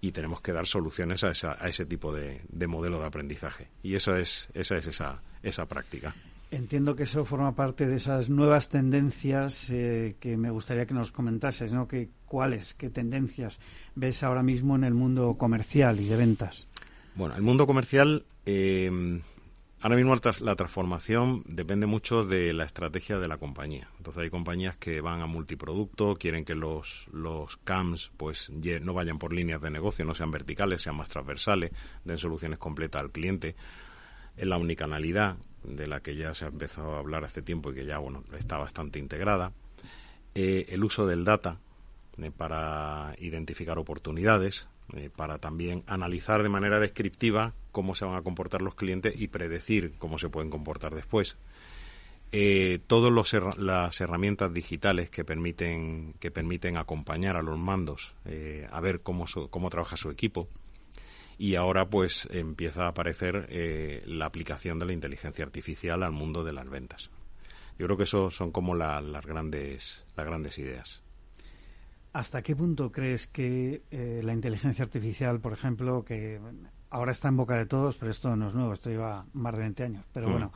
y 0.00 0.12
tenemos 0.12 0.40
que 0.40 0.52
dar 0.52 0.66
soluciones 0.66 1.24
a, 1.24 1.32
a 1.58 1.68
ese 1.68 1.86
tipo 1.86 2.12
de, 2.12 2.40
modelo 2.66 3.00
de 3.00 3.06
aprendizaje. 3.06 3.68
Y 3.82 3.94
eso 3.94 4.16
es, 4.16 4.48
esa 4.54 4.76
es 4.76 4.86
esa, 4.86 5.22
esa 5.42 5.66
práctica. 5.66 6.14
Entiendo 6.50 6.96
que 6.96 7.02
eso 7.02 7.26
forma 7.26 7.54
parte 7.54 7.86
de 7.86 7.96
esas 7.96 8.30
nuevas 8.30 8.70
tendencias 8.70 9.68
eh, 9.70 10.16
que 10.18 10.38
me 10.38 10.50
gustaría 10.50 10.86
que 10.86 10.94
nos 10.94 11.12
comentases, 11.12 11.72
¿no? 11.74 11.86
Que, 11.86 12.08
¿Cuáles, 12.24 12.72
qué 12.72 12.88
tendencias 12.88 13.60
ves 13.94 14.22
ahora 14.22 14.42
mismo 14.42 14.74
en 14.74 14.84
el 14.84 14.94
mundo 14.94 15.34
comercial 15.36 16.00
y 16.00 16.06
de 16.06 16.16
ventas? 16.16 16.66
Bueno, 17.16 17.36
el 17.36 17.42
mundo 17.42 17.66
comercial 17.66 18.24
eh, 18.46 19.20
Ahora 19.80 19.96
mismo 19.96 20.14
la 20.40 20.56
transformación 20.56 21.44
depende 21.46 21.86
mucho 21.86 22.24
de 22.24 22.52
la 22.52 22.64
estrategia 22.64 23.18
de 23.18 23.28
la 23.28 23.36
compañía. 23.36 23.88
Entonces 23.98 24.24
hay 24.24 24.30
compañías 24.30 24.76
que 24.76 25.00
van 25.00 25.20
a 25.20 25.26
multiproducto, 25.26 26.16
quieren 26.16 26.44
que 26.44 26.56
los, 26.56 27.06
los 27.12 27.56
CAMs 27.58 28.10
pues 28.16 28.50
no 28.50 28.92
vayan 28.92 29.18
por 29.18 29.32
líneas 29.32 29.60
de 29.60 29.70
negocio, 29.70 30.04
no 30.04 30.16
sean 30.16 30.32
verticales, 30.32 30.82
sean 30.82 30.96
más 30.96 31.08
transversales, 31.08 31.70
den 32.04 32.18
soluciones 32.18 32.58
completas 32.58 33.00
al 33.00 33.12
cliente. 33.12 33.54
En 34.36 34.50
la 34.50 34.56
unicanalidad, 34.56 35.36
de 35.62 35.86
la 35.86 36.00
que 36.00 36.16
ya 36.16 36.34
se 36.34 36.44
ha 36.44 36.48
empezado 36.48 36.94
a 36.94 36.98
hablar 36.98 37.24
hace 37.24 37.42
tiempo 37.42 37.70
y 37.70 37.74
que 37.74 37.84
ya 37.84 37.98
bueno 37.98 38.24
está 38.36 38.56
bastante 38.58 38.98
integrada. 38.98 39.52
Eh, 40.34 40.66
el 40.68 40.84
uso 40.84 41.06
del 41.06 41.24
data 41.24 41.58
eh, 42.18 42.30
para 42.36 43.14
identificar 43.18 43.78
oportunidades, 43.78 44.68
eh, 44.94 45.10
para 45.14 45.38
también 45.38 45.84
analizar 45.86 46.42
de 46.42 46.48
manera 46.48 46.80
descriptiva 46.80 47.54
cómo 47.72 47.94
se 47.94 48.04
van 48.04 48.16
a 48.16 48.22
comportar 48.22 48.62
los 48.62 48.74
clientes 48.74 49.20
y 49.20 49.28
predecir 49.28 49.94
cómo 49.98 50.18
se 50.18 50.28
pueden 50.28 50.50
comportar 50.50 50.94
después. 50.94 51.36
Eh, 52.30 52.80
todas 52.86 53.32
las 53.58 54.00
herramientas 54.02 54.52
digitales 54.52 55.08
que 55.08 55.24
permiten 55.24 56.14
que 56.20 56.30
permiten 56.30 56.76
acompañar 56.76 57.38
a 57.38 57.42
los 57.42 57.58
mandos 57.58 58.14
eh, 58.26 58.68
a 58.70 58.80
ver 58.80 59.00
cómo 59.00 59.24
cómo 59.48 59.70
trabaja 59.70 59.96
su 59.96 60.10
equipo. 60.10 60.48
Y 61.38 61.54
ahora 61.54 61.88
pues 61.88 62.28
empieza 62.30 62.84
a 62.84 62.88
aparecer 62.88 63.46
eh, 63.48 64.02
la 64.06 64.26
aplicación 64.26 64.78
de 64.78 64.86
la 64.86 64.92
inteligencia 64.92 65.44
artificial 65.44 66.02
al 66.02 66.12
mundo 66.12 66.44
de 66.44 66.52
las 66.52 66.68
ventas. 66.68 67.10
Yo 67.78 67.86
creo 67.86 67.96
que 67.96 68.02
eso 68.02 68.30
son 68.30 68.50
como 68.50 68.74
las 68.74 69.24
grandes 69.24 70.04
las 70.14 70.26
grandes 70.26 70.58
ideas 70.58 71.02
¿Hasta 72.18 72.42
qué 72.42 72.56
punto 72.56 72.90
crees 72.90 73.28
que 73.28 73.82
eh, 73.92 74.22
la 74.24 74.32
inteligencia 74.32 74.84
artificial, 74.84 75.38
por 75.38 75.52
ejemplo, 75.52 76.04
que 76.04 76.40
ahora 76.90 77.12
está 77.12 77.28
en 77.28 77.36
boca 77.36 77.54
de 77.54 77.66
todos, 77.66 77.96
pero 77.96 78.10
esto 78.10 78.34
no 78.34 78.48
es 78.48 78.56
nuevo, 78.56 78.72
esto 78.72 78.90
lleva 78.90 79.24
más 79.34 79.54
de 79.54 79.60
20 79.60 79.84
años, 79.84 80.04
pero 80.12 80.26
mm. 80.26 80.32
bueno, 80.32 80.52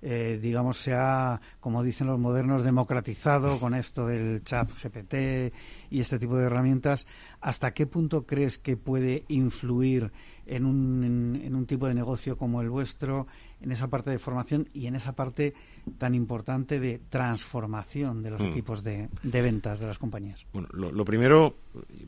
eh, 0.00 0.38
digamos, 0.40 0.78
se 0.78 0.94
ha, 0.94 1.38
como 1.60 1.82
dicen 1.82 2.06
los 2.06 2.18
modernos, 2.18 2.64
democratizado 2.64 3.60
con 3.60 3.74
esto 3.74 4.06
del 4.06 4.42
chat 4.42 4.70
GPT 4.70 5.54
y 5.90 6.00
este 6.00 6.18
tipo 6.18 6.38
de 6.38 6.46
herramientas, 6.46 7.06
¿hasta 7.42 7.74
qué 7.74 7.86
punto 7.86 8.24
crees 8.24 8.56
que 8.56 8.78
puede 8.78 9.24
influir 9.28 10.12
en 10.46 10.64
un, 10.64 11.40
en, 11.44 11.54
un 11.54 11.66
tipo 11.66 11.88
de 11.88 11.94
negocio 11.94 12.38
como 12.38 12.62
el 12.62 12.70
vuestro, 12.70 13.26
en 13.62 13.72
esa 13.72 13.88
parte 13.88 14.10
de 14.10 14.18
formación 14.18 14.68
y 14.72 14.86
en 14.86 14.96
esa 14.96 15.14
parte 15.14 15.54
tan 15.98 16.14
importante 16.14 16.80
de 16.80 17.00
transformación 17.08 18.22
de 18.22 18.30
los 18.30 18.40
mm. 18.40 18.46
equipos 18.46 18.82
de, 18.82 19.08
ventas 19.22 19.80
de 19.80 19.86
las 19.86 19.98
compañías? 19.98 20.44
Bueno, 20.52 20.68
lo, 20.72 21.04
primero, 21.04 21.54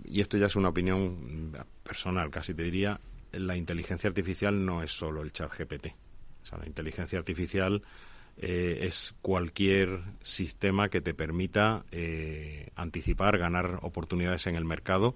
y 0.04 0.20
esto 0.20 0.36
ya 0.36 0.46
es 0.46 0.56
una 0.56 0.68
opinión 0.68 1.52
personal, 1.82 2.30
casi 2.30 2.54
te 2.54 2.62
diría, 2.62 3.00
la 3.32 3.56
inteligencia 3.56 4.08
artificial 4.08 4.64
no 4.64 4.82
es 4.82 4.92
solo 4.92 5.22
el 5.22 5.32
chat 5.32 5.52
GPT. 5.56 5.86
O 6.42 6.46
sea, 6.46 6.58
la 6.58 6.66
inteligencia 6.66 7.18
artificial 7.18 7.82
eh, 8.36 8.80
es 8.82 9.14
cualquier 9.22 10.02
sistema 10.22 10.88
que 10.88 11.00
te 11.00 11.14
permita 11.14 11.84
eh, 11.90 12.70
anticipar, 12.74 13.38
ganar 13.38 13.78
oportunidades 13.82 14.46
en 14.46 14.56
el 14.56 14.64
mercado 14.64 15.14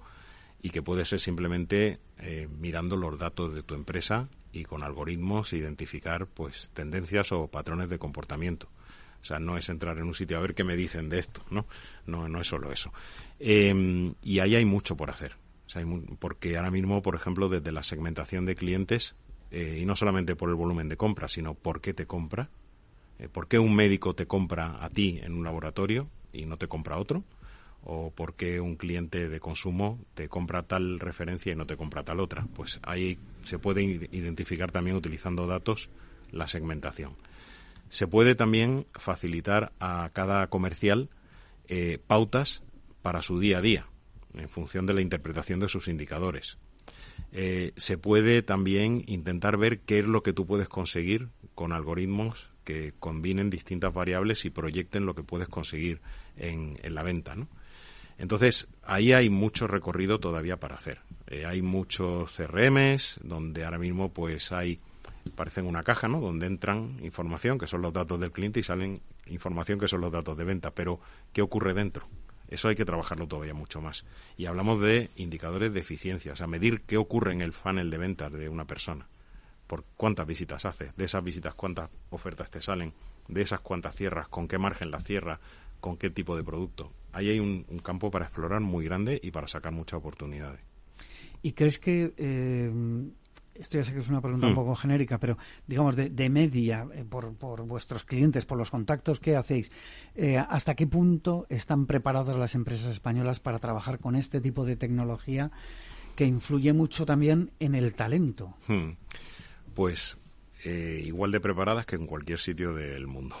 y 0.61 0.69
que 0.69 0.81
puede 0.81 1.05
ser 1.05 1.19
simplemente 1.19 1.99
eh, 2.17 2.47
mirando 2.59 2.97
los 2.97 3.17
datos 3.17 3.53
de 3.53 3.63
tu 3.63 3.75
empresa 3.75 4.29
y 4.51 4.63
con 4.63 4.83
algoritmos 4.83 5.53
identificar 5.53 6.27
pues 6.27 6.71
tendencias 6.73 7.31
o 7.31 7.47
patrones 7.47 7.89
de 7.89 7.99
comportamiento. 7.99 8.69
O 9.21 9.25
sea, 9.25 9.39
no 9.39 9.57
es 9.57 9.67
entrar 9.69 9.97
en 9.97 10.05
un 10.05 10.15
sitio 10.15 10.37
a 10.37 10.41
ver 10.41 10.55
qué 10.55 10.63
me 10.63 10.75
dicen 10.75 11.09
de 11.09 11.19
esto, 11.19 11.43
¿no? 11.49 11.65
No, 12.05 12.29
no 12.29 12.39
es 12.39 12.47
solo 12.47 12.71
eso. 12.71 12.91
Em, 13.39 14.13
y 14.23 14.39
ahí 14.39 14.55
hay 14.55 14.65
mucho 14.65 14.95
por 14.95 15.09
hacer. 15.09 15.35
porque 16.17 16.57
ahora 16.57 16.71
mismo, 16.71 17.03
por 17.03 17.13
ejemplo, 17.13 17.47
desde 17.47 17.71
la 17.71 17.83
segmentación 17.83 18.47
de 18.47 18.55
clientes, 18.55 19.15
eh, 19.51 19.77
y 19.81 19.85
no 19.85 19.95
solamente 19.95 20.35
por 20.35 20.49
el 20.49 20.55
volumen 20.55 20.89
de 20.89 20.97
compra, 20.97 21.27
sino 21.27 21.53
por 21.53 21.79
qué 21.79 21.93
te 21.93 22.07
compra, 22.07 22.49
eh, 23.19 23.27
por 23.27 23.47
qué 23.47 23.59
un 23.59 23.75
médico 23.75 24.15
te 24.15 24.25
compra 24.25 24.83
a 24.83 24.89
ti 24.89 25.19
en 25.21 25.33
un 25.33 25.43
laboratorio 25.43 26.09
y 26.33 26.45
no 26.45 26.57
te 26.57 26.67
compra 26.67 26.97
otro, 26.97 27.23
o 27.83 28.11
por 28.11 28.35
qué 28.35 28.59
un 28.59 28.75
cliente 28.75 29.29
de 29.29 29.39
consumo 29.39 29.99
te 30.13 30.27
compra 30.27 30.63
tal 30.63 30.99
referencia 30.99 31.51
y 31.51 31.55
no 31.55 31.65
te 31.65 31.77
compra 31.77 32.03
tal 32.03 32.19
otra. 32.19 32.47
Pues 32.55 32.79
ahí 32.83 33.17
se 33.45 33.59
puede 33.59 33.83
identificar 33.83 34.71
también 34.71 34.95
utilizando 34.95 35.47
datos 35.47 35.89
la 36.31 36.47
segmentación. 36.47 37.15
Se 37.89 38.07
puede 38.07 38.35
también 38.35 38.85
facilitar 38.93 39.71
a 39.79 40.09
cada 40.13 40.47
comercial 40.47 41.09
eh, 41.67 41.99
pautas 42.05 42.63
para 43.01 43.21
su 43.21 43.39
día 43.39 43.59
a 43.59 43.61
día, 43.61 43.87
en 44.33 44.49
función 44.49 44.85
de 44.85 44.93
la 44.93 45.01
interpretación 45.01 45.59
de 45.59 45.69
sus 45.69 45.87
indicadores. 45.87 46.57
Eh, 47.31 47.73
se 47.75 47.97
puede 47.97 48.41
también 48.41 49.03
intentar 49.07 49.57
ver 49.57 49.79
qué 49.79 49.99
es 49.99 50.05
lo 50.05 50.23
que 50.23 50.33
tú 50.33 50.45
puedes 50.45 50.67
conseguir 50.67 51.29
con 51.55 51.73
algoritmos 51.73 52.49
que 52.63 52.93
combinen 52.99 53.49
distintas 53.49 53.93
variables 53.93 54.45
y 54.45 54.49
proyecten 54.49 55.05
lo 55.05 55.15
que 55.15 55.23
puedes 55.23 55.47
conseguir 55.47 56.01
en, 56.37 56.79
en 56.83 56.95
la 56.95 57.03
venta, 57.03 57.35
¿no? 57.35 57.47
Entonces, 58.19 58.67
ahí 58.83 59.13
hay 59.13 59.29
mucho 59.29 59.65
recorrido 59.65 60.19
todavía 60.19 60.57
para 60.57 60.75
hacer. 60.75 60.99
Eh, 61.27 61.45
hay 61.45 61.61
muchos 61.61 62.33
CRMs 62.33 63.21
donde 63.23 63.63
ahora 63.63 63.79
mismo 63.79 64.09
pues 64.09 64.51
hay, 64.51 64.77
parecen 65.35 65.65
una 65.65 65.83
caja, 65.83 66.09
¿no? 66.09 66.19
Donde 66.19 66.45
entran 66.45 66.99
información, 67.01 67.57
que 67.57 67.65
son 67.65 67.81
los 67.81 67.93
datos 67.93 68.19
del 68.19 68.33
cliente, 68.33 68.59
y 68.59 68.63
salen 68.63 69.01
información, 69.27 69.79
que 69.79 69.87
son 69.87 70.01
los 70.01 70.11
datos 70.11 70.37
de 70.37 70.43
venta. 70.43 70.71
Pero, 70.71 70.99
¿qué 71.31 71.41
ocurre 71.41 71.73
dentro? 71.73 72.07
Eso 72.49 72.67
hay 72.67 72.75
que 72.75 72.83
trabajarlo 72.83 73.25
todavía 73.25 73.53
mucho 73.53 73.79
más. 73.79 74.03
Y 74.35 74.47
hablamos 74.47 74.81
de 74.81 75.09
indicadores 75.15 75.71
de 75.71 75.79
eficiencia, 75.79 76.33
o 76.33 76.35
sea, 76.35 76.47
medir 76.47 76.81
qué 76.81 76.97
ocurre 76.97 77.31
en 77.31 77.41
el 77.41 77.53
funnel 77.53 77.89
de 77.89 77.97
ventas 77.99 78.33
de 78.33 78.49
una 78.49 78.65
persona. 78.65 79.07
Por 79.65 79.85
cuántas 79.95 80.27
visitas 80.27 80.65
haces, 80.65 80.93
de 80.97 81.05
esas 81.05 81.23
visitas 81.23 81.53
cuántas 81.53 81.89
ofertas 82.09 82.51
te 82.51 82.59
salen, 82.59 82.91
de 83.29 83.43
esas 83.43 83.61
cuántas 83.61 83.95
cierras, 83.95 84.27
con 84.27 84.49
qué 84.49 84.57
margen 84.57 84.91
las 84.91 85.05
cierras, 85.05 85.39
con 85.79 85.95
qué 85.95 86.09
tipo 86.09 86.35
de 86.35 86.43
producto. 86.43 86.91
Ahí 87.11 87.29
hay 87.29 87.39
un, 87.39 87.63
campo 87.83 88.11
para 88.11 88.25
explorar 88.25 88.61
muy 88.61 88.85
grande 88.85 89.19
y 89.21 89.31
para 89.31 89.47
sacar 89.47 89.71
muchas 89.73 89.97
oportunidades. 89.97 90.61
¿Y 91.41 91.53
crees 91.53 91.79
que, 91.79 92.13
eh, 92.17 92.71
esto 93.55 93.77
ya 93.77 93.83
sé 93.83 93.93
que 93.93 93.99
es 93.99 94.09
una 94.09 94.21
pregunta 94.21 94.47
un 94.47 94.53
hmm. 94.53 94.55
poco 94.55 94.75
genérica, 94.75 95.19
pero 95.19 95.37
digamos 95.65 95.95
de, 95.95 96.29
media 96.29 96.87
eh, 96.93 97.05
por, 97.09 97.33
por, 97.35 97.63
vuestros 97.63 98.03
clientes, 98.03 98.45
por 98.45 98.57
los 98.57 98.69
contactos 98.69 99.19
que 99.19 99.35
hacéis, 99.35 99.71
eh, 100.15 100.37
¿hasta 100.37 100.75
qué 100.75 100.87
punto 100.87 101.45
están 101.49 101.85
preparadas 101.85 102.35
las 102.35 102.55
empresas 102.55 102.91
españolas 102.91 103.39
para 103.39 103.59
trabajar 103.59 103.99
con 103.99 104.15
este 104.15 104.41
tipo 104.41 104.65
de 104.65 104.75
tecnología 104.75 105.51
que 106.15 106.25
influye 106.25 106.73
mucho 106.73 107.05
también 107.05 107.51
en 107.59 107.75
el 107.75 107.95
talento? 107.95 108.55
Hmm. 108.67 108.91
Pues 109.73 110.17
igual 110.65 111.31
de 111.31 111.39
preparadas 111.39 111.85
que 111.85 111.95
en 111.95 112.05
cualquier 112.05 112.37
sitio 112.37 112.73
del 112.73 113.07
mundo 113.07 113.37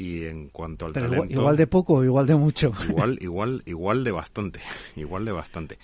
y 0.00 0.24
en 0.24 0.48
cuanto 0.48 0.86
al 0.86 0.94
talento 0.94 1.30
igual, 1.30 1.56
de 1.58 1.66
poco 1.66 1.94
o 1.94 2.04
igual 2.04 2.26
de 2.26 2.34
mucho. 2.34 2.72
Igual 2.88 3.18
igual 3.20 3.62
igual 3.66 4.02
de 4.02 4.10
bastante 4.10 4.60
igual 4.96 5.26
de 5.26 5.32
bastante. 5.32 5.78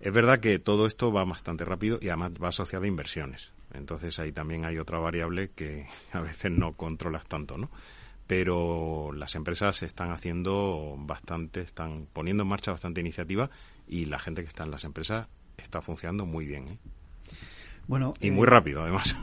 Es 0.00 0.12
verdad 0.12 0.40
que 0.40 0.58
todo 0.58 0.86
esto 0.86 1.12
va 1.12 1.24
bastante 1.24 1.64
rápido 1.64 1.98
y 2.00 2.08
además 2.08 2.32
va 2.42 2.48
asociado 2.48 2.86
a 2.86 2.88
inversiones. 2.88 3.52
Entonces 3.74 4.18
ahí 4.18 4.32
también 4.32 4.64
hay 4.64 4.78
otra 4.78 4.98
variable 4.98 5.50
que 5.50 5.86
a 6.12 6.20
veces 6.20 6.50
no 6.50 6.72
controlas 6.72 7.26
tanto 7.26 7.58
no 7.58 7.70
pero 8.26 9.10
las 9.14 9.34
empresas 9.36 9.82
están 9.82 10.10
haciendo 10.10 10.96
bastante 10.98 11.62
están 11.62 12.06
poniendo 12.12 12.42
en 12.42 12.48
marcha 12.50 12.72
bastante 12.72 13.00
iniciativa 13.00 13.48
y 13.86 14.04
la 14.04 14.18
gente 14.18 14.42
que 14.42 14.48
está 14.48 14.64
en 14.64 14.70
las 14.70 14.84
empresas 14.84 15.28
está 15.56 15.80
funcionando 15.80 16.26
muy 16.26 16.44
bien 16.44 16.68
¿eh? 16.68 16.78
Bueno, 17.88 18.12
y 18.20 18.30
muy 18.30 18.46
eh, 18.46 18.50
rápido, 18.50 18.82
además. 18.82 19.16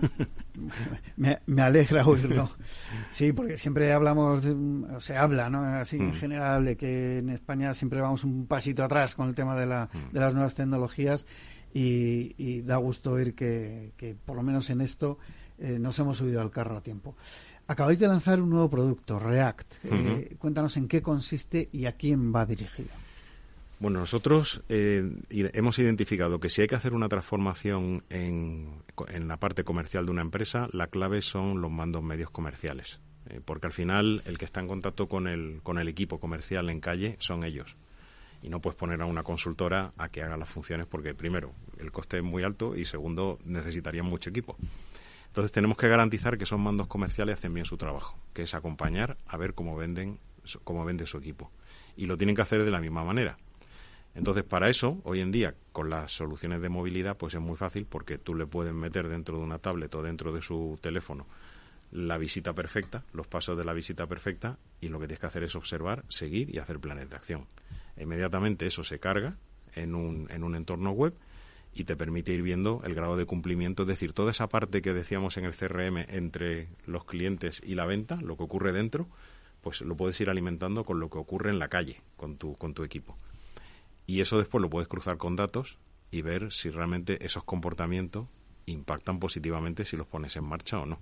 Me, 1.17 1.61
alegra 1.61 2.05
oírlo. 2.05 2.49
Sí, 3.11 3.31
porque 3.31 3.57
siempre 3.57 3.93
hablamos, 3.93 4.43
o 4.43 4.99
se 4.99 5.15
habla, 5.15 5.49
¿no? 5.49 5.63
Así 5.63 5.97
en 5.97 6.09
mm. 6.09 6.13
general, 6.13 6.65
de 6.65 6.75
que 6.75 7.19
en 7.19 7.29
España 7.29 7.73
siempre 7.75 8.01
vamos 8.01 8.23
un 8.23 8.47
pasito 8.47 8.83
atrás 8.83 9.13
con 9.15 9.29
el 9.29 9.35
tema 9.35 9.55
de, 9.55 9.67
la, 9.67 9.87
mm. 9.93 10.13
de 10.13 10.19
las 10.19 10.33
nuevas 10.33 10.55
tecnologías 10.55 11.27
y, 11.73 12.61
da 12.61 12.77
gusto 12.77 13.11
oír 13.11 13.35
que, 13.35 14.15
por 14.25 14.35
lo 14.35 14.41
menos 14.41 14.69
en 14.71 14.81
esto, 14.81 15.19
eh, 15.59 15.77
nos 15.77 15.99
hemos 15.99 16.17
subido 16.17 16.41
al 16.41 16.49
carro 16.49 16.77
a 16.77 16.81
tiempo. 16.81 17.15
Acabáis 17.67 17.99
de 17.99 18.07
lanzar 18.07 18.41
un 18.41 18.49
nuevo 18.49 18.69
producto, 18.69 19.19
React. 19.19 19.73
Eh, 19.83 20.35
cuéntanos 20.39 20.75
en 20.77 20.87
qué 20.87 21.01
consiste 21.01 21.69
y 21.71 21.85
a 21.85 21.93
quién 21.93 22.33
va 22.33 22.45
dirigido. 22.45 22.89
Bueno, 23.77 23.99
nosotros 23.99 24.63
eh, 24.69 25.03
hemos 25.29 25.77
identificado 25.79 26.39
que 26.39 26.49
si 26.49 26.61
hay 26.61 26.67
que 26.67 26.75
hacer 26.75 26.93
una 26.93 27.09
transformación 27.09 28.03
en, 28.09 28.81
la 29.27 29.37
parte 29.37 29.65
comercial 29.65 30.05
de 30.05 30.11
una 30.11 30.21
empresa, 30.21 30.67
la 30.71 30.87
clave 30.87 31.21
son 31.21 31.59
los 31.59 31.69
mandos 31.69 32.01
medios 32.01 32.29
comerciales. 32.29 33.01
Eh, 33.27 33.41
porque 33.43 33.67
al 33.67 33.73
final 33.73 34.21
el 34.25 34.37
que 34.37 34.45
está 34.45 34.61
en 34.61 34.67
contacto 34.67 35.07
con 35.09 35.27
el, 35.27 35.59
con 35.61 35.77
el 35.77 35.89
equipo 35.89 36.19
comercial 36.19 36.69
en 36.69 36.79
calle 36.79 37.17
son 37.19 37.43
ellos. 37.43 37.75
Y 38.41 38.49
no 38.49 38.61
puedes 38.61 38.77
poner 38.77 39.01
a 39.01 39.05
una 39.05 39.23
consultora 39.23 39.91
a 39.97 40.07
que 40.09 40.21
haga 40.21 40.37
las 40.37 40.49
funciones 40.49 40.87
porque, 40.87 41.13
primero, 41.13 41.51
el 41.77 41.91
coste 41.91 42.17
es 42.17 42.23
muy 42.23 42.43
alto 42.43 42.77
y, 42.77 42.85
segundo, 42.85 43.39
necesitarían 43.43 44.05
mucho 44.05 44.29
equipo. 44.29 44.55
Entonces 45.27 45.51
tenemos 45.51 45.77
que 45.77 45.89
garantizar 45.89 46.37
que 46.37 46.45
esos 46.45 46.59
mandos 46.59 46.87
comerciales 46.87 47.39
hacen 47.39 47.53
bien 47.53 47.65
su 47.65 47.75
trabajo, 47.75 48.17
que 48.33 48.43
es 48.43 48.53
acompañar 48.53 49.17
a 49.27 49.35
ver 49.35 49.53
cómo 49.53 49.75
venden, 49.75 50.17
cómo 50.63 50.85
vende 50.85 51.05
su 51.07 51.17
equipo. 51.17 51.51
Y 51.97 52.05
lo 52.05 52.17
tienen 52.17 52.37
que 52.37 52.41
hacer 52.41 52.63
de 52.63 52.71
la 52.71 52.79
misma 52.79 53.03
manera. 53.03 53.37
Entonces, 54.15 54.43
para 54.43 54.69
eso, 54.69 55.01
hoy 55.03 55.19
en 55.19 55.31
día, 55.31 55.55
con 55.73 55.89
las 55.89 56.13
soluciones 56.13 56.61
de 56.61 56.69
movilidad, 56.69 57.17
pues 57.17 57.33
es 57.33 57.41
muy 57.41 57.57
fácil 57.57 57.85
porque 57.85 58.17
tú 58.17 58.33
le 58.33 58.47
puedes 58.47 58.73
meter 58.73 59.09
dentro 59.09 59.37
de 59.37 59.43
una 59.43 59.59
tablet 59.59 59.93
o 59.93 60.01
dentro 60.01 60.31
de 60.33 60.41
su 60.41 60.79
teléfono 60.81 61.27
la 61.91 62.17
visita 62.17 62.53
perfecta, 62.53 63.03
los 63.13 63.27
pasos 63.27 63.57
de 63.57 63.63
la 63.63 63.73
visita 63.73 64.05
perfecta, 64.07 64.57
y 64.81 64.89
lo 64.89 64.99
que 64.99 65.07
tienes 65.07 65.19
que 65.19 65.27
hacer 65.27 65.43
es 65.43 65.55
observar, 65.55 66.03
seguir 66.09 66.53
y 66.53 66.59
hacer 66.59 66.79
planes 66.79 67.09
de 67.09 67.15
acción. 67.15 67.47
Inmediatamente 67.97 68.65
eso 68.65 68.83
se 68.83 68.99
carga 68.99 69.37
en 69.75 69.95
un, 69.95 70.29
en 70.29 70.43
un 70.43 70.55
entorno 70.55 70.91
web 70.91 71.13
y 71.73 71.83
te 71.85 71.95
permite 71.95 72.33
ir 72.33 72.41
viendo 72.41 72.81
el 72.83 72.95
grado 72.95 73.15
de 73.15 73.25
cumplimiento, 73.25 73.83
es 73.83 73.87
decir, 73.87 74.13
toda 74.13 74.31
esa 74.31 74.47
parte 74.47 74.81
que 74.81 74.93
decíamos 74.93 75.37
en 75.37 75.45
el 75.45 75.53
CRM 75.53 76.05
entre 76.09 76.69
los 76.85 77.05
clientes 77.05 77.61
y 77.63 77.75
la 77.75 77.85
venta, 77.85 78.17
lo 78.21 78.37
que 78.37 78.43
ocurre 78.43 78.73
dentro, 78.73 79.07
pues 79.61 79.81
lo 79.81 79.95
puedes 79.95 80.19
ir 80.21 80.29
alimentando 80.29 80.85
con 80.85 80.99
lo 80.99 81.09
que 81.09 81.17
ocurre 81.17 81.49
en 81.49 81.59
la 81.59 81.69
calle 81.69 82.01
con 82.17 82.37
tu, 82.37 82.55
con 82.57 82.73
tu 82.73 82.83
equipo. 82.83 83.17
Y 84.07 84.21
eso 84.21 84.37
después 84.37 84.61
lo 84.61 84.69
puedes 84.69 84.87
cruzar 84.87 85.17
con 85.17 85.35
datos 85.35 85.77
y 86.11 86.21
ver 86.21 86.51
si 86.51 86.69
realmente 86.69 87.25
esos 87.25 87.43
comportamientos 87.43 88.27
impactan 88.65 89.19
positivamente 89.19 89.85
si 89.85 89.97
los 89.97 90.07
pones 90.07 90.35
en 90.35 90.43
marcha 90.43 90.79
o 90.79 90.85
no. 90.85 90.99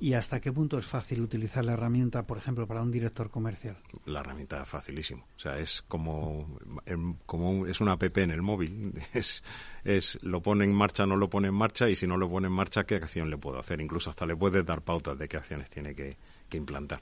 ¿Y 0.00 0.12
hasta 0.12 0.40
qué 0.40 0.52
punto 0.52 0.78
es 0.78 0.86
fácil 0.86 1.20
utilizar 1.22 1.64
la 1.64 1.72
herramienta, 1.72 2.24
por 2.24 2.38
ejemplo, 2.38 2.68
para 2.68 2.82
un 2.82 2.92
director 2.92 3.30
comercial? 3.30 3.76
La 4.04 4.20
herramienta 4.20 4.62
es 4.62 4.68
facilísimo. 4.68 5.26
O 5.36 5.40
sea, 5.40 5.58
es 5.58 5.82
como, 5.82 6.56
em, 6.86 7.16
como 7.26 7.66
es 7.66 7.80
una 7.80 7.92
app 7.92 8.16
en 8.18 8.30
el 8.30 8.42
móvil. 8.42 8.92
Es, 9.12 9.42
es 9.82 10.18
lo 10.22 10.40
pone 10.40 10.64
en 10.64 10.72
marcha, 10.72 11.04
no 11.04 11.16
lo 11.16 11.28
pone 11.28 11.48
en 11.48 11.54
marcha 11.54 11.88
y 11.88 11.96
si 11.96 12.06
no 12.06 12.16
lo 12.16 12.30
pone 12.30 12.46
en 12.46 12.52
marcha, 12.52 12.84
¿qué 12.84 12.96
acción 12.96 13.28
le 13.28 13.38
puedo 13.38 13.58
hacer? 13.58 13.80
Incluso 13.80 14.10
hasta 14.10 14.24
le 14.24 14.36
puedes 14.36 14.64
dar 14.64 14.82
pautas 14.82 15.18
de 15.18 15.28
qué 15.28 15.36
acciones 15.36 15.68
tiene 15.68 15.94
que 15.94 16.16
implantar. 16.52 17.00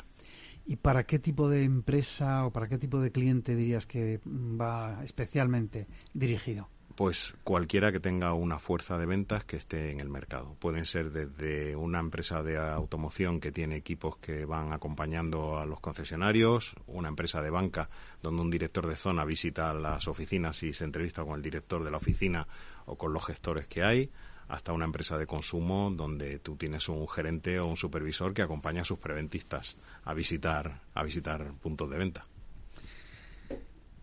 ¿Y 0.66 0.76
para 0.76 1.04
qué 1.04 1.18
tipo 1.18 1.48
de 1.48 1.62
empresa 1.62 2.44
o 2.44 2.52
para 2.52 2.68
qué 2.68 2.76
tipo 2.76 3.00
de 3.00 3.12
cliente 3.12 3.54
dirías 3.54 3.86
que 3.86 4.20
va 4.26 5.02
especialmente 5.04 5.86
dirigido? 6.12 6.68
Pues 6.96 7.34
cualquiera 7.44 7.92
que 7.92 8.00
tenga 8.00 8.32
una 8.32 8.58
fuerza 8.58 8.96
de 8.96 9.04
ventas 9.04 9.44
que 9.44 9.56
esté 9.56 9.90
en 9.90 10.00
el 10.00 10.08
mercado. 10.08 10.56
Pueden 10.58 10.86
ser 10.86 11.12
desde 11.12 11.76
una 11.76 12.00
empresa 12.00 12.42
de 12.42 12.56
automoción 12.56 13.38
que 13.38 13.52
tiene 13.52 13.76
equipos 13.76 14.16
que 14.16 14.46
van 14.46 14.72
acompañando 14.72 15.58
a 15.58 15.66
los 15.66 15.78
concesionarios, 15.78 16.74
una 16.86 17.08
empresa 17.08 17.42
de 17.42 17.50
banca 17.50 17.90
donde 18.22 18.40
un 18.40 18.50
director 18.50 18.86
de 18.86 18.96
zona 18.96 19.26
visita 19.26 19.74
las 19.74 20.08
oficinas 20.08 20.62
y 20.62 20.72
se 20.72 20.84
entrevista 20.84 21.22
con 21.22 21.36
el 21.36 21.42
director 21.42 21.84
de 21.84 21.90
la 21.90 21.98
oficina 21.98 22.48
o 22.86 22.96
con 22.96 23.12
los 23.12 23.26
gestores 23.26 23.68
que 23.68 23.84
hay, 23.84 24.10
hasta 24.48 24.72
una 24.72 24.84
empresa 24.84 25.18
de 25.18 25.26
consumo 25.26 25.90
donde 25.90 26.38
tú 26.38 26.56
tienes 26.56 26.88
un 26.88 27.08
gerente 27.08 27.58
o 27.58 27.66
un 27.66 27.76
supervisor 27.76 28.32
que 28.32 28.42
acompaña 28.42 28.82
a 28.82 28.84
sus 28.84 28.98
preventistas 28.98 29.76
a 30.04 30.14
visitar, 30.14 30.82
a 30.94 31.02
visitar 31.02 31.52
puntos 31.62 31.90
de 31.90 31.98
venta. 31.98 32.26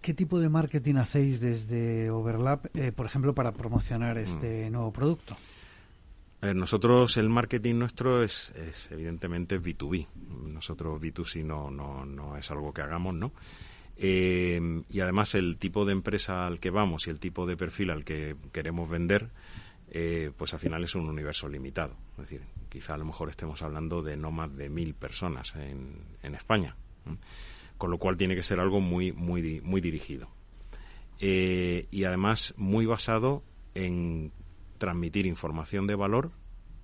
¿Qué 0.02 0.14
tipo 0.14 0.39
de 0.39 0.50
marketing 0.50 0.96
hacéis 0.96 1.39
desde 1.39 2.12
Overlap, 2.12 2.66
eh, 2.76 2.91
por 2.91 3.06
ejemplo, 3.06 3.34
para 3.34 3.54
promocionar 3.54 4.18
este 4.18 4.70
mm. 4.70 4.74
nuevo 4.74 4.91
producto? 4.91 5.38
nosotros, 6.54 7.16
el 7.16 7.30
marketing 7.30 7.76
nuestro 7.76 8.22
es, 8.22 8.52
evidentemente 8.91 9.62
B2B. 9.62 10.08
Nosotros 10.48 11.02
B2C 11.02 11.46
no, 11.46 11.72
no, 11.72 12.06
no 12.06 12.36
es 12.36 12.52
algo 12.52 12.74
que 12.74 12.82
hagamos, 12.82 13.14
¿no? 13.14 13.32
Eh, 13.96 14.84
y 14.89 15.00
además 15.00 15.36
el 15.36 15.58
tipo 15.58 15.86
de 15.86 15.94
empresa 15.94 16.46
al 16.46 16.60
que 16.60 16.70
vamos 16.70 17.08
y 17.08 17.12
el 17.12 17.20
tipo 17.20 17.46
de 17.46 17.56
perfil 17.56 17.91
al 17.91 18.04
que 18.04 18.36
queremos 18.52 18.89
vender 18.89 19.30
eh, 19.96 20.32
pues 20.36 20.54
al 20.54 20.60
final 20.60 20.84
es 20.84 20.96
un 20.96 21.08
universo 21.08 21.48
limitado. 21.48 21.96
Es 22.14 22.30
decir, 22.30 22.41
quizá 22.68 22.96
a 22.96 22.98
lo 22.98 23.06
mejor 23.06 23.30
estemos 23.30 23.62
hablando 23.62 24.02
de 24.02 24.18
no 24.18 24.32
más 24.32 24.56
de 24.58 24.68
mil 24.68 24.96
personas 24.96 25.54
en, 25.56 26.36
España, 26.36 26.76
con 27.78 27.91
lo 27.91 28.00
cual 28.00 28.18
tiene 28.18 28.36
que 28.36 28.41
ser 28.41 28.60
algo 28.60 28.82
muy, 28.82 29.12
muy, 29.12 29.62
muy 29.62 29.82
dirigido. 29.82 30.30
Eh, 31.20 31.88
y 31.91 32.06
además 32.06 32.56
muy 32.58 32.88
basado 32.88 33.44
en 33.76 34.32
transmitir 34.80 35.28
información 35.28 35.86
de 35.86 35.96
valor 35.96 36.32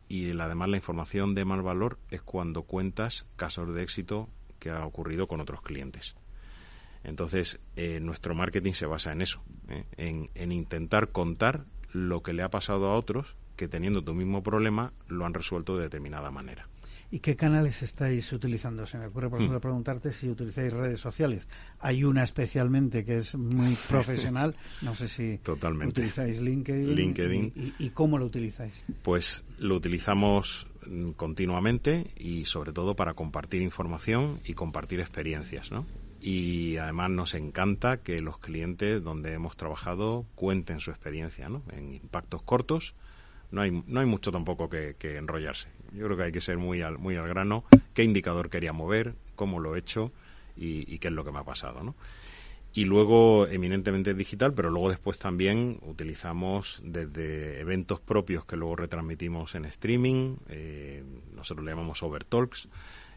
y 0.08 0.32
además 0.40 0.70
la 0.70 0.78
información 0.78 1.34
de 1.34 1.46
mal 1.46 1.64
valor 1.64 1.98
es 2.12 2.22
cuando 2.22 2.62
cuentas 2.62 3.26
casos 3.36 3.74
de 3.74 3.82
éxito 3.82 4.30
que 4.60 4.70
ha 4.70 4.86
ocurrido 4.86 5.28
con 5.28 5.42
otros 5.42 5.62
clientes. 5.64 6.16
Entonces, 7.04 7.60
eh, 7.76 8.00
nuestro 8.00 8.36
marketing 8.36 8.74
se 8.74 8.86
basa 8.86 9.12
en 9.12 9.22
eso, 9.22 9.42
en, 9.98 10.52
intentar 10.52 11.12
contar 11.12 11.66
lo 11.92 12.22
que 12.22 12.34
le 12.34 12.44
ha 12.44 12.50
pasado 12.50 12.88
a 12.88 12.96
otros 12.96 13.36
que 13.56 13.68
teniendo 13.68 14.04
tu 14.04 14.14
mismo 14.14 14.42
problema 14.42 14.94
lo 15.08 15.26
han 15.26 15.34
resuelto 15.34 15.76
de 15.76 15.84
determinada 15.84 16.32
manera. 16.32 16.70
¿Y 17.12 17.20
qué 17.20 17.36
canales 17.36 17.82
estáis 17.82 18.32
utilizando? 18.32 18.86
Se 18.86 18.98
me 19.00 19.08
ocurre, 19.08 19.30
por 19.30 19.40
ejemplo, 19.40 19.58
hmm. 19.58 19.62
preguntarte 19.62 20.14
si 20.14 20.30
utilizáis 20.30 20.72
redes 20.72 21.00
sociales. 21.00 21.48
Hay 21.80 22.04
una 22.04 22.24
especialmente 22.24 23.04
que 23.04 23.18
es 23.18 23.36
muy 23.36 23.76
profesional. 23.90 24.56
No 24.82 24.94
sé 24.94 25.08
si 25.08 25.40
utilizáis 25.44 26.40
LinkedIn. 26.40 26.96
LinkedIn. 26.96 27.74
Y, 27.80 27.90
cómo 27.90 28.18
lo 28.20 28.26
utilizáis? 28.26 28.86
Pues 29.02 29.44
lo 29.58 29.76
utilizamos 29.76 30.68
mm, 30.88 31.12
continuamente 31.12 32.12
y 32.16 32.46
sobre 32.46 32.74
todo 32.74 32.96
para 32.96 33.16
compartir 33.16 33.64
información 33.64 34.40
y 34.46 34.54
compartir 34.54 35.00
experiencias, 35.00 35.72
¿no? 35.72 35.86
Y 36.22 36.78
además 36.78 37.10
nos 37.12 37.34
encanta 37.34 37.98
que 37.98 38.20
los 38.20 38.40
clientes 38.40 39.04
donde 39.04 39.34
hemos 39.34 39.56
trabajado 39.56 40.26
cuenten 40.36 40.80
su 40.80 40.92
experiencia 40.92 41.50
¿no? 41.50 41.64
en 41.72 41.94
impactos 41.94 42.42
cortos. 42.42 42.94
No 43.52 43.62
hay, 43.62 43.84
no 43.88 44.00
hay 44.00 44.06
mucho 44.06 44.32
tampoco 44.32 44.70
que, 44.70 44.96
enrollarse. 45.02 45.70
Yo 45.94 46.06
creo 46.06 46.18
que 46.18 46.24
hay 46.24 46.32
que 46.32 46.42
ser 46.42 46.58
muy 46.58 46.82
al, 46.82 47.00
muy 47.00 47.16
al 47.16 47.28
grano. 47.28 47.64
¿Qué 47.94 48.04
indicador 48.04 48.50
quería 48.50 48.74
mover? 48.74 49.16
¿Cómo 49.36 49.60
lo 49.60 49.76
he 49.76 49.80
hecho? 49.80 50.12
Y, 50.56 51.00
qué 51.00 51.08
es 51.08 51.14
lo 51.14 51.24
que 51.24 51.32
me 51.32 51.40
ha 51.40 51.44
pasado. 51.44 51.84
¿no? 51.84 51.96
Y 52.74 52.84
luego, 52.86 53.48
eminentemente 53.48 54.14
digital, 54.14 54.54
pero 54.54 54.70
luego 54.70 54.90
después 54.90 55.18
también 55.18 55.80
utilizamos 55.84 56.82
desde 56.84 57.60
eventos 57.62 58.02
propios 58.02 58.46
que 58.46 58.58
luego 58.58 58.76
retransmitimos 58.76 59.56
en 59.56 59.66
streaming. 59.66 60.36
Eh, 60.50 61.04
nosotros 61.34 61.66
le 61.66 61.72
llamamos 61.72 62.04
Overtalks 62.04 62.68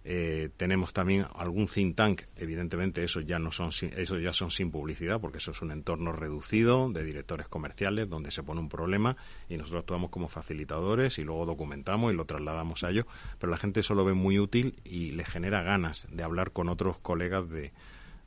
eh, 0.05 0.51
tenemos 0.57 0.93
también 0.93 1.27
algún 1.35 1.69
think 1.69 1.95
tank, 1.97 2.23
evidentemente 2.37 3.05
eso 3.05 3.21
ya 3.21 3.39
no 3.39 3.53
son 3.53 3.71
eso 3.97 4.19
ya 4.19 4.33
son 4.33 4.51
sin 4.51 4.71
publicidad 4.73 5.21
porque 5.21 5.39
eso 5.39 5.53
es 5.53 5.63
un 5.63 5.71
entorno 5.71 6.13
reducido 6.13 6.91
de 6.91 7.05
directores 7.05 7.49
comerciales 7.49 8.09
donde 8.09 8.33
se 8.33 8.43
pone 8.43 8.61
un 8.61 8.69
problema 8.69 9.17
y 9.49 9.57
nosotros 9.57 9.81
actuamos 9.81 10.11
como 10.11 10.29
facilitadores 10.29 11.19
y 11.19 11.25
luego 11.25 11.47
documentamos 11.47 12.13
y 12.13 12.17
lo 12.17 12.25
trasladamos 12.25 12.83
a 12.83 12.91
ellos, 12.91 13.07
pero 13.39 13.51
la 13.51 13.59
gente 13.59 13.81
eso 13.81 13.95
lo 13.95 14.05
ve 14.05 14.15
muy 14.15 14.39
útil 14.39 14.75
y 14.85 15.13
le 15.13 15.25
genera 15.25 15.63
ganas 15.63 16.09
de 16.11 16.23
hablar 16.25 16.51
con 16.51 16.69
otros 16.69 16.99
colegas 16.99 17.49
de, 17.49 17.73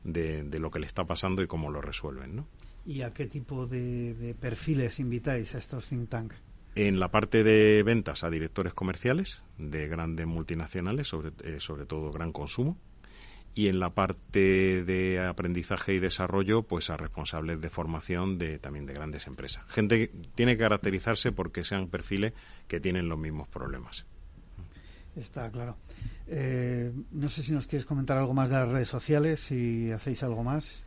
de, 0.06 0.60
lo 0.60 0.72
que 0.72 0.80
le 0.80 0.88
está 0.88 1.06
pasando 1.06 1.42
y 1.42 1.48
cómo 1.48 1.70
lo 1.72 1.82
resuelven, 1.82 2.38
¿no? 2.38 2.48
¿Y 2.86 3.02
a 3.02 3.14
qué 3.14 3.26
tipo 3.26 3.66
de, 3.66 4.14
de 4.14 4.36
perfiles 4.36 5.00
invitáis 5.00 5.56
a 5.56 5.58
estos 5.58 5.88
think 5.88 6.10
tanks? 6.10 6.45
En 6.76 7.00
la 7.00 7.10
parte 7.10 7.44
de 7.44 7.84
ventas 7.84 8.24
a 8.24 8.30
directores 8.30 8.74
comerciales 8.74 9.44
de 9.58 9.88
grandes 9.88 10.28
multinacionales, 10.28 11.08
sobre, 11.08 11.32
eh, 11.44 11.60
sobre 11.60 11.86
todo 11.86 12.12
gran 12.12 12.34
consumo, 12.34 12.78
y 13.56 13.70
en 13.70 13.80
la 13.80 13.92
parte 13.92 14.84
de 14.84 15.26
aprendizaje 15.26 15.94
y 15.94 16.00
desarrollo, 16.00 16.64
pues 16.64 16.90
a 16.90 16.98
responsables 16.98 17.62
de 17.62 17.70
formación 17.70 18.38
de 18.38 18.60
también 18.60 18.86
de 18.86 18.94
grandes 18.94 19.28
empresas. 19.28 19.64
Gente 19.70 19.98
que 19.98 20.18
tiene 20.36 20.58
que 20.58 20.64
caracterizarse 20.64 21.32
porque 21.32 21.64
sean 21.64 21.88
perfiles 21.88 22.34
que 22.68 22.82
tienen 22.82 23.08
los 23.08 23.18
mismos 23.18 23.48
problemas. 23.48 24.06
Está 25.16 25.50
claro. 25.50 25.78
Eh, 26.28 26.92
no 27.12 27.30
sé 27.30 27.42
si 27.42 27.54
nos 27.54 27.68
quieres 27.68 27.86
comentar 27.86 28.18
algo 28.18 28.34
más 28.34 28.50
de 28.50 28.56
las 28.56 28.70
redes 28.70 28.90
sociales, 28.90 29.40
si 29.40 29.90
hacéis 29.90 30.22
algo 30.24 30.44
más. 30.44 30.84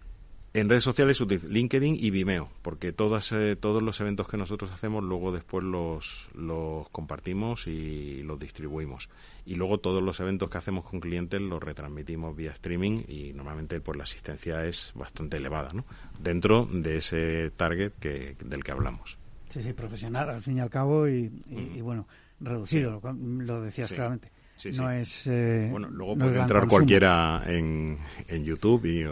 En 0.59 0.69
redes 0.69 0.83
sociales 0.83 1.21
LinkedIn 1.21 1.97
y 2.01 2.11
Vimeo, 2.11 2.51
porque 2.63 2.93
todas, 2.93 3.31
eh, 3.31 3.55
todos 3.55 3.81
los 3.81 4.01
eventos 4.01 4.27
que 4.27 4.37
nosotros 4.37 4.73
hacemos 4.73 5.05
luego 5.05 5.31
después 5.31 5.63
los, 5.63 6.29
los 6.35 6.89
compartimos 6.89 7.69
y 7.69 8.25
los 8.25 8.41
distribuimos. 8.41 9.09
Y 9.47 9.55
luego 9.55 9.79
todos 9.79 10.03
los 10.03 10.19
eventos 10.19 10.51
que 10.51 10.59
hacemos 10.59 10.85
con 10.85 10.99
clientes 10.99 11.41
los 11.41 11.63
retransmitimos 11.63 12.35
vía 12.35 12.51
streaming 12.51 13.05
y 13.07 13.33
normalmente 13.35 13.81
pues 13.81 13.97
la 13.97 14.03
asistencia 14.03 14.65
es 14.67 14.91
bastante 14.97 15.37
elevada, 15.37 15.73
¿no? 15.73 15.85
Dentro 16.19 16.67
de 16.67 16.97
ese 16.97 17.53
target 17.53 17.93
que, 18.01 18.35
del 18.45 18.65
que 18.65 18.73
hablamos. 18.73 19.17
Sí, 19.51 19.63
sí, 19.63 19.73
profesional 19.75 20.29
al 20.29 20.43
fin 20.43 20.57
y 20.57 20.61
al 20.61 20.71
cabo 20.71 21.09
y, 21.09 21.31
y, 21.51 21.81
bueno, 21.83 22.09
reducido, 22.41 23.01
lo, 23.15 23.63
decías 23.63 23.93
claramente. 23.93 24.33
No 24.75 24.91
es. 24.91 25.27
Eh, 25.27 25.69
bueno, 25.71 25.89
luego 25.91 26.17
puede 26.17 26.41
entrar 26.41 26.67
cualquiera 26.67 27.43
en, 27.47 27.99
en 28.27 28.45
YouTube 28.45 28.85
y, 28.87 29.05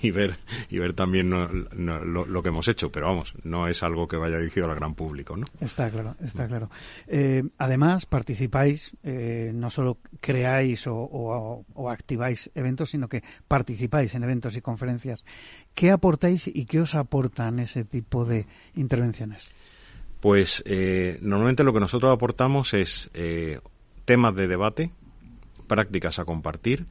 y, 0.06 0.10
ver 0.10 0.38
y 0.68 0.78
ver 0.78 0.92
también 0.94 1.30
lo, 1.30 2.42
que 2.42 2.48
hemos 2.48 2.68
hecho, 2.68 2.90
pero 2.90 3.06
vamos, 3.06 3.34
no 3.44 3.68
es 3.68 3.82
algo 3.82 4.08
que 4.08 4.16
vaya 4.16 4.38
dirigido 4.38 4.70
al 4.70 4.76
gran 4.76 4.94
público, 4.94 5.36
¿no? 5.36 5.46
Está 5.60 5.90
claro, 5.90 6.16
está 6.20 6.46
claro. 6.46 6.70
Eh, 7.06 7.42
además, 7.58 8.06
participáis, 8.06 8.92
eh, 9.02 9.52
no 9.54 9.70
solo 9.70 9.98
creáis 10.20 10.86
o, 10.86 10.96
o, 10.96 11.90
activáis 11.90 12.50
eventos, 12.54 12.90
sino 12.90 13.08
que 13.08 13.22
participáis 13.46 14.14
en 14.14 14.24
eventos 14.24 14.56
y 14.56 14.60
conferencias. 14.60 15.24
¿Qué 15.74 15.90
aportáis 15.90 16.48
y 16.48 16.66
qué 16.66 16.80
os 16.80 16.94
aportan 16.94 17.58
ese 17.60 17.84
tipo 17.84 18.24
de 18.24 18.46
intervenciones? 18.74 19.50
Pues 20.20 20.62
normalmente 21.22 21.64
lo 21.64 21.72
que 21.72 21.80
nosotros 21.80 22.12
aportamos 22.12 22.74
es 22.74 23.10
temas 24.10 24.34
de 24.34 24.48
debate, 24.48 24.90
prácticas 25.68 26.18
a 26.18 26.24
compartir 26.24 26.86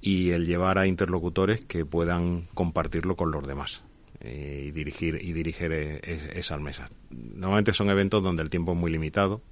y 0.00 0.30
el 0.30 0.46
llevar 0.46 0.78
a 0.78 0.88
interlocutores 0.88 1.64
que 1.64 1.84
puedan 1.84 2.48
compartirlo 2.54 3.14
con 3.14 3.30
los 3.30 3.46
demás 3.46 3.84
eh, 4.18 4.64
y 4.66 4.70
dirigir 4.72 5.16
y 5.22 5.32
dirigir 5.32 5.70
e, 5.70 6.00
esas 6.34 6.60
mesas. 6.60 6.90
Normalmente 7.10 7.72
son 7.72 7.88
eventos 7.88 8.20
donde 8.20 8.42
el 8.42 8.50
tiempo 8.50 8.72
es 8.72 8.78
muy 8.78 8.90
limitado, 8.90 9.42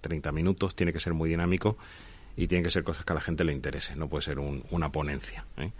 30 0.00 0.32
minutos, 0.32 0.74
tiene 0.74 0.94
que 0.94 0.98
ser 0.98 1.12
muy 1.12 1.28
dinámico 1.28 1.76
y 2.38 2.46
tiene 2.46 2.64
que 2.64 2.70
ser 2.70 2.84
cosas 2.84 3.04
que 3.04 3.12
a 3.12 3.16
la 3.16 3.20
gente 3.20 3.44
le 3.44 3.52
interese, 3.52 3.94
no 3.94 4.08
puede 4.08 4.22
ser 4.22 4.38
una 4.38 4.90
ponencia. 4.90 5.44
¿eh? 5.58 5.72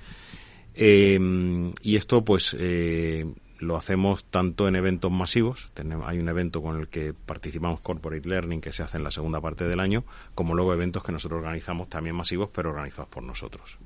Eh, 0.74 1.72
y 1.80 1.96
esto, 1.96 2.22
pues, 2.22 2.54
lo 3.58 3.76
hacemos 3.76 4.24
tanto 4.24 4.68
en 4.68 4.76
eventos 4.76 5.10
masivos, 5.10 5.70
tenemos, 5.74 6.08
hay 6.08 6.18
un 6.18 6.28
evento 6.28 6.62
con 6.62 6.78
el 6.78 6.88
que 6.88 7.14
participamos 7.14 7.80
Corporate 7.80 8.28
Learning 8.28 8.60
que 8.60 8.72
se 8.72 8.82
hace 8.82 8.98
en 8.98 9.04
la 9.04 9.10
segunda 9.10 9.40
parte 9.40 9.66
del 9.66 9.80
año, 9.80 10.04
como 10.34 10.54
luego 10.54 10.72
eventos 10.72 11.02
que 11.02 11.12
nosotros 11.12 11.38
organizamos 11.38 11.88
también 11.88 12.16
masivos, 12.16 12.50
pero 12.52 12.70
organizados 12.70 13.08
por 13.08 13.22
nosotros. 13.22 13.78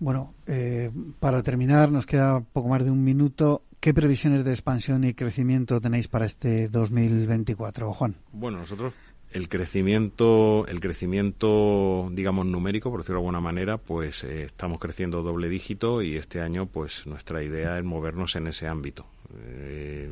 Bueno, 0.00 0.34
eh, 0.46 0.90
para 1.18 1.42
terminar, 1.42 1.90
nos 1.90 2.06
queda 2.06 2.40
poco 2.40 2.68
más 2.68 2.84
de 2.84 2.90
un 2.90 3.02
minuto. 3.02 3.62
¿Qué 3.80 3.94
previsiones 3.94 4.44
de 4.44 4.50
expansión 4.50 5.04
y 5.04 5.14
crecimiento 5.14 5.80
tenéis 5.80 6.08
para 6.08 6.26
este 6.26 6.68
2024, 6.68 7.92
Juan? 7.92 8.16
Bueno, 8.32 8.58
nosotros 8.58 8.92
el 9.32 9.48
crecimiento, 9.48 10.66
el 10.68 10.80
crecimiento, 10.80 12.08
digamos, 12.12 12.46
numérico, 12.46 12.90
por 12.90 13.00
decirlo 13.00 13.16
de 13.16 13.26
alguna 13.26 13.40
manera, 13.40 13.76
pues 13.76 14.24
eh, 14.24 14.44
estamos 14.44 14.78
creciendo 14.78 15.22
doble 15.22 15.48
dígito 15.48 16.02
y 16.02 16.16
este 16.16 16.40
año, 16.40 16.66
pues 16.66 17.06
nuestra 17.06 17.42
idea 17.42 17.76
es 17.78 17.84
movernos 17.84 18.36
en 18.36 18.46
ese 18.46 18.68
ámbito. 18.68 19.06
Eh, 19.36 20.10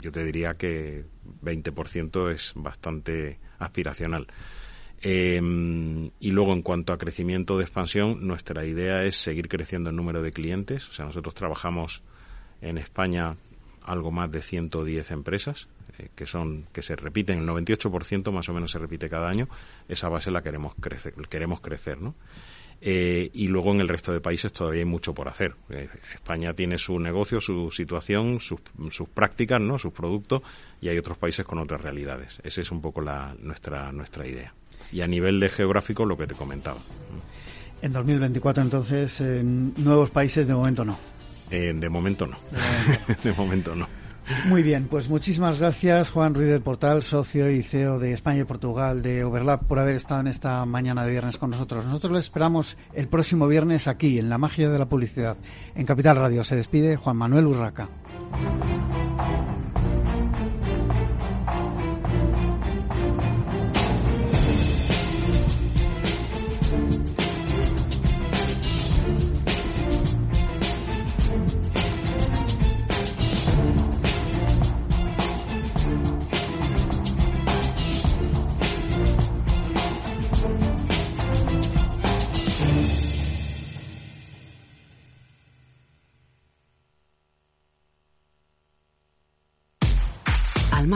yo 0.00 0.12
te 0.12 0.24
diría 0.24 0.54
que 0.54 1.04
20% 1.42 2.30
es 2.30 2.52
bastante 2.54 3.38
aspiracional. 3.58 4.26
Eh, 5.00 5.40
y 6.18 6.30
luego, 6.30 6.52
en 6.54 6.62
cuanto 6.62 6.92
a 6.92 6.98
crecimiento 6.98 7.58
de 7.58 7.64
expansión, 7.64 8.26
nuestra 8.26 8.64
idea 8.64 9.04
es 9.04 9.16
seguir 9.16 9.48
creciendo 9.48 9.90
el 9.90 9.96
número 9.96 10.22
de 10.22 10.32
clientes. 10.32 10.88
O 10.88 10.92
sea, 10.92 11.04
nosotros 11.04 11.34
trabajamos 11.34 12.02
en 12.62 12.78
España 12.78 13.36
algo 13.82 14.10
más 14.10 14.30
de 14.32 14.40
110 14.40 15.10
empresas 15.10 15.68
eh, 15.98 16.08
que 16.14 16.26
son 16.26 16.66
que 16.72 16.82
se 16.82 16.96
repiten, 16.96 17.38
el 17.40 17.46
98% 17.46 18.30
más 18.32 18.48
o 18.48 18.52
menos 18.52 18.70
se 18.70 18.78
repite 18.78 19.08
cada 19.08 19.28
año, 19.28 19.48
esa 19.88 20.08
base 20.08 20.30
la 20.30 20.42
queremos 20.42 20.74
crecer, 20.80 21.14
queremos 21.28 21.60
crecer, 21.60 22.00
¿no? 22.00 22.14
Eh, 22.80 23.30
y 23.32 23.48
luego 23.48 23.72
en 23.72 23.80
el 23.80 23.88
resto 23.88 24.12
de 24.12 24.20
países 24.20 24.52
todavía 24.52 24.80
hay 24.80 24.86
mucho 24.86 25.12
por 25.12 25.28
hacer. 25.28 25.54
Eh, 25.70 25.88
España 26.14 26.54
tiene 26.54 26.78
su 26.78 26.98
negocio, 26.98 27.40
su 27.40 27.70
situación, 27.72 28.38
sus, 28.40 28.60
sus, 28.90 29.08
prácticas, 29.08 29.60
¿no? 29.60 29.78
sus 29.78 29.92
productos, 29.92 30.42
y 30.80 30.88
hay 30.88 30.98
otros 30.98 31.18
países 31.18 31.44
con 31.44 31.58
otras 31.58 31.80
realidades. 31.80 32.38
Esa 32.44 32.60
es 32.60 32.70
un 32.70 32.80
poco 32.80 33.00
la, 33.00 33.34
nuestra, 33.40 33.90
nuestra 33.90 34.26
idea. 34.26 34.54
Y 34.92 35.00
a 35.00 35.08
nivel 35.08 35.40
de 35.40 35.48
geográfico, 35.48 36.06
lo 36.06 36.16
que 36.16 36.26
te 36.26 36.34
comentaba. 36.34 36.78
En 37.82 37.92
2024, 37.92 38.62
entonces, 38.62 39.20
en 39.20 39.74
nuevos 39.76 40.10
países 40.10 40.46
de 40.46 40.54
momento 40.54 40.84
no. 40.84 40.98
de 41.50 41.88
momento 41.88 42.26
no. 42.26 42.38
de 43.24 43.32
momento 43.32 43.74
no. 43.74 43.88
Muy 44.46 44.62
bien, 44.62 44.88
pues 44.88 45.08
muchísimas 45.08 45.58
gracias 45.58 46.10
Juan 46.10 46.34
Ruiz 46.34 46.48
del 46.48 46.60
Portal, 46.60 47.02
socio 47.02 47.50
y 47.50 47.62
CEO 47.62 47.98
de 47.98 48.12
España 48.12 48.40
y 48.40 48.44
Portugal 48.44 49.02
de 49.02 49.24
Overlap, 49.24 49.64
por 49.64 49.78
haber 49.78 49.96
estado 49.96 50.20
en 50.20 50.26
esta 50.26 50.64
mañana 50.66 51.04
de 51.04 51.10
viernes 51.10 51.38
con 51.38 51.50
nosotros. 51.50 51.84
Nosotros 51.84 52.12
le 52.12 52.18
esperamos 52.18 52.76
el 52.94 53.08
próximo 53.08 53.46
viernes 53.46 53.88
aquí, 53.88 54.18
en 54.18 54.28
La 54.28 54.38
Magia 54.38 54.68
de 54.68 54.78
la 54.78 54.86
Publicidad, 54.86 55.36
en 55.74 55.86
Capital 55.86 56.16
Radio. 56.16 56.44
Se 56.44 56.56
despide 56.56 56.96
Juan 56.96 57.16
Manuel 57.16 57.46
Urraca. 57.46 57.88